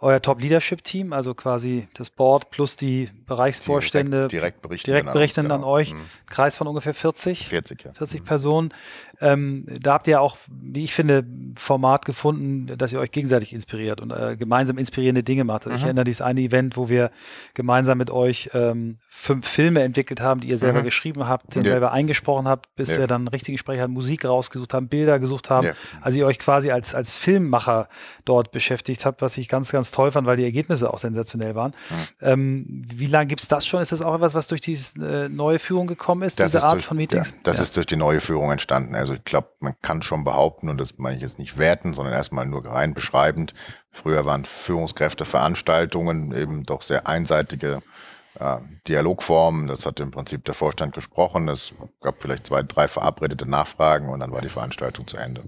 euer 0.00 0.20
Top-Leadership-Team, 0.20 1.12
also 1.12 1.34
quasi 1.34 1.88
das 1.94 2.10
Board 2.10 2.50
plus 2.50 2.76
die 2.76 3.08
Bereichsvorstände, 3.26 4.28
direkt, 4.28 4.32
direkt 4.32 4.62
berichten, 4.62 4.90
direkt 4.90 5.12
berichten 5.12 5.42
genau. 5.42 5.54
an 5.56 5.64
euch, 5.64 5.92
mhm. 5.94 6.02
Kreis 6.26 6.56
von 6.56 6.66
ungefähr 6.66 6.94
40, 6.94 7.48
40, 7.48 7.84
ja. 7.84 7.92
40 7.92 8.20
mhm. 8.20 8.24
Personen. 8.24 8.74
Ähm, 9.20 9.66
da 9.80 9.94
habt 9.94 10.08
ihr 10.08 10.20
auch, 10.20 10.36
wie 10.48 10.84
ich 10.84 10.94
finde, 10.94 11.24
Format 11.56 12.04
gefunden, 12.04 12.66
dass 12.78 12.92
ihr 12.92 13.00
euch 13.00 13.10
gegenseitig 13.10 13.52
inspiriert 13.52 14.00
und 14.00 14.10
äh, 14.10 14.36
gemeinsam 14.36 14.78
inspirierende 14.78 15.22
Dinge 15.22 15.44
macht. 15.44 15.66
Also 15.66 15.70
mhm. 15.70 15.76
Ich 15.76 15.84
erinnere 15.84 16.04
dieses 16.04 16.20
eine 16.20 16.40
Event, 16.40 16.76
wo 16.76 16.88
wir 16.88 17.10
gemeinsam 17.54 17.98
mit 17.98 18.10
euch 18.10 18.50
ähm, 18.54 18.96
fünf 19.08 19.46
Filme 19.46 19.82
entwickelt 19.82 20.20
haben, 20.20 20.40
die 20.40 20.48
ihr 20.48 20.58
selber 20.58 20.80
mhm. 20.80 20.84
geschrieben 20.84 21.26
habt, 21.26 21.54
ja. 21.54 21.64
selber 21.64 21.92
eingesprochen 21.92 22.46
habt, 22.46 22.74
bis 22.76 22.90
ja. 22.90 22.98
wir 22.98 23.06
dann 23.06 23.28
richtige 23.28 23.54
Gespräche 23.54 23.82
hatten, 23.82 23.92
Musik 23.92 24.24
rausgesucht 24.24 24.74
haben, 24.74 24.88
Bilder 24.88 25.18
gesucht 25.18 25.50
haben. 25.50 25.68
Ja. 25.68 25.72
Also 26.00 26.18
ihr 26.18 26.26
euch 26.26 26.38
quasi 26.38 26.70
als, 26.70 26.94
als 26.94 27.14
Filmmacher 27.14 27.88
dort 28.24 28.52
beschäftigt 28.52 29.04
habt, 29.06 29.22
was 29.22 29.38
ich 29.38 29.48
ganz, 29.48 29.72
ganz 29.72 29.90
toll 29.90 30.10
fand, 30.10 30.26
weil 30.26 30.36
die 30.36 30.44
Ergebnisse 30.44 30.92
auch 30.92 30.98
sensationell 30.98 31.54
waren. 31.54 31.74
Ähm, 32.20 32.84
wie 32.94 33.06
lange 33.06 33.26
gibt 33.26 33.40
es 33.40 33.48
das 33.48 33.66
schon? 33.66 33.80
Ist 33.80 33.92
das 33.92 34.02
auch 34.02 34.14
etwas, 34.14 34.34
was 34.34 34.48
durch 34.48 34.60
diese 34.60 35.24
äh, 35.24 35.28
neue 35.28 35.58
Führung 35.58 35.86
gekommen 35.86 36.22
ist, 36.22 36.38
das 36.40 36.52
diese 36.52 36.58
ist 36.58 36.64
Art 36.64 36.74
durch, 36.74 36.86
von 36.86 36.96
Meetings? 36.96 37.34
das 37.42 37.60
ist 37.60 37.76
durch 37.76 37.86
die 37.86 37.96
neue 37.96 38.20
Führung 38.20 38.50
entstanden. 38.50 38.94
Also 38.94 39.05
ich 39.14 39.24
glaube, 39.24 39.48
man 39.60 39.74
kann 39.82 40.02
schon 40.02 40.24
behaupten, 40.24 40.68
und 40.68 40.78
das 40.78 40.98
meine 40.98 41.16
ich 41.16 41.22
jetzt 41.22 41.38
nicht 41.38 41.58
werten, 41.58 41.94
sondern 41.94 42.14
erstmal 42.14 42.46
nur 42.46 42.64
rein 42.64 42.94
beschreibend. 42.94 43.54
Früher 43.90 44.24
waren 44.24 44.44
Führungskräfteveranstaltungen 44.44 46.32
eben 46.32 46.64
doch 46.64 46.82
sehr 46.82 47.06
einseitige 47.06 47.82
äh, 48.38 48.58
Dialogformen. 48.88 49.66
Das 49.66 49.86
hat 49.86 50.00
im 50.00 50.10
Prinzip 50.10 50.44
der 50.44 50.54
Vorstand 50.54 50.94
gesprochen. 50.94 51.48
Es 51.48 51.74
gab 52.00 52.20
vielleicht 52.20 52.46
zwei, 52.46 52.62
drei 52.62 52.88
verabredete 52.88 53.48
Nachfragen 53.48 54.08
und 54.08 54.20
dann 54.20 54.30
war 54.32 54.40
die 54.40 54.48
Veranstaltung 54.48 55.06
zu 55.06 55.16
Ende. 55.16 55.44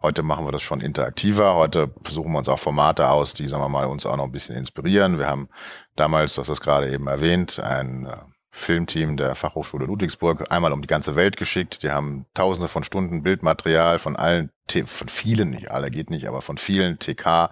Heute 0.00 0.22
machen 0.22 0.46
wir 0.46 0.52
das 0.52 0.62
schon 0.62 0.80
interaktiver. 0.80 1.54
Heute 1.54 1.92
versuchen 2.02 2.32
wir 2.32 2.38
uns 2.38 2.48
auch 2.48 2.58
Formate 2.58 3.08
aus, 3.08 3.34
die, 3.34 3.48
sagen 3.48 3.62
wir 3.62 3.68
mal, 3.68 3.86
uns 3.86 4.06
auch 4.06 4.16
noch 4.16 4.24
ein 4.24 4.32
bisschen 4.32 4.56
inspirieren. 4.56 5.18
Wir 5.18 5.26
haben 5.26 5.48
damals, 5.96 6.34
du 6.34 6.40
hast 6.42 6.48
das 6.48 6.60
gerade 6.60 6.90
eben 6.90 7.06
erwähnt, 7.06 7.58
ein 7.58 8.06
äh, 8.06 8.16
Filmteam 8.54 9.16
der 9.16 9.34
Fachhochschule 9.34 9.86
Ludwigsburg 9.86 10.52
einmal 10.52 10.72
um 10.72 10.82
die 10.82 10.86
ganze 10.86 11.16
Welt 11.16 11.38
geschickt. 11.38 11.82
Die 11.82 11.90
haben 11.90 12.26
tausende 12.34 12.68
von 12.68 12.84
Stunden 12.84 13.22
Bildmaterial 13.22 13.98
von 13.98 14.14
allen, 14.14 14.50
von 14.86 15.08
vielen, 15.08 15.50
nicht 15.50 15.70
alle 15.70 15.90
geht 15.90 16.10
nicht, 16.10 16.28
aber 16.28 16.42
von 16.42 16.58
vielen 16.58 16.98
TK 16.98 17.50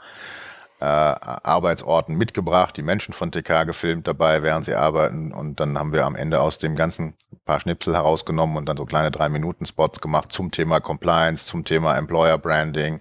äh, 0.81 0.85
Arbeitsorten 0.85 2.17
mitgebracht, 2.17 2.77
die 2.77 2.83
Menschen 2.83 3.15
von 3.15 3.33
TK 3.33 3.65
gefilmt 3.65 4.07
dabei, 4.07 4.43
während 4.43 4.67
sie 4.67 4.75
arbeiten. 4.75 5.33
Und 5.33 5.59
dann 5.59 5.79
haben 5.79 5.93
wir 5.95 6.05
am 6.05 6.17
Ende 6.17 6.41
aus 6.41 6.59
dem 6.59 6.77
ganzen 6.77 7.15
paar 7.47 7.61
Schnipsel 7.61 7.95
herausgenommen 7.95 8.59
und 8.59 8.67
dann 8.67 8.77
so 8.77 8.85
kleine 8.85 9.11
drei 9.11 9.31
Minuten 9.31 9.65
Spots 9.65 10.03
gemacht 10.03 10.33
zum 10.33 10.51
Thema 10.51 10.81
Compliance, 10.81 11.47
zum 11.47 11.65
Thema 11.65 11.97
Employer 11.97 12.37
Branding, 12.37 13.01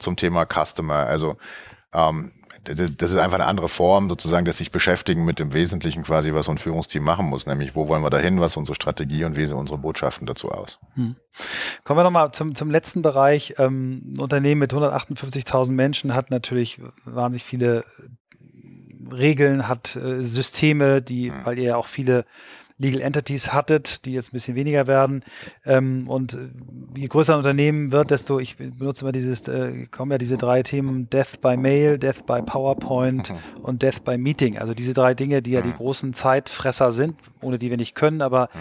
zum 0.00 0.16
Thema 0.16 0.44
Customer. 0.44 1.06
Also 1.06 1.36
ähm, 1.92 2.32
das 2.74 3.10
ist 3.10 3.16
einfach 3.16 3.38
eine 3.38 3.46
andere 3.46 3.68
Form 3.68 4.08
sozusagen, 4.08 4.44
dass 4.44 4.58
sich 4.58 4.70
beschäftigen 4.70 5.24
mit 5.24 5.38
dem 5.38 5.52
Wesentlichen 5.52 6.02
quasi, 6.02 6.34
was 6.34 6.46
so 6.46 6.52
ein 6.52 6.58
Führungsteam 6.58 7.02
machen 7.02 7.26
muss, 7.26 7.46
nämlich 7.46 7.74
wo 7.74 7.88
wollen 7.88 8.02
wir 8.02 8.10
dahin, 8.10 8.40
was 8.40 8.52
ist 8.52 8.56
unsere 8.56 8.74
Strategie 8.74 9.24
und 9.24 9.36
wie 9.36 9.46
sehen 9.46 9.56
unsere 9.56 9.78
Botschaften 9.78 10.26
dazu 10.26 10.50
aus. 10.50 10.78
Hm. 10.94 11.16
Kommen 11.84 11.98
wir 11.98 12.04
nochmal 12.04 12.32
zum, 12.32 12.54
zum 12.54 12.70
letzten 12.70 13.02
Bereich. 13.02 13.54
Ähm, 13.58 14.12
ein 14.14 14.20
Unternehmen 14.20 14.58
mit 14.58 14.72
158.000 14.72 15.72
Menschen 15.72 16.14
hat 16.14 16.30
natürlich 16.30 16.80
wahnsinnig 17.04 17.44
viele 17.44 17.84
Regeln, 19.10 19.68
hat 19.68 19.96
äh, 19.96 20.22
Systeme, 20.22 21.02
die, 21.02 21.30
hm. 21.30 21.44
weil 21.44 21.58
ihr 21.58 21.64
ja 21.64 21.76
auch 21.76 21.86
viele 21.86 22.24
Legal 22.78 23.00
Entities 23.00 23.52
hattet, 23.52 24.04
die 24.04 24.12
jetzt 24.12 24.28
ein 24.28 24.32
bisschen 24.32 24.54
weniger 24.54 24.86
werden. 24.86 25.24
Ähm, 25.66 26.08
und 26.08 26.34
äh, 26.34 26.48
je 26.96 27.08
größer 27.08 27.34
ein 27.34 27.38
Unternehmen 27.38 27.92
wird, 27.92 28.10
desto, 28.10 28.38
ich 28.38 28.56
benutze 28.56 29.04
immer 29.04 29.12
dieses, 29.12 29.46
äh, 29.48 29.86
kommen 29.90 30.12
ja 30.12 30.18
diese 30.18 30.36
drei 30.36 30.62
Themen, 30.62 31.10
Death 31.10 31.40
by 31.40 31.56
Mail, 31.56 31.98
Death 31.98 32.24
by 32.26 32.40
PowerPoint 32.42 33.30
mhm. 33.30 33.62
und 33.62 33.82
Death 33.82 34.04
by 34.04 34.16
Meeting. 34.16 34.58
Also 34.58 34.74
diese 34.74 34.94
drei 34.94 35.14
Dinge, 35.14 35.42
die 35.42 35.52
ja 35.52 35.60
die 35.60 35.68
mhm. 35.68 35.76
großen 35.76 36.14
Zeitfresser 36.14 36.92
sind, 36.92 37.16
ohne 37.40 37.58
die 37.58 37.70
wir 37.70 37.76
nicht 37.76 37.94
können, 37.94 38.22
aber 38.22 38.48
mhm. 38.54 38.58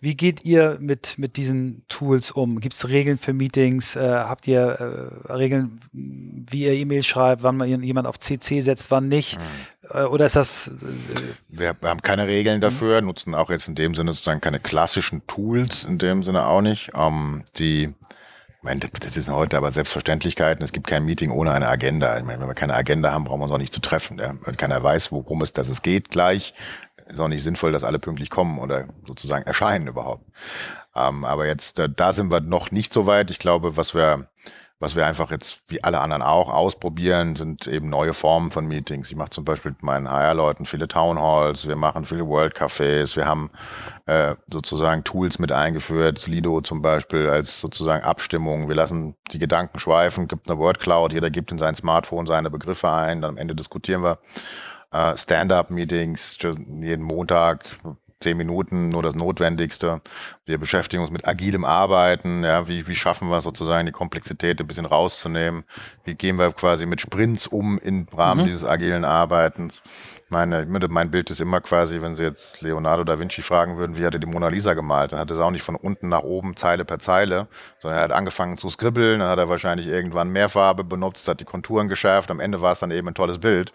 Wie 0.00 0.16
geht 0.16 0.44
ihr 0.44 0.76
mit, 0.80 1.18
mit 1.18 1.38
diesen 1.38 1.82
Tools 1.88 2.30
um? 2.30 2.60
Gibt 2.60 2.74
es 2.74 2.88
Regeln 2.88 3.16
für 3.16 3.32
Meetings? 3.32 3.96
Äh, 3.96 4.06
habt 4.06 4.46
ihr 4.46 4.60
äh, 4.60 5.32
Regeln, 5.32 5.80
wie 5.92 6.64
ihr 6.64 6.72
E-Mails 6.72 7.06
schreibt, 7.06 7.42
wann 7.42 7.56
man 7.56 7.82
jemand 7.82 8.06
auf 8.06 8.18
CC 8.18 8.60
setzt, 8.60 8.90
wann 8.90 9.08
nicht? 9.08 9.38
Mhm. 9.38 9.42
Äh, 9.90 10.02
oder 10.04 10.26
ist 10.26 10.36
das. 10.36 10.68
Äh, 10.68 11.34
wir, 11.48 11.76
haben 11.82 12.02
keine 12.02 12.26
Regeln 12.26 12.60
dafür, 12.60 13.00
mhm. 13.00 13.08
nutzen 13.08 13.34
auch 13.34 13.50
jetzt 13.50 13.68
in 13.68 13.74
dem 13.74 13.94
Sinne 13.94 14.12
sozusagen 14.12 14.40
keine 14.40 14.60
klassischen 14.60 15.26
Tools, 15.26 15.84
in 15.84 15.98
dem 15.98 16.22
Sinne 16.22 16.46
auch 16.46 16.62
nicht. 16.62 16.90
Ähm, 16.94 17.44
die 17.56 17.94
ich 18.64 18.66
meine, 18.66 18.80
das 18.80 19.18
ist 19.18 19.28
heute 19.28 19.58
aber 19.58 19.70
Selbstverständlichkeiten. 19.72 20.64
Es 20.64 20.72
gibt 20.72 20.86
kein 20.86 21.04
Meeting 21.04 21.30
ohne 21.30 21.52
eine 21.52 21.68
Agenda. 21.68 22.16
Ich 22.16 22.24
meine, 22.24 22.40
wenn 22.40 22.48
wir 22.48 22.54
keine 22.54 22.72
Agenda 22.72 23.12
haben, 23.12 23.24
brauchen 23.24 23.40
wir 23.40 23.44
uns 23.44 23.52
auch 23.52 23.58
nicht 23.58 23.74
zu 23.74 23.82
treffen. 23.82 24.18
Ja? 24.18 24.32
Wenn 24.42 24.56
keiner 24.56 24.82
weiß, 24.82 25.12
worum 25.12 25.42
es, 25.42 25.52
dass 25.52 25.68
es 25.68 25.82
geht 25.82 26.08
gleich, 26.08 26.54
ist 27.06 27.20
auch 27.20 27.28
nicht 27.28 27.42
sinnvoll, 27.42 27.72
dass 27.72 27.84
alle 27.84 27.98
pünktlich 27.98 28.30
kommen 28.30 28.58
oder 28.58 28.88
sozusagen 29.06 29.44
erscheinen 29.44 29.88
überhaupt. 29.88 30.24
Ähm, 30.96 31.26
aber 31.26 31.46
jetzt, 31.46 31.78
da, 31.78 31.88
da 31.88 32.14
sind 32.14 32.30
wir 32.30 32.40
noch 32.40 32.70
nicht 32.70 32.94
so 32.94 33.06
weit. 33.06 33.30
Ich 33.30 33.38
glaube, 33.38 33.76
was 33.76 33.94
wir, 33.94 34.28
was 34.84 34.96
wir 34.96 35.06
einfach 35.06 35.30
jetzt 35.30 35.62
wie 35.68 35.82
alle 35.82 35.98
anderen 36.00 36.22
auch 36.22 36.52
ausprobieren, 36.52 37.36
sind 37.36 37.66
eben 37.66 37.88
neue 37.88 38.12
Formen 38.12 38.50
von 38.50 38.66
Meetings. 38.66 39.10
Ich 39.10 39.16
mache 39.16 39.30
zum 39.30 39.42
Beispiel 39.42 39.70
mit 39.70 39.82
meinen 39.82 40.10
HR-Leuten 40.10 40.66
viele 40.66 40.88
Townhalls, 40.88 41.66
wir 41.66 41.74
machen 41.74 42.04
viele 42.04 42.26
World 42.26 42.54
Cafés, 42.54 43.16
wir 43.16 43.24
haben 43.24 43.50
äh, 44.04 44.34
sozusagen 44.52 45.02
Tools 45.02 45.38
mit 45.38 45.52
eingeführt, 45.52 46.18
Slido 46.18 46.60
zum 46.60 46.82
Beispiel 46.82 47.30
als 47.30 47.60
sozusagen 47.60 48.04
Abstimmung. 48.04 48.68
Wir 48.68 48.76
lassen 48.76 49.16
die 49.32 49.38
Gedanken 49.38 49.78
schweifen, 49.78 50.28
gibt 50.28 50.50
eine 50.50 50.58
Word 50.58 50.80
Cloud, 50.80 51.14
jeder 51.14 51.30
gibt 51.30 51.50
in 51.50 51.58
sein 51.58 51.74
Smartphone 51.74 52.26
seine 52.26 52.50
Begriffe 52.50 52.90
ein, 52.90 53.22
dann 53.22 53.30
am 53.30 53.36
Ende 53.38 53.54
diskutieren 53.54 54.02
wir 54.02 54.18
äh, 54.92 55.16
Stand-up-Meetings 55.16 56.36
jeden 56.82 57.02
Montag, 57.02 57.64
zehn 58.20 58.36
Minuten, 58.36 58.88
nur 58.88 59.02
das 59.02 59.14
Notwendigste. 59.14 60.00
Wir 60.46 60.58
beschäftigen 60.58 61.02
uns 61.02 61.10
mit 61.10 61.26
agilem 61.26 61.64
Arbeiten. 61.64 62.44
Ja, 62.44 62.68
wie, 62.68 62.86
wie 62.88 62.94
schaffen 62.94 63.28
wir 63.28 63.40
sozusagen 63.40 63.86
die 63.86 63.92
Komplexität 63.92 64.60
ein 64.60 64.66
bisschen 64.66 64.86
rauszunehmen? 64.86 65.64
Wie 66.04 66.14
gehen 66.14 66.38
wir 66.38 66.52
quasi 66.52 66.86
mit 66.86 67.00
Sprints 67.00 67.46
um 67.46 67.78
im 67.78 68.06
Rahmen 68.16 68.42
mhm. 68.42 68.46
dieses 68.46 68.64
agilen 68.64 69.04
Arbeitens? 69.04 69.82
Meine, 70.30 70.66
mein 70.66 71.10
Bild 71.10 71.30
ist 71.30 71.40
immer 71.40 71.60
quasi, 71.60 72.00
wenn 72.00 72.16
Sie 72.16 72.24
jetzt 72.24 72.60
Leonardo 72.60 73.04
da 73.04 73.18
Vinci 73.20 73.42
fragen 73.42 73.76
würden, 73.76 73.96
wie 73.96 74.04
hat 74.04 74.14
er 74.14 74.18
die 74.18 74.26
Mona 74.26 74.48
Lisa 74.48 74.74
gemalt, 74.74 75.12
dann 75.12 75.20
hat 75.20 75.30
er 75.30 75.36
es 75.36 75.42
auch 75.42 75.50
nicht 75.50 75.62
von 75.62 75.76
unten 75.76 76.08
nach 76.08 76.22
oben 76.22 76.56
Zeile 76.56 76.84
per 76.84 76.98
Zeile, 76.98 77.46
sondern 77.78 77.98
er 78.00 78.04
hat 78.04 78.12
angefangen 78.12 78.58
zu 78.58 78.68
skribbeln, 78.68 79.20
dann 79.20 79.28
hat 79.28 79.38
er 79.38 79.48
wahrscheinlich 79.48 79.86
irgendwann 79.86 80.30
mehr 80.30 80.48
Farbe 80.48 80.82
benutzt, 80.82 81.28
hat 81.28 81.40
die 81.40 81.44
Konturen 81.44 81.88
geschärft, 81.88 82.30
am 82.30 82.40
Ende 82.40 82.62
war 82.62 82.72
es 82.72 82.80
dann 82.80 82.90
eben 82.90 83.06
ein 83.06 83.14
tolles 83.14 83.38
Bild. 83.38 83.72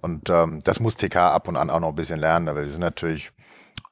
Und 0.00 0.28
ähm, 0.28 0.60
das 0.64 0.80
muss 0.80 0.96
TK 0.96 1.16
ab 1.16 1.48
und 1.48 1.56
an 1.56 1.70
auch 1.70 1.80
noch 1.80 1.88
ein 1.88 1.94
bisschen 1.94 2.20
lernen, 2.20 2.46
weil 2.46 2.64
wir 2.64 2.70
sind 2.70 2.80
natürlich 2.80 3.32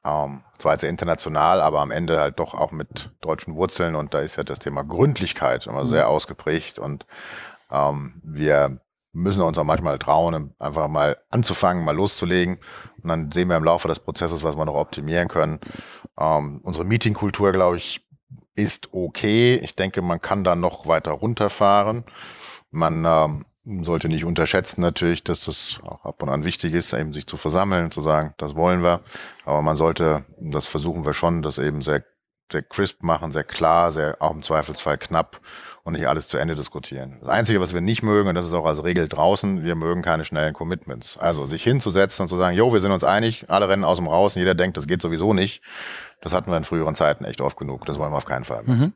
ähm, 0.05 0.43
zwar 0.57 0.77
sehr 0.77 0.89
international, 0.89 1.61
aber 1.61 1.79
am 1.79 1.91
Ende 1.91 2.19
halt 2.19 2.39
doch 2.39 2.53
auch 2.53 2.71
mit 2.71 3.11
deutschen 3.21 3.55
Wurzeln 3.55 3.95
und 3.95 4.13
da 4.13 4.19
ist 4.19 4.35
ja 4.35 4.43
das 4.43 4.59
Thema 4.59 4.83
Gründlichkeit 4.83 5.65
immer 5.67 5.85
sehr 5.85 6.05
mhm. 6.05 6.11
ausgeprägt 6.11 6.79
und 6.79 7.05
ähm, 7.71 8.21
wir 8.23 8.79
müssen 9.13 9.41
uns 9.41 9.57
auch 9.57 9.63
manchmal 9.63 9.99
trauen, 9.99 10.53
einfach 10.59 10.87
mal 10.87 11.17
anzufangen, 11.29 11.85
mal 11.85 11.95
loszulegen. 11.95 12.57
Und 13.01 13.09
dann 13.09 13.31
sehen 13.31 13.47
wir 13.47 13.57
im 13.57 13.63
Laufe 13.63 13.87
des 13.87 13.99
Prozesses, 13.99 14.43
was 14.43 14.57
wir 14.57 14.65
noch 14.65 14.73
optimieren 14.73 15.27
können. 15.27 15.59
Ähm, 16.19 16.61
unsere 16.63 16.83
Meetingkultur, 16.83 17.51
glaube 17.51 17.77
ich, 17.77 18.03
ist 18.55 18.89
okay. 18.91 19.55
Ich 19.63 19.75
denke, 19.75 20.01
man 20.01 20.19
kann 20.19 20.43
da 20.43 20.55
noch 20.55 20.87
weiter 20.87 21.11
runterfahren. 21.11 22.05
Man 22.71 23.05
ähm, 23.05 23.45
sollte 23.65 24.09
nicht 24.09 24.25
unterschätzen 24.25 24.81
natürlich, 24.81 25.23
dass 25.23 25.45
das 25.45 25.79
auch 25.83 26.03
ab 26.03 26.21
und 26.21 26.29
an 26.29 26.43
wichtig 26.43 26.73
ist, 26.73 26.93
eben 26.93 27.13
sich 27.13 27.27
zu 27.27 27.37
versammeln, 27.37 27.91
zu 27.91 28.01
sagen, 28.01 28.33
das 28.37 28.55
wollen 28.55 28.83
wir. 28.83 29.01
Aber 29.45 29.61
man 29.61 29.75
sollte, 29.75 30.25
das 30.39 30.65
versuchen 30.65 31.05
wir 31.05 31.13
schon, 31.13 31.41
das 31.41 31.57
eben 31.57 31.81
sehr, 31.81 32.03
sehr 32.51 32.63
crisp 32.63 33.03
machen, 33.03 33.31
sehr 33.31 33.45
klar, 33.45 33.91
sehr 33.91 34.17
auch 34.19 34.31
im 34.31 34.43
Zweifelsfall 34.43 34.97
knapp 34.97 35.39
und 35.83 35.93
nicht 35.93 36.07
alles 36.07 36.27
zu 36.27 36.37
Ende 36.37 36.55
diskutieren. 36.55 37.17
Das 37.21 37.29
Einzige, 37.29 37.61
was 37.61 37.73
wir 37.73 37.81
nicht 37.81 38.03
mögen, 38.03 38.27
und 38.29 38.35
das 38.35 38.45
ist 38.45 38.53
auch 38.53 38.65
als 38.65 38.83
Regel 38.83 39.07
draußen, 39.07 39.63
wir 39.63 39.75
mögen 39.75 40.01
keine 40.01 40.25
schnellen 40.25 40.53
Commitments. 40.53 41.17
Also 41.17 41.45
sich 41.45 41.63
hinzusetzen 41.63 42.23
und 42.23 42.29
zu 42.29 42.35
sagen, 42.35 42.57
jo, 42.57 42.73
wir 42.73 42.81
sind 42.81 42.91
uns 42.91 43.03
einig, 43.05 43.45
alle 43.49 43.69
rennen 43.69 43.85
aus 43.85 43.97
dem 43.97 44.07
Raus 44.07 44.35
und 44.35 44.41
jeder 44.41 44.55
denkt, 44.55 44.75
das 44.75 44.87
geht 44.87 45.01
sowieso 45.01 45.33
nicht. 45.33 45.61
Das 46.23 46.31
hatten 46.31 46.49
wir 46.49 46.55
in 46.55 46.63
früheren 46.63 46.95
Zeiten 46.95 47.25
echt 47.25 47.41
oft 47.41 47.57
genug. 47.57 47.85
Das 47.85 47.99
wollen 47.99 48.13
wir 48.13 48.17
auf 48.17 48.23
keinen 48.23 48.45
Fall. 48.45 48.63
Mhm. 48.63 48.93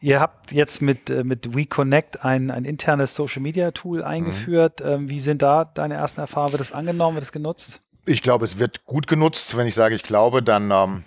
Ihr 0.00 0.20
habt 0.20 0.52
jetzt 0.52 0.80
mit, 0.80 1.10
äh, 1.10 1.24
mit 1.24 1.56
WeConnect 1.56 2.24
ein, 2.24 2.52
ein 2.52 2.64
internes 2.64 3.16
Social 3.16 3.42
Media 3.42 3.72
Tool 3.72 4.04
eingeführt. 4.04 4.80
Mhm. 4.80 5.10
Wie 5.10 5.18
sind 5.18 5.42
da 5.42 5.64
deine 5.64 5.94
ersten 5.94 6.20
Erfahrungen? 6.20 6.52
Wird 6.52 6.62
es 6.62 6.70
angenommen? 6.70 7.16
Wird 7.16 7.24
es 7.24 7.32
genutzt? 7.32 7.80
Ich 8.06 8.22
glaube, 8.22 8.44
es 8.44 8.60
wird 8.60 8.86
gut 8.86 9.08
genutzt. 9.08 9.56
Wenn 9.56 9.66
ich 9.66 9.74
sage, 9.74 9.96
ich 9.96 10.04
glaube, 10.04 10.40
dann 10.40 10.70
ähm, 10.70 11.02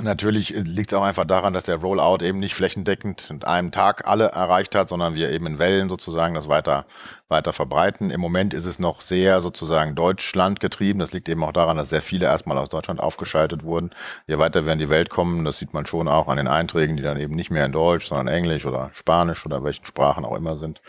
Natürlich 0.00 0.50
liegt 0.50 0.92
es 0.92 0.98
auch 0.98 1.02
einfach 1.02 1.24
daran, 1.24 1.52
dass 1.52 1.64
der 1.64 1.76
Rollout 1.76 2.24
eben 2.24 2.38
nicht 2.38 2.54
flächendeckend 2.54 3.30
in 3.30 3.42
einem 3.42 3.72
Tag 3.72 4.06
alle 4.06 4.26
erreicht 4.26 4.76
hat, 4.76 4.88
sondern 4.88 5.14
wir 5.14 5.30
eben 5.30 5.46
in 5.46 5.58
Wellen 5.58 5.88
sozusagen 5.88 6.34
das 6.34 6.48
weiter, 6.48 6.86
weiter 7.28 7.52
verbreiten. 7.52 8.10
Im 8.10 8.20
Moment 8.20 8.54
ist 8.54 8.64
es 8.64 8.78
noch 8.78 9.00
sehr 9.00 9.40
sozusagen 9.40 9.96
Deutschland 9.96 10.60
getrieben. 10.60 11.00
Das 11.00 11.12
liegt 11.12 11.28
eben 11.28 11.42
auch 11.42 11.52
daran, 11.52 11.76
dass 11.76 11.90
sehr 11.90 12.02
viele 12.02 12.26
erstmal 12.26 12.58
aus 12.58 12.68
Deutschland 12.68 13.00
aufgeschaltet 13.00 13.64
wurden. 13.64 13.90
Je 14.28 14.38
weiter 14.38 14.64
wir 14.64 14.72
in 14.72 14.78
die 14.78 14.88
Welt 14.88 15.10
kommen, 15.10 15.44
das 15.44 15.58
sieht 15.58 15.74
man 15.74 15.84
schon 15.84 16.06
auch 16.06 16.28
an 16.28 16.36
den 16.36 16.48
Einträgen, 16.48 16.96
die 16.96 17.02
dann 17.02 17.18
eben 17.18 17.34
nicht 17.34 17.50
mehr 17.50 17.64
in 17.64 17.72
Deutsch, 17.72 18.06
sondern 18.06 18.28
Englisch 18.28 18.66
oder 18.66 18.90
Spanisch 18.94 19.44
oder 19.46 19.64
welchen 19.64 19.84
Sprachen 19.84 20.24
auch 20.24 20.36
immer 20.36 20.58
sind, 20.58 20.80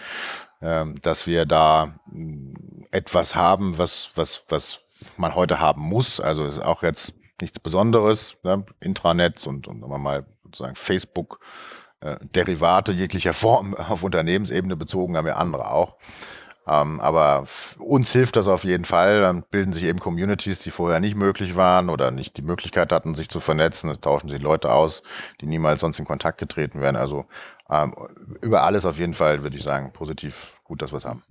ähm, 0.62 1.02
dass 1.02 1.26
wir 1.26 1.48
da 1.48 1.96
mm, 2.12 2.54
etwas 2.92 3.34
haben, 3.34 3.80
was, 3.80 4.12
was, 4.14 4.44
was 4.50 4.82
man 5.18 5.34
heute 5.34 5.60
haben 5.60 5.82
muss. 5.82 6.20
Also 6.20 6.46
ist 6.46 6.60
auch 6.60 6.84
jetzt 6.84 7.14
nichts 7.42 7.60
Besonderes. 7.60 8.38
Ne? 8.44 8.66
Intranets 8.80 9.48
und, 9.48 9.68
und 9.68 9.82
sagen 9.82 9.92
wir 9.92 9.98
mal 9.98 10.26
sozusagen 10.44 10.76
Facebook. 10.76 11.40
Äh, 12.02 12.18
Derivate 12.34 12.92
jeglicher 12.92 13.34
Form 13.36 13.74
auf 13.76 14.04
Unternehmensebene 14.04 14.76
bezogen 14.76 15.18
haben 15.18 15.28
ja 15.28 15.36
andere 15.36 15.72
auch. 15.72 15.98
Ähm, 16.70 17.00
aber 17.00 17.46
uns 17.80 18.12
hilft 18.12 18.36
das 18.36 18.48
auf 18.48 18.64
jeden 18.64 18.86
Fall. 18.86 19.22
Dann 19.22 19.44
bilden 19.50 19.74
sich 19.74 19.84
eben 19.86 20.00
Communities, 20.00 20.60
die 20.60 20.70
vorher 20.70 21.00
nicht 21.00 21.16
möglich 21.16 21.56
waren 21.56 21.90
oder 21.90 22.12
nicht 22.12 22.38
die 22.38 22.44
Möglichkeit 22.44 22.92
hatten, 22.92 23.16
sich 23.16 23.30
zu 23.30 23.40
vernetzen. 23.40 23.90
Es 23.90 24.00
tauschen 24.00 24.30
sich 24.30 24.42
Leute 24.42 24.72
aus, 24.72 25.02
die 25.42 25.48
niemals 25.48 25.82
sonst 25.82 25.98
in 25.98 26.06
Kontakt 26.06 26.38
getreten 26.38 26.80
wären. 26.80 26.96
Also 26.96 27.26
ähm, 27.72 27.94
über 28.42 28.64
alles 28.64 28.86
auf 28.86 29.00
jeden 29.00 29.16
Fall, 29.16 29.42
würde 29.42 29.58
ich 29.58 29.64
sagen, 29.64 29.92
positiv 29.94 30.54
gut, 30.64 30.82
dass 30.84 30.92
wir 30.92 30.98
es 30.98 31.06
haben. 31.06 31.24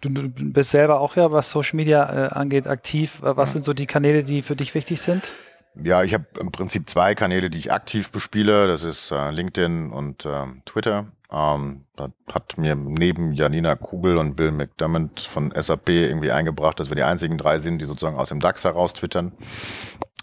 Du, 0.00 0.08
du, 0.08 0.28
bist 0.28 0.72
selber 0.72 1.00
auch 1.00 1.14
ja, 1.14 1.30
was 1.30 1.50
Social 1.50 1.76
Media 1.76 2.26
äh, 2.26 2.28
angeht, 2.30 2.66
aktiv. 2.66 3.18
Was 3.20 3.50
mhm. 3.50 3.52
sind 3.52 3.64
so 3.64 3.74
die 3.74 3.86
Kanäle, 3.86 4.24
die 4.24 4.42
für 4.42 4.56
dich 4.56 4.74
wichtig 4.74 5.00
sind? 5.00 5.30
Ja, 5.74 6.02
ich 6.02 6.14
habe 6.14 6.26
im 6.38 6.50
Prinzip 6.50 6.90
zwei 6.90 7.14
Kanäle, 7.14 7.48
die 7.48 7.58
ich 7.58 7.72
aktiv 7.72 8.10
bespiele. 8.10 8.66
Das 8.66 8.82
ist 8.82 9.10
äh, 9.10 9.30
LinkedIn 9.30 9.90
und 9.90 10.24
äh, 10.24 10.46
Twitter. 10.66 11.12
Ähm, 11.32 11.84
da 11.96 12.08
hat 12.32 12.58
mir 12.58 12.74
neben 12.74 13.32
Janina 13.32 13.76
Kugel 13.76 14.18
und 14.18 14.34
Bill 14.34 14.50
McDermott 14.50 15.20
von 15.20 15.52
SAP 15.54 15.88
irgendwie 15.90 16.32
eingebracht, 16.32 16.80
dass 16.80 16.88
wir 16.88 16.96
die 16.96 17.04
einzigen 17.04 17.38
drei 17.38 17.58
sind, 17.58 17.80
die 17.80 17.84
sozusagen 17.84 18.16
aus 18.16 18.30
dem 18.30 18.40
DAX 18.40 18.64
heraus 18.64 18.94
twittern 18.94 19.32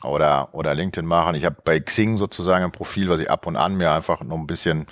oder, 0.04 0.50
oder 0.54 0.76
LinkedIn 0.76 1.08
machen. 1.08 1.36
Ich 1.36 1.45
habe 1.45 1.58
bei 1.64 1.80
Xing 1.80 2.18
sozusagen 2.18 2.66
ein 2.66 2.72
Profil, 2.72 3.10
was 3.10 3.22
ich 3.22 3.32
ab 3.32 3.48
und 3.48 3.56
an 3.56 3.76
mir 3.78 3.91
einfach 3.91 4.22
noch 4.22 4.38
ein 4.38 4.48
bisschen 4.48 4.86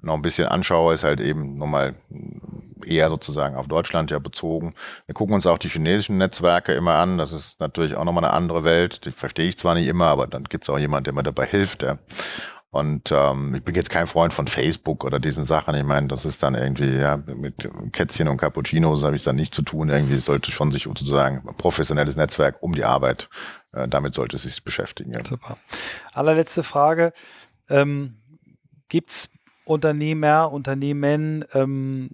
noch 0.00 0.14
ein 0.14 0.22
bisschen 0.22 0.46
anschaue, 0.46 0.94
ist 0.94 1.04
halt 1.04 1.20
eben 1.20 1.56
nochmal 1.56 1.94
eher 2.84 3.08
sozusagen 3.08 3.56
auf 3.56 3.66
Deutschland 3.66 4.10
ja 4.10 4.18
bezogen. 4.18 4.74
Wir 5.06 5.14
gucken 5.14 5.34
uns 5.34 5.46
auch 5.46 5.58
die 5.58 5.68
chinesischen 5.68 6.18
Netzwerke 6.18 6.72
immer 6.72 6.94
an. 6.94 7.18
Das 7.18 7.32
ist 7.32 7.60
natürlich 7.60 7.96
auch 7.96 8.04
nochmal 8.04 8.24
eine 8.24 8.32
andere 8.32 8.64
Welt. 8.64 9.04
Die 9.04 9.12
verstehe 9.12 9.48
ich 9.48 9.58
zwar 9.58 9.74
nicht 9.74 9.88
immer, 9.88 10.06
aber 10.06 10.26
dann 10.26 10.44
gibt 10.44 10.64
es 10.64 10.70
auch 10.70 10.78
jemand, 10.78 11.06
der 11.06 11.14
mir 11.14 11.22
dabei 11.22 11.46
hilft. 11.46 11.82
Ja. 11.82 11.98
Und 12.70 13.10
ähm, 13.10 13.54
ich 13.54 13.64
bin 13.64 13.74
jetzt 13.74 13.88
kein 13.88 14.06
Freund 14.06 14.34
von 14.34 14.48
Facebook 14.48 15.04
oder 15.04 15.18
diesen 15.18 15.46
Sachen. 15.46 15.74
Ich 15.74 15.84
meine, 15.84 16.08
das 16.08 16.26
ist 16.26 16.42
dann 16.42 16.54
irgendwie, 16.54 16.98
ja, 16.98 17.16
mit 17.16 17.68
Kätzchen 17.92 18.28
und 18.28 18.36
Cappuccinos 18.36 19.02
habe 19.02 19.16
ich 19.16 19.24
dann 19.24 19.36
nicht 19.36 19.54
zu 19.54 19.62
tun. 19.62 19.88
Irgendwie 19.88 20.18
sollte 20.18 20.50
schon 20.50 20.72
sich 20.72 20.82
sozusagen 20.82 21.42
professionelles 21.56 22.16
Netzwerk 22.16 22.56
um 22.60 22.74
die 22.74 22.84
Arbeit, 22.84 23.30
äh, 23.72 23.88
damit 23.88 24.14
sollte 24.14 24.36
es 24.36 24.42
sich 24.42 24.62
beschäftigen. 24.62 25.12
Ja. 25.12 25.24
Super. 25.24 25.56
Allerletzte 26.12 26.62
Frage. 26.62 27.14
Ähm, 27.70 28.18
Gibt 28.88 29.30
Unternehmer, 29.66 30.52
Unternehmen, 30.52 31.44
ähm, 31.52 32.10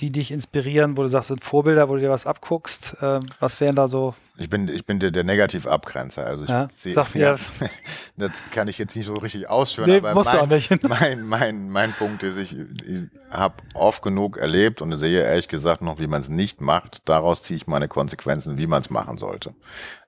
die 0.00 0.10
dich 0.10 0.32
inspirieren, 0.32 0.96
wo 0.96 1.02
du 1.02 1.08
sagst, 1.08 1.28
sind 1.28 1.44
Vorbilder, 1.44 1.88
wo 1.88 1.94
du 1.94 2.00
dir 2.00 2.10
was 2.10 2.26
abguckst? 2.26 2.96
Äh, 3.00 3.20
was 3.38 3.60
wären 3.60 3.76
da 3.76 3.86
so? 3.86 4.14
Ich 4.36 4.50
bin, 4.50 4.68
ich 4.68 4.84
bin 4.84 4.98
der, 4.98 5.12
der 5.12 5.22
Negativ-Abgrenzer. 5.22 6.26
Also 6.26 6.42
ich 6.42 6.50
ja? 6.50 6.68
sehe, 6.72 6.94
ja, 7.14 7.36
das 8.16 8.32
kann 8.50 8.66
ich 8.66 8.76
jetzt 8.76 8.96
nicht 8.96 9.06
so 9.06 9.14
richtig 9.14 9.48
ausführen, 9.48 9.88
nee, 9.88 9.98
aber 9.98 10.14
musst 10.14 10.32
mein, 10.32 10.40
auch 10.40 10.46
nicht. 10.48 10.82
mein, 10.88 11.22
mein, 11.22 11.70
mein 11.70 11.92
Punkt 11.92 12.24
ist, 12.24 12.38
ich, 12.38 12.56
ich 12.58 13.02
habe 13.30 13.54
oft 13.74 14.02
genug 14.02 14.36
erlebt 14.36 14.82
und 14.82 14.98
sehe 14.98 15.22
ehrlich 15.22 15.46
gesagt 15.46 15.82
noch, 15.82 16.00
wie 16.00 16.08
man 16.08 16.20
es 16.20 16.28
nicht 16.28 16.60
macht. 16.60 17.08
Daraus 17.08 17.42
ziehe 17.42 17.56
ich 17.56 17.68
meine 17.68 17.86
Konsequenzen, 17.86 18.58
wie 18.58 18.66
man 18.66 18.82
es 18.82 18.90
machen 18.90 19.16
sollte. 19.16 19.54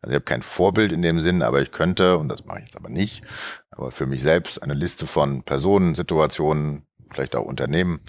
Also 0.03 0.11
ich 0.11 0.15
habe 0.17 0.25
kein 0.25 0.43
Vorbild 0.43 0.93
in 0.93 1.03
dem 1.03 1.21
Sinn, 1.21 1.43
aber 1.43 1.63
ich 1.63 1.71
könnte, 1.71 2.19
und 2.19 2.29
das 2.29 2.45
mache 2.45 2.59
ich 2.59 2.65
jetzt 2.67 2.77
aber 2.77 2.91
nicht, 2.91 3.23
aber 3.71 3.93
für 3.93 4.07
mich 4.07 4.23
selbst 4.23 4.61
eine 4.63 4.75
Liste 4.75 5.07
von 5.07 5.45
Personen, 5.45 5.95
Situationen, 5.95 6.88
vielleicht 7.11 7.37
auch 7.37 7.45
Unternehmen 7.45 8.01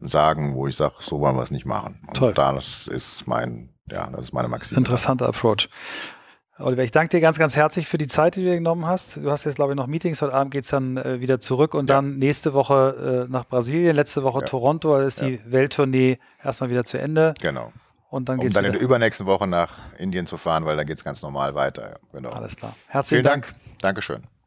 sagen, 0.00 0.54
wo 0.54 0.66
ich 0.66 0.76
sage, 0.76 0.94
so 1.00 1.20
wollen 1.20 1.36
wir 1.36 1.42
es 1.42 1.50
nicht 1.50 1.66
machen. 1.66 2.00
Und 2.06 2.16
Toll. 2.16 2.34
das 2.34 2.86
ist 2.86 3.26
mein, 3.26 3.70
ja, 3.90 4.08
das 4.10 4.26
ist 4.26 4.32
meine 4.32 4.48
Maxime. 4.48 4.78
Interessanter 4.78 5.28
Approach. 5.28 5.68
Oliver, 6.60 6.82
ich 6.82 6.90
danke 6.90 7.10
dir 7.10 7.20
ganz, 7.20 7.38
ganz 7.38 7.54
herzlich 7.54 7.86
für 7.86 7.98
die 7.98 8.08
Zeit, 8.08 8.34
die 8.34 8.42
du 8.42 8.48
dir 8.48 8.56
genommen 8.56 8.84
hast. 8.86 9.18
Du 9.18 9.30
hast 9.30 9.44
jetzt, 9.44 9.56
glaube 9.56 9.72
ich, 9.72 9.76
noch 9.76 9.86
Meetings. 9.86 10.20
Heute 10.22 10.34
Abend 10.34 10.52
geht 10.52 10.64
es 10.64 10.70
dann 10.70 10.96
äh, 10.96 11.20
wieder 11.20 11.38
zurück 11.38 11.74
und 11.74 11.88
ja. 11.88 11.96
dann 11.96 12.18
nächste 12.18 12.52
Woche 12.52 13.26
äh, 13.28 13.32
nach 13.32 13.46
Brasilien, 13.46 13.94
letzte 13.94 14.24
Woche 14.24 14.40
ja. 14.40 14.46
Toronto. 14.46 14.98
Da 14.98 15.04
ist 15.04 15.20
ja. 15.20 15.28
die 15.28 15.40
Welttournee 15.46 16.18
erstmal 16.42 16.70
wieder 16.70 16.84
zu 16.84 16.98
Ende. 16.98 17.34
Genau. 17.40 17.72
Und 18.10 18.28
dann 18.28 18.38
um 18.38 18.48
dann 18.48 18.64
in 18.64 18.72
der 18.72 18.80
übernächsten 18.80 19.26
Woche 19.26 19.46
nach 19.46 19.78
Indien 19.98 20.26
zu 20.26 20.36
fahren, 20.36 20.64
weil 20.64 20.76
da 20.76 20.82
geht 20.82 20.98
es 20.98 21.04
ganz 21.04 21.22
normal 21.22 21.54
weiter. 21.54 22.00
Genau. 22.12 22.30
Alles 22.30 22.56
klar. 22.56 22.74
Herzlichen 22.88 23.22
Vielen 23.22 23.32
Dank. 23.32 23.46
Dank. 23.46 23.78
Dankeschön. 23.80 24.37